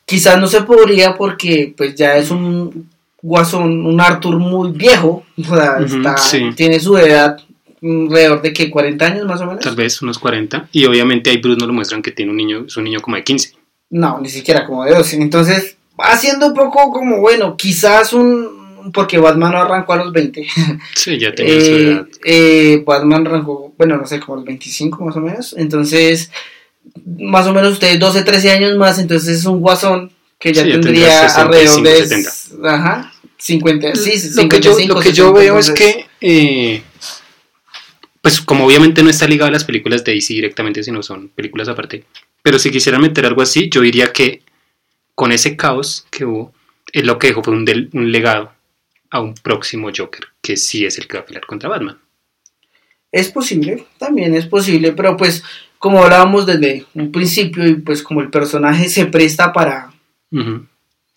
Quizás 0.04 0.40
no 0.40 0.46
se 0.46 0.62
podría 0.62 1.16
porque 1.16 1.72
pues 1.76 1.94
ya 1.94 2.16
es 2.16 2.30
un 2.30 2.88
guasón, 3.22 3.86
un 3.86 4.00
Arthur 4.00 4.38
muy 4.38 4.72
viejo. 4.72 5.24
O 5.38 5.54
sea, 5.56 5.76
Ujú, 5.80 5.96
está, 5.98 6.16
sí. 6.16 6.50
tiene 6.56 6.80
su 6.80 6.96
edad 6.98 7.36
alrededor 7.80 8.42
de 8.42 8.52
que 8.52 8.68
40 8.70 9.06
años 9.06 9.24
más 9.26 9.40
o 9.40 9.46
menos. 9.46 9.62
Tal 9.62 9.76
vez 9.76 10.02
unos 10.02 10.18
40. 10.18 10.68
Y 10.72 10.84
obviamente 10.84 11.30
ahí 11.30 11.36
Bruce 11.38 11.58
nos 11.60 11.68
lo 11.68 11.74
muestran 11.74 12.02
que 12.02 12.10
tiene 12.10 12.32
un 12.32 12.36
niño, 12.36 12.64
es 12.66 12.76
un 12.76 12.84
niño 12.84 13.00
como 13.00 13.16
de 13.16 13.22
15. 13.24 13.52
No, 13.90 14.20
ni 14.20 14.28
siquiera 14.28 14.66
como 14.66 14.84
de 14.84 14.94
12. 14.94 15.16
Entonces, 15.22 15.76
va 15.98 16.16
siendo 16.16 16.48
un 16.48 16.54
poco 16.54 16.90
como, 16.90 17.20
bueno, 17.20 17.56
quizás 17.56 18.12
un... 18.12 18.90
Porque 18.92 19.18
Batman 19.18 19.52
no 19.52 19.58
arrancó 19.58 19.92
a 19.92 19.96
los 19.98 20.12
20. 20.12 20.46
Sí, 20.96 21.18
ya 21.18 21.32
tenía 21.34 21.60
su 21.60 21.66
Eh, 21.70 21.90
edad. 21.92 22.06
eh, 22.24 22.82
Batman 22.86 23.26
arrancó, 23.26 23.72
bueno, 23.78 23.96
no 23.96 24.06
sé, 24.06 24.18
como 24.18 24.34
a 24.34 24.36
los 24.38 24.44
25 24.46 25.04
más 25.04 25.16
o 25.16 25.20
menos. 25.20 25.54
Entonces, 25.56 26.30
más 27.18 27.46
o 27.46 27.54
menos 27.54 27.72
ustedes 27.72 27.98
12, 27.98 28.22
13 28.22 28.50
años 28.50 28.76
más. 28.76 28.98
Entonces 28.98 29.38
es 29.38 29.44
un 29.44 29.60
guasón 29.60 30.12
que 30.38 30.52
ya 30.52 30.62
Sí, 30.64 30.70
tendría 30.72 31.28
tendría 31.28 31.28
65, 31.28 31.40
alrededor 31.40 31.82
de... 31.82 32.06
70. 32.06 32.74
Ajá, 32.74 33.12
50, 33.38 33.94
sí, 33.96 34.10
lo 34.34 34.48
que 34.48 34.60
yo, 34.60 34.74
55, 34.74 34.94
lo 34.94 35.00
que 35.00 35.12
yo 35.12 35.34
60, 35.34 35.40
veo 35.40 35.58
es 35.58 35.70
que, 35.70 36.06
eh, 36.20 36.82
pues 38.20 38.40
como 38.40 38.66
obviamente 38.66 39.02
no 39.02 39.10
está 39.10 39.26
ligado 39.26 39.48
a 39.48 39.52
las 39.52 39.64
películas 39.64 40.04
de 40.04 40.12
DC 40.14 40.34
directamente, 40.34 40.82
sino 40.82 41.02
son 41.02 41.28
películas 41.28 41.68
aparte, 41.68 42.04
pero 42.42 42.58
si 42.58 42.70
quisieran 42.70 43.00
meter 43.00 43.26
algo 43.26 43.42
así, 43.42 43.68
yo 43.68 43.80
diría 43.80 44.12
que 44.12 44.42
con 45.14 45.32
ese 45.32 45.56
caos 45.56 46.06
que 46.10 46.24
hubo, 46.24 46.52
es 46.92 47.04
lo 47.04 47.18
que 47.18 47.28
dejó 47.28 47.42
fue 47.42 47.54
un, 47.54 47.64
del- 47.64 47.90
un 47.92 48.10
legado 48.12 48.52
a 49.10 49.20
un 49.20 49.34
próximo 49.34 49.90
Joker, 49.96 50.26
que 50.42 50.56
sí 50.56 50.84
es 50.84 50.98
el 50.98 51.06
que 51.06 51.16
va 51.16 51.22
a 51.22 51.26
pelear 51.26 51.46
contra 51.46 51.68
Batman. 51.68 51.98
Es 53.10 53.28
posible, 53.30 53.86
también 53.98 54.34
es 54.34 54.46
posible, 54.46 54.92
pero 54.92 55.16
pues 55.16 55.42
como 55.78 56.02
hablábamos 56.02 56.46
desde 56.46 56.86
un 56.94 57.12
principio 57.12 57.66
y 57.66 57.74
pues 57.76 58.02
como 58.02 58.20
el 58.20 58.30
personaje 58.30 58.88
se 58.88 59.06
presta 59.06 59.52
para, 59.52 59.92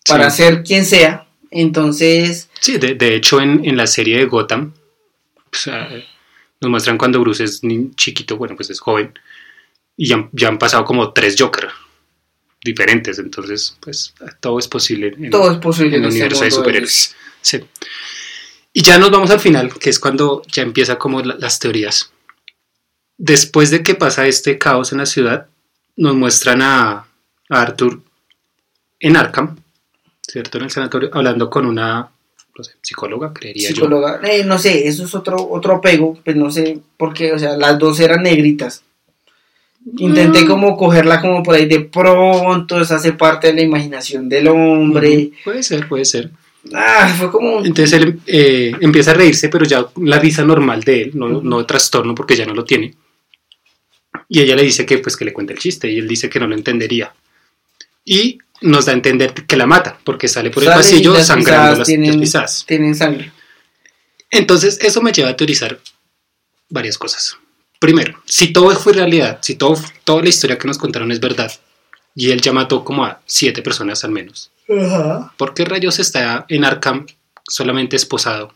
para 0.06 0.30
sí. 0.30 0.42
ser 0.42 0.62
quien 0.62 0.84
sea, 0.84 1.26
entonces 1.50 2.48
Sí, 2.60 2.78
de, 2.78 2.94
de 2.94 3.16
hecho 3.16 3.40
en, 3.40 3.64
en 3.64 3.76
la 3.76 3.86
serie 3.86 4.18
de 4.18 4.26
Gotham, 4.26 4.72
nos 6.60 6.70
muestran 6.70 6.96
cuando 6.98 7.20
Bruce 7.20 7.44
es 7.44 7.60
chiquito, 7.96 8.36
bueno, 8.36 8.56
pues 8.56 8.70
es 8.70 8.80
joven, 8.80 9.12
y 9.96 10.06
ya, 10.08 10.16
han- 10.16 10.30
ya 10.32 10.48
han 10.48 10.58
pasado 10.58 10.84
como 10.84 11.12
tres 11.12 11.34
Joker 11.38 11.68
diferentes, 12.64 13.18
entonces, 13.18 13.76
pues 13.80 14.14
todo 14.40 14.58
es 14.58 14.68
posible 14.68 15.12
en, 15.18 15.30
todo 15.30 15.50
es 15.50 15.58
posible 15.58 15.96
en 15.96 16.04
el 16.04 16.08
este 16.08 16.20
universo 16.20 16.44
de 16.44 16.50
superhéroes. 16.52 17.16
Sí. 17.40 17.60
Y 18.72 18.82
ya 18.82 18.98
nos 18.98 19.10
vamos 19.10 19.30
al 19.30 19.40
final, 19.40 19.74
que 19.78 19.90
es 19.90 19.98
cuando 19.98 20.42
ya 20.50 20.62
empieza 20.62 20.96
como 20.96 21.20
la- 21.22 21.34
las 21.34 21.58
teorías. 21.58 22.12
Después 23.24 23.70
de 23.70 23.84
que 23.84 23.94
pasa 23.94 24.26
este 24.26 24.58
caos 24.58 24.90
en 24.90 24.98
la 24.98 25.06
ciudad, 25.06 25.46
nos 25.96 26.16
muestran 26.16 26.60
a, 26.60 26.90
a 26.90 27.06
Arthur 27.48 28.00
en 28.98 29.16
Arkham, 29.16 29.58
¿cierto? 30.26 30.58
En 30.58 30.64
el 30.64 30.70
sanatorio, 30.72 31.08
hablando 31.12 31.48
con 31.48 31.64
una 31.66 32.10
no 32.58 32.64
sé, 32.64 32.72
psicóloga, 32.82 33.32
creería 33.32 33.68
yo. 33.68 33.74
psicóloga. 33.76 34.20
Eh, 34.24 34.42
no 34.44 34.58
sé, 34.58 34.88
eso 34.88 35.04
es 35.04 35.14
otro, 35.14 35.36
otro 35.50 35.76
apego, 35.76 36.18
pues 36.24 36.34
no 36.34 36.50
sé, 36.50 36.80
porque, 36.96 37.32
o 37.32 37.38
sea, 37.38 37.56
las 37.56 37.78
dos 37.78 38.00
eran 38.00 38.24
negritas. 38.24 38.82
Intenté 39.98 40.42
Mm. 40.44 40.48
como 40.48 40.76
cogerla 40.76 41.20
como 41.20 41.44
por 41.44 41.54
ahí 41.54 41.66
de 41.66 41.78
pronto, 41.78 42.80
eso 42.80 42.96
hace 42.96 43.12
parte 43.12 43.46
de 43.46 43.54
la 43.54 43.62
imaginación 43.62 44.28
del 44.28 44.48
hombre. 44.48 45.30
Puede 45.44 45.62
ser, 45.62 45.86
puede 45.88 46.04
ser. 46.04 46.30
Ah, 46.74 47.14
fue 47.16 47.30
como... 47.30 47.64
Entonces 47.64 47.92
él 48.00 48.18
eh, 48.26 48.72
empieza 48.80 49.12
a 49.12 49.14
reírse, 49.14 49.48
pero 49.48 49.64
ya 49.64 49.86
la 50.00 50.18
risa 50.18 50.44
normal 50.44 50.82
de 50.82 51.02
él, 51.02 51.10
no, 51.14 51.40
no 51.40 51.64
trastorno 51.66 52.16
porque 52.16 52.34
ya 52.34 52.46
no 52.46 52.54
lo 52.54 52.64
tiene. 52.64 52.94
Y 54.34 54.40
ella 54.40 54.56
le 54.56 54.62
dice 54.62 54.86
que 54.86 54.96
pues 54.96 55.14
que 55.14 55.26
le 55.26 55.32
cuente 55.34 55.52
el 55.52 55.58
chiste 55.58 55.90
y 55.90 55.98
él 55.98 56.08
dice 56.08 56.30
que 56.30 56.40
no 56.40 56.46
lo 56.46 56.54
entendería. 56.54 57.12
Y 58.02 58.38
nos 58.62 58.86
da 58.86 58.92
a 58.92 58.94
entender 58.94 59.34
que 59.34 59.56
la 59.56 59.66
mata 59.66 59.98
porque 60.04 60.26
sale 60.26 60.48
por 60.50 60.62
el 60.62 60.70
Sale 60.70 60.80
y 60.80 60.82
pasillo 60.84 61.12
las 61.14 61.26
sangrando 61.26 61.62
pisadas 61.62 61.78
las, 61.80 61.86
tienen- 61.86 62.10
las 62.12 62.20
pisadas. 62.20 62.64
Tienen 62.66 62.94
sangre. 62.94 63.30
Entonces 64.30 64.78
eso 64.80 65.02
me 65.02 65.12
lleva 65.12 65.28
a 65.28 65.36
teorizar 65.36 65.78
varias 66.70 66.96
cosas. 66.96 67.36
Primero, 67.78 68.22
si 68.24 68.52
todo 68.54 68.70
fue 68.76 68.94
realidad, 68.94 69.38
si 69.42 69.56
todo, 69.56 69.78
toda 70.04 70.22
la 70.22 70.28
historia 70.30 70.56
que 70.58 70.66
nos 70.66 70.78
contaron 70.78 71.12
es 71.12 71.20
verdad, 71.20 71.52
y 72.14 72.30
él 72.30 72.40
ya 72.40 72.52
mató 72.52 72.84
como 72.84 73.04
a 73.04 73.20
siete 73.26 73.60
personas 73.60 74.02
al 74.04 74.12
menos, 74.12 74.50
Ajá. 74.68 75.34
¿por 75.36 75.52
qué 75.52 75.64
rayos 75.66 75.98
está 75.98 76.46
en 76.48 76.64
Arkham 76.64 77.06
solamente 77.46 77.96
esposado 77.96 78.54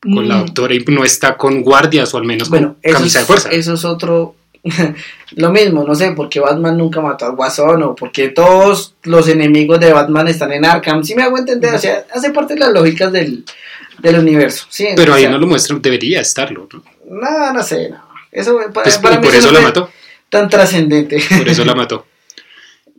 con 0.00 0.26
la 0.28 0.36
Mm. 0.36 0.46
doctora 0.46 0.74
y 0.74 0.84
no 0.88 1.04
está 1.04 1.36
con 1.36 1.62
guardias 1.62 2.12
o 2.14 2.18
al 2.18 2.24
menos 2.24 2.48
Bueno, 2.48 2.76
con 2.82 2.92
camisa 2.92 3.20
es, 3.20 3.24
de 3.24 3.26
fuerza? 3.26 3.50
eso 3.50 3.74
es 3.74 3.84
otro. 3.84 4.34
Lo 5.36 5.50
mismo, 5.50 5.84
no 5.84 5.94
sé, 5.94 6.12
porque 6.12 6.40
Batman 6.40 6.76
nunca 6.76 7.00
mató 7.00 7.26
al 7.26 7.36
Guasón 7.36 7.82
o 7.82 7.94
porque 7.94 8.28
todos 8.28 8.94
los 9.04 9.28
enemigos 9.28 9.80
de 9.80 9.92
Batman 9.92 10.28
están 10.28 10.52
en 10.52 10.64
Arkham. 10.64 11.02
Sí 11.04 11.14
me 11.14 11.22
hago 11.22 11.38
entender, 11.38 11.74
o 11.74 11.78
sea, 11.78 12.04
hace 12.14 12.30
parte 12.30 12.54
de 12.54 12.60
las 12.60 12.72
lógicas 12.72 13.10
del, 13.12 13.44
del 14.00 14.18
universo. 14.18 14.66
Sí, 14.68 14.88
Pero 14.96 15.12
o 15.12 15.14
ahí 15.16 15.26
no 15.28 15.38
lo 15.38 15.46
muestran, 15.46 15.80
debería 15.80 16.20
estarlo. 16.20 16.68
¿no? 16.72 16.82
No, 17.20 17.52
no 17.52 17.62
sé, 17.62 17.88
no. 17.90 18.02
Eso 18.32 18.56
para, 18.56 18.70
Pues, 18.72 18.98
para 18.98 19.14
y 19.14 19.18
mí 19.18 19.24
por 19.24 19.34
eso 19.34 19.46
eso 19.48 19.52
no 19.52 19.60
la 19.60 19.64
mató. 19.66 19.90
tan 20.28 20.48
trascendente. 20.48 21.22
Por 21.38 21.48
eso 21.48 21.64
la 21.64 21.74
mató. 21.82 22.06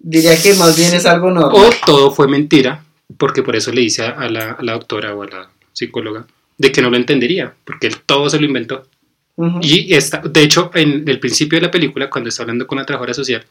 Diría 0.04 0.36
que 0.42 0.54
más 0.56 0.76
bien 0.76 0.94
es 0.96 1.06
algo 1.06 1.28
O 1.28 1.32
normal. 1.32 1.72
todo 1.86 2.12
fue 2.12 2.28
mentira, 2.28 2.84
porque 3.18 3.44
por 3.44 3.56
eso 3.56 3.72
le 3.72 3.82
dice 3.82 4.04
a 4.04 4.10
a 4.12 4.30
la, 4.30 4.52
a 4.54 4.64
la 4.64 4.74
doctora 4.74 5.14
o 5.14 5.22
a 5.24 5.28
la 5.28 5.50
psicóloga 5.74 6.26
de 6.62 6.72
que 6.72 6.82
no 6.82 6.90
lo 6.90 6.98
entendería, 6.98 7.54
porque 7.66 7.88
él 7.88 7.98
todo 8.06 8.30
se 8.30 8.40
lo 8.40 8.46
inventó. 8.46 8.88
Ujú. 9.36 9.60
Y 9.62 9.94
está, 9.94 10.20
de 10.20 10.44
hecho, 10.44 10.72
en 10.74 11.08
el 11.08 11.20
principio 11.20 11.58
de 11.60 11.66
la 11.66 11.72
película, 11.72 12.10
cuando 12.10 12.30
está 12.30 12.44
hablando 12.44 12.68
con 12.68 12.78
la 12.78 12.86
trabajadora 12.86 13.14
social, 13.14 13.44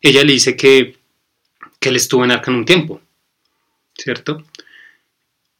ella 0.00 0.22
le 0.24 0.32
dice 0.32 0.56
que, 0.56 0.96
que 1.80 1.88
él 1.88 1.96
estuvo 1.96 2.24
en 2.24 2.30
Arkham 2.30 2.56
un 2.56 2.64
tiempo, 2.64 3.00
¿cierto? 3.96 4.44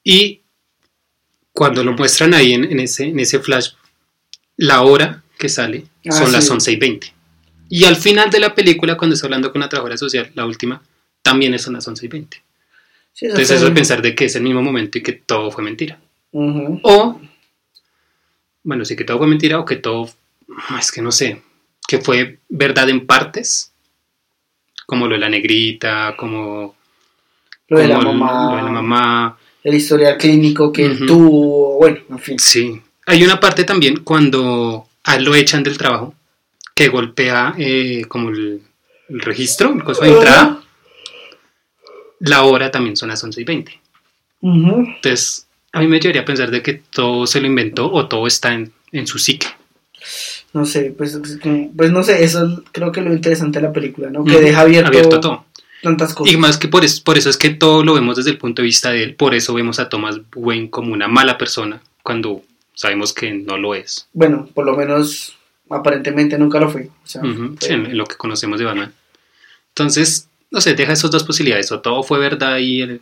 Y 0.05 0.41
cuando 1.53 1.83
lo 1.83 1.93
muestran 1.93 2.35
ahí 2.35 2.53
en, 2.55 2.65
en 2.65 2.81
ese, 2.81 3.05
en 3.05 3.19
ese 3.19 3.41
flash, 3.41 3.71
la 4.57 4.83
hora 4.83 5.23
que 5.39 5.49
sale 5.49 5.85
Ah, 6.09 6.13
son 6.13 6.33
las 6.33 6.47
sí. 6.47 6.53
11 6.53 6.73
y 6.73 6.77
20. 6.77 7.15
Y 7.69 7.85
al 7.85 7.97
final 7.97 8.31
de 8.31 8.41
la 8.41 8.55
película, 8.55 8.97
cuando 8.97 9.15
está 9.15 9.27
hablando 9.27 9.53
con 9.53 9.61
la 9.61 9.69
trabajadora 9.69 9.97
social, 9.97 10.31
la 10.35 10.45
última, 10.45 10.83
también 11.23 11.57
son 11.59 11.75
las 11.75 11.87
11 11.87 12.05
y 12.05 12.09
20. 12.09 12.43
Sí, 13.13 13.27
Entonces 13.27 13.51
eso 13.53 13.67
es 13.69 13.73
pensar 13.73 14.03
de 14.03 14.15
que 14.15 14.25
es 14.25 14.37
el 14.37 14.43
mismo 14.43 14.63
momento 14.63 14.99
y 14.99 15.03
que 15.03 15.13
todo 15.13 15.51
fue 15.51 15.63
mentira. 15.63 15.99
Ujú. 16.33 16.81
O, 16.83 17.21
bueno, 18.65 18.85
sí 18.85 18.97
que 18.97 19.05
todo 19.05 19.19
fue 19.19 19.27
mentira 19.27 19.59
o 19.59 19.65
que 19.65 19.77
todo, 19.77 20.09
es 20.79 20.91
que 20.93 21.03
no 21.03 21.13
sé, 21.13 21.43
que 21.87 21.99
fue 21.99 22.39
verdad 22.49 22.89
en 22.89 23.07
partes, 23.07 23.73
como 24.87 25.07
lo 25.07 25.15
de 25.15 25.21
la 25.21 25.29
negrita, 25.29 26.15
como 26.17 26.75
Lo 27.69 27.79
de 27.79 27.89
la 27.89 27.99
mamá. 27.99 28.51
lo 28.51 28.57
de 28.57 28.63
la 28.63 28.71
mamá. 28.71 29.39
el 29.65 29.75
historial 29.75 30.17
clínico 30.19 30.73
que 30.73 30.87
él 30.87 30.93
Ujú. 30.97 31.07
tuvo, 31.07 31.79
bueno, 31.79 32.01
en 32.11 32.19
fin. 32.19 32.39
Sí. 32.39 32.81
Hay 33.07 33.23
una 33.25 33.39
parte 33.41 33.65
también 33.65 34.03
cuando 34.05 34.87
a 35.05 35.17
él 35.17 35.25
lo 35.25 35.35
echan 35.35 35.63
del 35.63 35.77
trabajo, 35.79 36.15
que 36.75 36.89
golpea 36.89 37.55
eh, 37.59 38.05
como 38.09 38.31
el, 38.31 38.63
el 39.09 39.21
registro, 39.21 39.73
el 39.73 39.83
coso 39.85 40.03
de 40.03 40.11
entrada. 40.13 40.63
La 42.21 42.45
hora 42.45 42.71
también 42.71 42.97
son 42.97 43.09
las 43.09 43.23
11 43.23 43.41
y 43.41 43.45
20. 43.45 43.81
Ujú. 44.43 44.77
Entonces, 44.97 45.47
a 45.73 45.81
mí 45.81 45.87
me 45.87 45.99
llevaría 46.01 46.23
a 46.23 46.25
pensar 46.27 46.51
de 46.51 46.63
que 46.63 46.75
todo 46.91 47.27
se 47.27 47.41
lo 47.41 47.47
inventó 47.47 47.91
o 47.91 48.07
todo 48.07 48.27
está 48.27 48.53
en, 48.55 48.73
en 48.93 49.07
su 49.07 49.19
psique. 49.19 49.47
No 50.53 50.67
sé, 50.67 50.95
pues, 50.97 51.15
es 51.15 51.39
como- 51.39 51.71
pues 51.77 51.91
no 51.91 52.03
sé, 52.03 52.25
eso 52.25 52.45
es 52.47 52.59
creo 52.73 52.93
que 52.93 53.01
lo 53.01 53.13
interesante 53.13 53.59
de 53.61 53.67
la 53.69 53.73
película, 53.73 54.11
¿no? 54.11 54.25
Que 54.25 54.41
deja 54.41 54.61
abierto, 54.63 54.89
abierto 54.89 55.17
a 55.17 55.21
todo. 55.21 55.45
tantas 55.83 56.15
cosas. 56.15 56.33
Y 56.33 56.37
más 56.37 56.59
que 56.59 56.69
por 56.69 56.85
eso, 56.85 57.03
por 57.05 57.17
eso 57.19 57.31
es 57.31 57.37
que 57.37 57.51
todo 57.51 57.83
lo 57.85 57.95
vemos 57.95 58.17
desde 58.17 58.31
el 58.31 58.39
punto 58.39 58.63
de 58.63 58.67
vista 58.67 58.91
de 58.91 59.03
él. 59.03 59.15
Por 59.15 59.35
eso 59.35 59.55
vemos 59.55 59.79
a 59.81 59.89
Thomas 59.89 60.21
Wayne 60.35 60.71
como 60.71 60.93
una 60.93 61.09
mala 61.09 61.39
persona 61.39 61.81
cuando 62.03 62.43
sabemos 62.75 63.13
que 63.13 63.33
no 63.33 63.57
lo 63.57 63.75
es. 63.75 64.07
Bueno, 64.13 64.49
por 64.55 64.65
lo 64.67 64.77
menos 64.77 65.35
aparentemente 65.71 66.37
nunca 66.39 66.61
lo 66.61 66.69
fue. 66.71 66.91
O 67.03 67.07
sea, 67.07 67.23
fue- 67.23 67.31
sí, 67.61 67.73
en, 67.73 67.87
en 67.87 67.97
lo 67.97 68.05
que 68.05 68.17
conocemos 68.17 68.59
de 68.59 68.65
Batman. 68.67 68.93
Entonces, 69.71 70.29
no 70.51 70.61
sé, 70.61 70.75
deja 70.75 70.93
esas 70.93 71.11
dos 71.11 71.25
posibilidades. 71.25 71.73
O 71.73 71.81
todo 71.81 72.03
fue 72.03 72.19
verdad 72.19 72.59
y 72.59 72.83
el, 72.83 73.01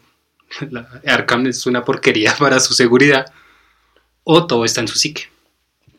la- 0.70 1.01
Arkham 1.07 1.46
es 1.46 1.66
una 1.66 1.84
porquería 1.84 2.34
para 2.38 2.61
su 2.61 2.74
seguridad. 2.74 3.26
O 4.24 4.46
todo 4.46 4.64
está 4.64 4.80
en 4.80 4.88
su 4.88 4.98
psique. 4.98 5.24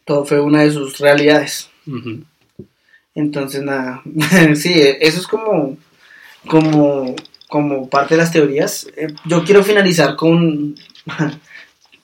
todo 0.06 0.26
fue 0.26 0.40
una 0.40 0.62
de 0.62 0.72
sus 0.72 1.00
realidades. 1.00 1.70
Entonces, 3.14 3.62
nada, 3.64 4.02
sí, 4.56 4.74
eso 5.00 5.20
es 5.20 5.28
como, 5.28 5.78
como, 6.48 7.16
como 7.50 7.90
parte 7.90 8.14
de 8.16 8.20
las 8.22 8.32
teorías. 8.32 8.88
Eh, 8.96 9.08
Yo 9.26 9.44
quiero 9.44 9.64
finalizar 9.64 10.16
con, 10.16 10.76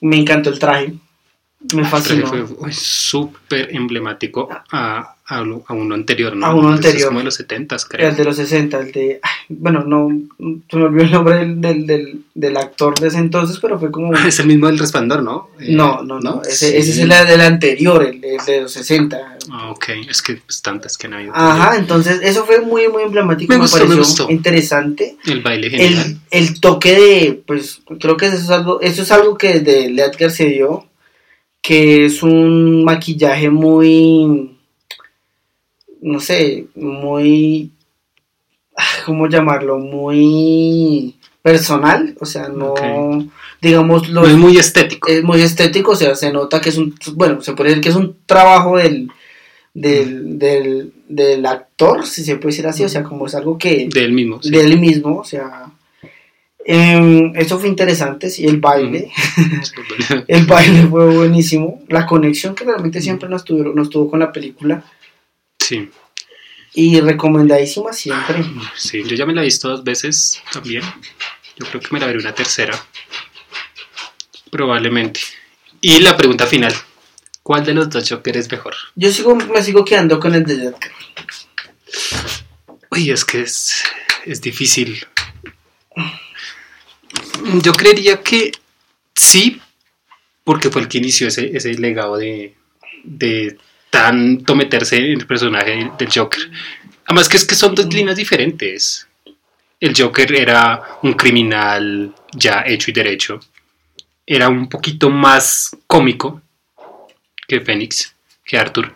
me 0.00 0.16
encantó 0.16 0.50
el 0.50 0.58
traje, 0.58 0.94
me 1.60 1.82
traje 1.82 1.90
fascinó. 1.90 2.26
fue 2.28 2.42
uy, 2.42 2.72
súper 2.72 3.74
emblemático 3.74 4.48
a, 4.70 5.14
a, 5.26 5.42
uno 5.42 5.94
anterior, 5.94 6.34
¿no? 6.36 6.46
A 6.46 6.54
uno 6.54 6.70
Ese 6.74 6.78
Es 6.80 6.86
anterior. 6.86 7.08
como 7.08 7.18
de 7.18 7.24
los 7.26 7.34
70 7.34 7.76
creo. 7.88 8.08
El 8.08 8.16
de 8.16 8.24
los 8.24 8.36
60, 8.36 8.78
el 8.78 8.92
de, 8.92 9.20
ay, 9.22 9.30
bueno, 9.48 9.84
no, 9.84 10.08
se 10.70 10.76
me 10.76 10.84
olvidó 10.84 11.04
el 11.04 11.10
nombre 11.10 11.34
del, 11.38 11.60
del, 11.60 11.86
del, 11.86 12.20
del 12.34 12.56
actor 12.56 12.98
de 13.00 13.08
ese 13.08 13.18
entonces, 13.18 13.58
pero 13.60 13.78
fue 13.78 13.90
como... 13.90 14.14
Es 14.26 14.38
el 14.38 14.46
mismo 14.46 14.68
del 14.68 14.78
resplandor, 14.78 15.22
¿no? 15.22 15.50
Eh, 15.60 15.66
No, 15.74 16.02
no, 16.02 16.20
no, 16.20 16.42
ese, 16.42 16.70
Sí. 16.70 16.76
ese 16.76 16.90
es 16.92 16.98
el 16.98 17.08
del 17.08 17.40
anterior, 17.40 18.02
el, 18.04 18.24
el 18.24 18.44
de 18.46 18.60
los 18.62 18.72
60. 18.72 19.36
Ah, 19.50 19.70
ok, 19.70 19.84
es 20.08 20.22
que 20.22 20.34
pues, 20.36 20.62
tantas 20.62 20.96
que 20.96 21.08
han 21.08 21.14
habido. 21.14 21.32
Ajá, 21.34 21.76
entonces 21.76 22.20
eso 22.22 22.44
fue 22.46 22.60
muy, 22.60 22.88
muy 22.88 23.02
emblemático, 23.02 23.50
Me 23.52 23.56
me, 23.58 23.62
gustó, 23.62 23.78
me 23.78 23.84
pareció 23.86 24.02
gustó. 24.04 24.30
interesante. 24.30 25.16
El 25.26 25.40
baile 25.42 25.70
genial. 25.70 26.18
El, 26.30 26.48
el 26.48 26.60
toque 26.60 26.94
de, 26.94 27.42
pues 27.46 27.80
creo 27.98 28.16
que 28.16 28.26
eso 28.26 28.36
es 28.36 28.48
algo, 28.50 28.80
eso 28.80 29.02
es 29.02 29.10
algo 29.12 29.36
que 29.36 29.60
de 29.60 29.86
Edgar 29.86 30.30
se 30.30 30.46
dio, 30.46 30.86
que 31.68 32.06
es 32.06 32.22
un 32.22 32.82
maquillaje 32.82 33.50
muy, 33.50 34.56
no 36.00 36.18
sé, 36.18 36.64
muy, 36.74 37.72
ah, 38.74 38.82
¿cómo 39.04 39.28
llamarlo? 39.28 39.78
Muy 39.78 41.14
personal, 41.42 42.16
o 42.20 42.24
sea, 42.24 42.48
no, 42.48 42.72
Ok. 42.72 42.80
digamos, 43.60 44.08
lo, 44.08 44.22
No 44.22 44.26
es 44.28 44.34
muy 44.36 44.56
estético. 44.56 45.08
es 45.10 45.22
muy 45.22 45.42
estético, 45.42 45.90
o 45.90 45.96
sea, 45.96 46.14
se 46.14 46.32
nota 46.32 46.58
que 46.58 46.70
es 46.70 46.78
un, 46.78 46.94
bueno, 47.16 47.42
se 47.42 47.52
puede 47.52 47.68
decir 47.68 47.82
que 47.82 47.90
es 47.90 47.96
un 47.96 48.16
trabajo 48.24 48.78
del, 48.78 49.10
del, 49.74 50.38
del, 50.38 50.94
del 51.06 51.44
actor, 51.44 52.06
si 52.06 52.24
se 52.24 52.36
puede 52.36 52.52
decir 52.52 52.66
así, 52.66 52.82
o 52.82 52.88
sea, 52.88 53.02
como 53.02 53.26
es 53.26 53.34
algo 53.34 53.58
que, 53.58 53.90
de 53.92 54.04
él 54.06 54.12
mismo. 54.12 54.42
sí. 54.42 54.48
de 54.48 54.60
él 54.60 54.80
mismo, 54.80 55.18
o 55.18 55.24
sea, 55.24 55.70
em, 56.64 57.32
eso 57.36 57.58
fue 57.58 57.68
interesante, 57.68 58.30
sí, 58.30 58.44
el 58.46 58.58
baile, 58.58 59.10
el 60.28 60.46
baile 60.46 60.86
fue 60.86 61.06
buenísimo, 61.14 61.82
la 61.88 62.06
conexión 62.06 62.54
que 62.54 62.64
realmente 62.64 63.00
siempre 63.00 63.28
nos 63.28 63.44
tuvo, 63.44 63.72
nos 63.72 63.90
tuvo 63.90 64.10
con 64.10 64.20
la 64.20 64.32
película, 64.32 64.84
Sí, 65.58 65.90
y 66.74 67.00
recomendadísima 67.00 67.92
siempre. 67.92 68.44
sí, 68.76 69.02
yo 69.04 69.16
ya 69.16 69.26
me 69.26 69.34
la 69.34 69.42
he 69.42 69.44
visto 69.44 69.68
dos 69.68 69.84
veces 69.84 70.40
también. 70.52 70.82
Yo 71.58 71.66
creo 71.66 71.80
que 71.80 71.88
me 71.90 71.98
la 72.00 72.06
veré 72.06 72.20
una 72.20 72.34
tercera. 72.34 72.78
Probablemente. 74.50 75.20
Y 75.80 75.98
la 76.00 76.16
pregunta 76.16 76.46
final. 76.46 76.72
¿Cuál 77.42 77.64
de 77.64 77.74
los 77.74 77.90
dos 77.90 78.08
Joker 78.08 78.36
es 78.36 78.50
mejor? 78.50 78.74
Yo 78.94 79.10
sigo, 79.10 79.34
me 79.34 79.62
sigo 79.62 79.84
quedando 79.84 80.20
con 80.20 80.34
el 80.34 80.44
de 80.44 80.54
Edgar. 80.54 80.92
Uy, 82.90 83.10
es 83.10 83.24
que 83.24 83.42
es, 83.42 83.82
es 84.24 84.40
difícil. 84.40 85.06
Yo 87.62 87.72
creería 87.72 88.22
que 88.22 88.52
sí, 89.14 89.60
porque 90.44 90.70
fue 90.70 90.82
el 90.82 90.88
que 90.88 90.98
inició 90.98 91.28
ese, 91.28 91.56
ese 91.56 91.74
legado 91.74 92.16
de, 92.16 92.54
de 93.04 93.56
tanto 93.90 94.54
meterse 94.54 94.96
en 94.96 95.20
el 95.20 95.26
personaje 95.26 95.90
del 95.98 96.08
Joker. 96.12 96.50
Además 97.06 97.28
que 97.28 97.36
es 97.36 97.44
que 97.44 97.54
son 97.54 97.74
dos 97.74 97.92
líneas 97.92 98.16
diferentes. 98.16 99.06
El 99.80 99.94
Joker 99.96 100.34
era 100.34 100.98
un 101.02 101.14
criminal 101.14 102.14
ya 102.32 102.64
hecho 102.66 102.90
y 102.90 102.94
derecho. 102.94 103.40
Era 104.26 104.48
un 104.48 104.68
poquito 104.68 105.08
más 105.08 105.70
cómico 105.86 106.42
que 107.46 107.60
Fénix, 107.60 108.14
que 108.44 108.58
Arthur. 108.58 108.94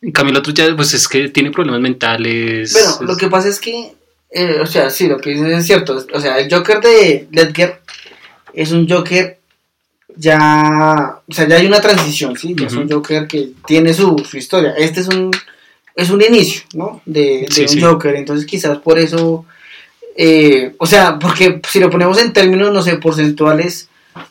En 0.00 0.10
cambio 0.10 0.32
el 0.32 0.38
otro 0.38 0.52
ya, 0.52 0.74
pues 0.74 0.94
es 0.94 1.06
que 1.06 1.28
tiene 1.28 1.50
problemas 1.50 1.80
mentales. 1.80 2.72
Bueno, 2.72 3.12
lo 3.12 3.16
que 3.16 3.28
pasa 3.28 3.48
es 3.48 3.60
que, 3.60 3.94
eh, 4.32 4.58
o 4.60 4.66
sea, 4.66 4.90
sí, 4.90 5.08
lo 5.08 5.18
que 5.18 5.30
dices 5.30 5.58
es 5.58 5.66
cierto. 5.66 6.04
O 6.12 6.20
sea, 6.20 6.38
el 6.38 6.52
Joker 6.52 6.80
de 6.80 7.28
Ledger 7.30 7.80
es 8.54 8.72
un 8.72 8.88
Joker 8.88 9.38
ya, 10.16 11.20
o 11.26 11.32
sea, 11.32 11.48
ya 11.48 11.56
hay 11.56 11.66
una 11.66 11.80
transición, 11.80 12.36
¿sí? 12.36 12.54
Ya 12.58 12.66
es 12.66 12.74
un. 12.74 12.88
Joker 12.90 13.26
que 13.26 13.50
tiene 13.66 13.94
su, 13.94 14.18
su 14.28 14.36
historia. 14.38 14.74
Este 14.76 15.00
es 15.00 15.08
un, 15.08 15.30
es 15.96 16.10
un 16.10 16.22
inicio, 16.22 16.62
¿no? 16.74 17.02
De, 17.06 17.48
de 17.48 17.48
Sí, 17.50 17.62
un 17.62 17.68
sí. 17.68 17.80
Joker, 17.80 18.14
entonces 18.16 18.46
quizás 18.46 18.78
por 18.78 18.98
eso 18.98 19.46
Eh, 20.16 20.74
o 20.78 20.86
sea, 20.86 21.18
porque 21.18 21.60
si 21.68 21.80
lo 21.80 21.88
ponemos 21.90 22.18
en 22.20 22.32
términos, 22.32 22.72
no 22.72 22.82
sé, 22.82 22.96
porcentuales, 22.96 23.88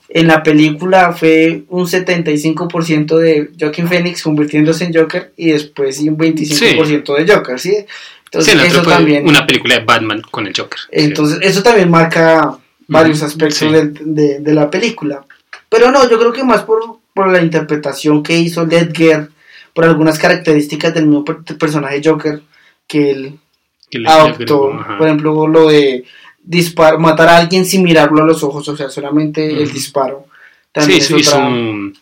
en 0.09 0.27
la 0.27 0.43
película 0.43 1.13
fue 1.13 1.63
un 1.69 1.87
75% 1.87 3.17
de 3.17 3.49
Joaquin 3.59 3.87
Phoenix 3.87 4.21
convirtiéndose 4.23 4.85
en 4.85 4.93
Joker 4.93 5.33
y 5.37 5.51
después 5.51 5.97
sí 5.97 6.09
un 6.09 6.17
25% 6.17 7.15
de 7.17 7.33
Joker, 7.33 7.59
¿sí? 7.59 7.85
Entonces, 8.31 8.63
eso 8.63 8.81
también... 8.81 9.27
Una 9.27 9.45
película 9.45 9.75
de 9.75 9.83
Batman 9.83 10.21
con 10.31 10.47
el 10.47 10.53
Joker. 10.55 10.79
Entonces, 10.89 11.39
eso 11.41 11.61
también 11.61 11.91
marca 11.91 12.57
varios 12.87 13.21
aspectos 13.23 13.71
de, 13.71 14.39
de, 14.39 14.53
la 14.53 14.69
película. 14.69 15.25
Pero 15.67 15.91
no, 15.91 16.09
yo 16.09 16.17
creo 16.17 16.31
que 16.31 16.43
más 16.43 16.61
por, 16.61 16.99
por 17.13 17.29
la 17.29 17.41
interpretación 17.41 18.23
que 18.23 18.37
hizo 18.37 18.65
Ledger, 18.65 19.29
por 19.73 19.83
algunas 19.83 20.17
características 20.17 20.93
del 20.93 21.07
mismo 21.07 21.25
personaje 21.25 22.01
Joker 22.03 22.41
que 22.87 23.11
él 23.11 23.39
adoptó. 24.05 24.79
Por 24.97 25.07
ejemplo, 25.07 25.47
lo 25.47 25.67
de 25.67 26.05
dispar, 26.41 26.99
matar 26.99 27.29
a 27.29 27.37
alguien 27.37 27.65
sin 27.65 27.83
mirarlo 27.83 28.23
a 28.23 28.25
los 28.25 28.43
ojos, 28.43 28.67
o 28.67 28.77
sea, 28.77 28.89
solamente 28.89 29.61
el 29.61 29.71
disparo. 29.71 30.27
sí, 30.75 31.01
sí 31.01 31.23
su, 31.23 31.93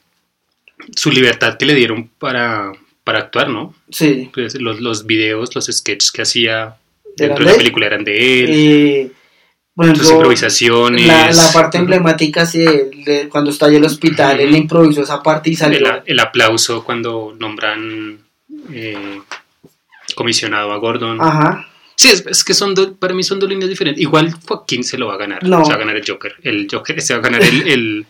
su, 0.95 1.11
libertad 1.11 1.57
que 1.57 1.65
le 1.65 1.75
dieron 1.75 2.09
para, 2.19 2.71
para 3.09 3.21
actuar, 3.21 3.49
¿no? 3.49 3.73
Sí. 3.89 4.29
Pues, 4.31 4.53
los, 4.61 4.79
los 4.81 5.07
videos, 5.07 5.55
los 5.55 5.65
sketches 5.65 6.11
que 6.11 6.21
hacía 6.21 6.75
dentro 7.17 7.43
de 7.43 7.51
la 7.51 7.57
película 7.57 7.87
eran 7.87 8.03
de 8.03 8.43
él. 8.43 8.49
Eh, 8.51 9.11
sus 9.95 10.11
improvisaciones. 10.11 11.07
La, 11.07 11.31
la 11.31 11.51
parte 11.51 11.79
emblemática, 11.79 12.45
sí, 12.45 12.63
de, 12.63 13.27
cuando 13.31 13.49
está 13.49 13.67
en 13.67 13.75
el 13.77 13.85
hospital, 13.85 14.39
él 14.39 14.55
improvisó 14.55 15.01
esa 15.01 15.23
parte 15.23 15.49
y 15.49 15.55
salió. 15.55 15.79
El, 15.79 16.03
el 16.05 16.19
aplauso 16.19 16.83
cuando 16.83 17.35
nombran 17.39 18.19
eh, 18.71 19.21
comisionado 20.13 20.71
a 20.71 20.77
Gordon. 20.77 21.19
Ajá. 21.19 21.65
Sí, 21.95 22.09
es, 22.09 22.43
que 22.43 22.53
son 22.53 22.75
para 22.99 23.15
mí 23.15 23.23
son 23.23 23.39
dos 23.39 23.49
líneas 23.49 23.71
diferentes. 23.71 24.03
Igual 24.03 24.31
Joaquín 24.47 24.83
se 24.83 24.99
lo 24.99 25.07
va 25.07 25.15
a 25.15 25.17
ganar. 25.17 25.41
Se 25.41 25.49
va 25.49 25.61
a 25.63 25.77
ganar 25.77 25.95
el 25.95 26.03
Joker. 26.07 26.35
El 26.43 26.67
Joker 26.71 27.01
se 27.01 27.15
va 27.15 27.21
a 27.21 27.23
ganar 27.23 27.41
el, 27.41 28.05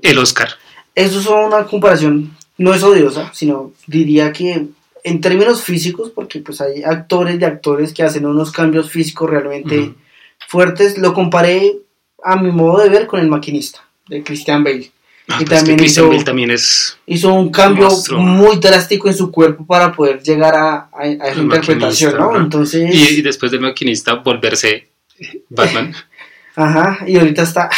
el, 0.00 0.18
Oscar. 0.18 0.50
Eso 0.94 1.18
es 1.18 1.26
una 1.26 1.64
comparación, 1.64 2.36
no 2.62 2.74
es 2.74 2.82
odiosa, 2.82 3.30
sino 3.34 3.72
diría 3.86 4.32
que 4.32 4.66
en 5.04 5.20
términos 5.20 5.62
físicos, 5.62 6.10
porque 6.10 6.40
pues 6.40 6.60
hay 6.60 6.82
actores 6.82 7.38
de 7.38 7.46
actores 7.46 7.92
que 7.92 8.02
hacen 8.02 8.26
unos 8.26 8.52
cambios 8.52 8.90
físicos 8.90 9.28
realmente 9.28 9.94
fuertes, 10.48 10.98
lo 10.98 11.12
comparé 11.12 11.78
a 12.22 12.36
mi 12.36 12.50
modo 12.50 12.82
de 12.82 12.88
ver 12.88 13.06
con 13.06 13.20
el 13.20 13.28
maquinista 13.28 13.84
de 14.08 14.22
Christian 14.22 14.62
Bale. 14.62 14.90
Ah, 15.28 15.38
y 15.40 15.44
también 15.44 15.82
hizo, 15.82 16.10
también 16.24 16.50
es 16.50 16.98
hizo 17.06 17.32
un 17.32 17.50
cambio 17.50 17.88
muy 18.16 18.56
drástico 18.56 19.08
en 19.08 19.14
su 19.14 19.30
cuerpo 19.30 19.64
para 19.64 19.92
poder 19.92 20.20
llegar 20.20 20.54
a, 20.56 20.90
a, 20.92 21.06
esa 21.06 21.40
interpretación, 21.40 22.16
¿no? 22.18 22.36
Entonces... 22.36 22.92
Y, 22.92 23.22
después 23.22 23.52
del 23.52 23.60
maquinista 23.60 24.14
volverse 24.14 24.88
Batman. 25.48 25.94
Ajá, 26.54 27.04
y 27.06 27.16
ahorita 27.16 27.42
está, 27.42 27.70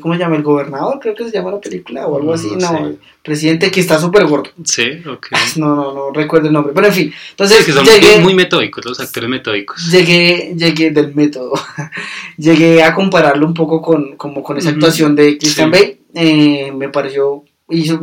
¿cómo 0.00 0.14
se 0.14 0.20
llama? 0.20 0.36
El 0.36 0.42
gobernador, 0.42 0.98
creo 1.00 1.14
que 1.14 1.24
se 1.24 1.30
llama 1.30 1.52
la 1.52 1.60
película 1.60 2.06
o 2.06 2.18
algo 2.18 2.34
así, 2.34 2.48
no, 2.54 2.92
presidente 3.22 3.70
que 3.70 3.80
está 3.80 3.98
súper 3.98 4.26
gordo. 4.26 4.50
Sí, 4.62 5.02
ok. 5.06 5.28
No, 5.56 5.74
no, 5.74 5.94
no 5.94 6.12
recuerdo 6.12 6.48
el 6.48 6.52
nombre, 6.52 6.72
pero 6.74 6.88
en 6.88 6.92
fin, 6.92 7.14
entonces 7.30 7.64
que 7.64 7.72
son 7.72 7.86
llegué, 7.86 8.18
muy 8.18 8.34
metódicos, 8.34 8.84
los 8.84 9.00
actores 9.00 9.30
metódicos. 9.30 9.90
Llegué, 9.90 10.54
llegué 10.54 10.90
del 10.90 11.14
método, 11.14 11.54
llegué 12.36 12.82
a 12.82 12.94
compararlo 12.94 13.46
un 13.46 13.54
poco 13.54 13.80
con, 13.80 14.16
como 14.16 14.42
con 14.42 14.58
esa 14.58 14.68
actuación 14.68 15.16
de 15.16 15.38
Christian 15.38 15.70
Bale, 15.70 16.00
eh, 16.14 16.72
me 16.72 16.90
pareció, 16.90 17.44
hizo, 17.70 18.00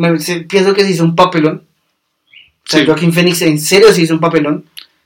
pienso 0.48 0.74
que 0.74 0.84
se 0.84 0.92
hizo 0.92 1.04
un 1.04 1.16
papelón. 1.16 1.64
O 2.68 2.70
sea, 2.70 2.84
Joaquín 2.86 3.14
Phoenix 3.14 3.44
en 3.44 3.60
serio 3.60 3.94
se 3.94 4.02
hizo 4.02 4.16
un 4.16 4.20
papelón. 4.20 4.66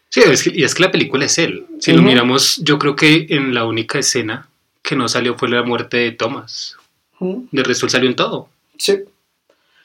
Sí, 0.10 0.22
y 0.54 0.64
es 0.64 0.74
que 0.74 0.84
la 0.84 0.92
película 0.92 1.26
es 1.26 1.38
él. 1.38 1.66
Si 1.80 1.92
lo 1.94 2.02
miramos, 2.02 2.62
yo 2.64 2.80
creo 2.80 2.96
que 2.96 3.28
en 3.30 3.54
la 3.54 3.66
única 3.66 4.00
escena 4.00 4.50
que 4.92 4.98
no 4.98 5.08
salió 5.08 5.38
fue 5.38 5.48
la 5.48 5.64
muerte 5.64 5.98
de 5.98 6.12
Thomas. 6.12 6.76
De 7.20 7.64
resto 7.64 7.88
salió 7.88 8.10
en 8.10 8.16
todo. 8.16 8.50
Sí. 8.78 9.00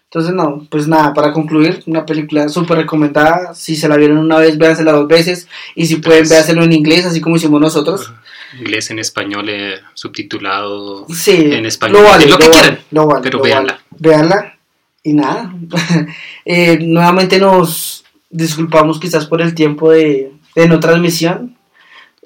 Entonces, 0.05 0.35
no, 0.35 0.67
pues 0.69 0.89
nada, 0.89 1.15
para 1.15 1.33
concluir, 1.33 1.83
una 1.87 2.05
película 2.05 2.49
súper 2.49 2.79
recomendada. 2.79 3.55
Si 3.55 3.77
se 3.77 3.89
la 3.89 3.97
vieron 3.97 4.19
una 4.19 4.39
vez, 4.39 4.59
véansela 4.59 4.93
dos 4.93 5.07
veces. 5.07 5.47
Y 5.77 5.87
si 5.87 5.97
pueden, 5.97 6.29
véaselo 6.29 6.65
en 6.65 6.73
inglés, 6.73 7.07
así 7.07 7.21
como 7.21 7.37
hicimos 7.37 7.61
nosotros 7.61 8.13
inglés 8.59 8.91
en 8.91 8.99
español, 8.99 9.49
eh, 9.49 9.81
subtitulado 9.95 11.07
sí, 11.09 11.53
en 11.53 11.67
español, 11.67 12.03
lo, 12.03 12.09
vale, 12.09 12.27
lo, 12.27 12.39
que 12.39 12.49
quieran, 12.49 12.79
vale, 12.91 13.21
pero 13.23 13.41
véanla. 13.41 13.81
Véanla 13.99 14.59
y 15.03 15.13
nada. 15.13 15.55
eh, 16.45 16.79
nuevamente 16.81 17.39
nos 17.39 18.05
disculpamos 18.31 18.99
quizás 18.99 19.27
por 19.27 19.41
el 19.41 19.55
tiempo 19.55 19.91
de, 19.91 20.33
de 20.55 20.69
no 20.69 20.81
transmisión. 20.81 21.56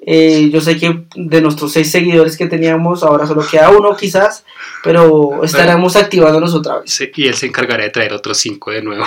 Eh, 0.03 0.49
yo 0.51 0.61
sé 0.61 0.77
que 0.77 1.05
de 1.15 1.41
nuestros 1.41 1.73
seis 1.73 1.91
seguidores 1.91 2.35
que 2.35 2.47
teníamos, 2.47 3.03
ahora 3.03 3.27
solo 3.27 3.45
queda 3.49 3.69
uno 3.69 3.95
quizás, 3.95 4.43
pero 4.83 5.43
estaremos 5.43 5.95
activándonos 5.95 6.55
otra 6.55 6.79
vez. 6.79 6.91
Sí, 6.91 7.11
y 7.15 7.27
él 7.27 7.35
se 7.35 7.45
encargará 7.45 7.83
de 7.83 7.91
traer 7.91 8.13
otros 8.13 8.37
cinco 8.37 8.71
de 8.71 8.81
nuevo. 8.81 9.05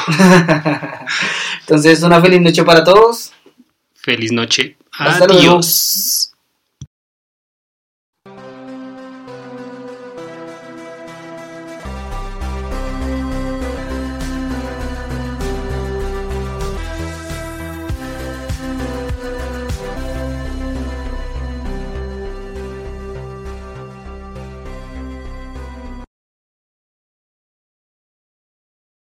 Entonces, 1.60 2.02
una 2.02 2.20
feliz 2.20 2.40
noche 2.40 2.62
para 2.62 2.84
todos. 2.84 3.32
Feliz 3.96 4.30
noche. 4.30 4.76
Adiós. 4.96 6.33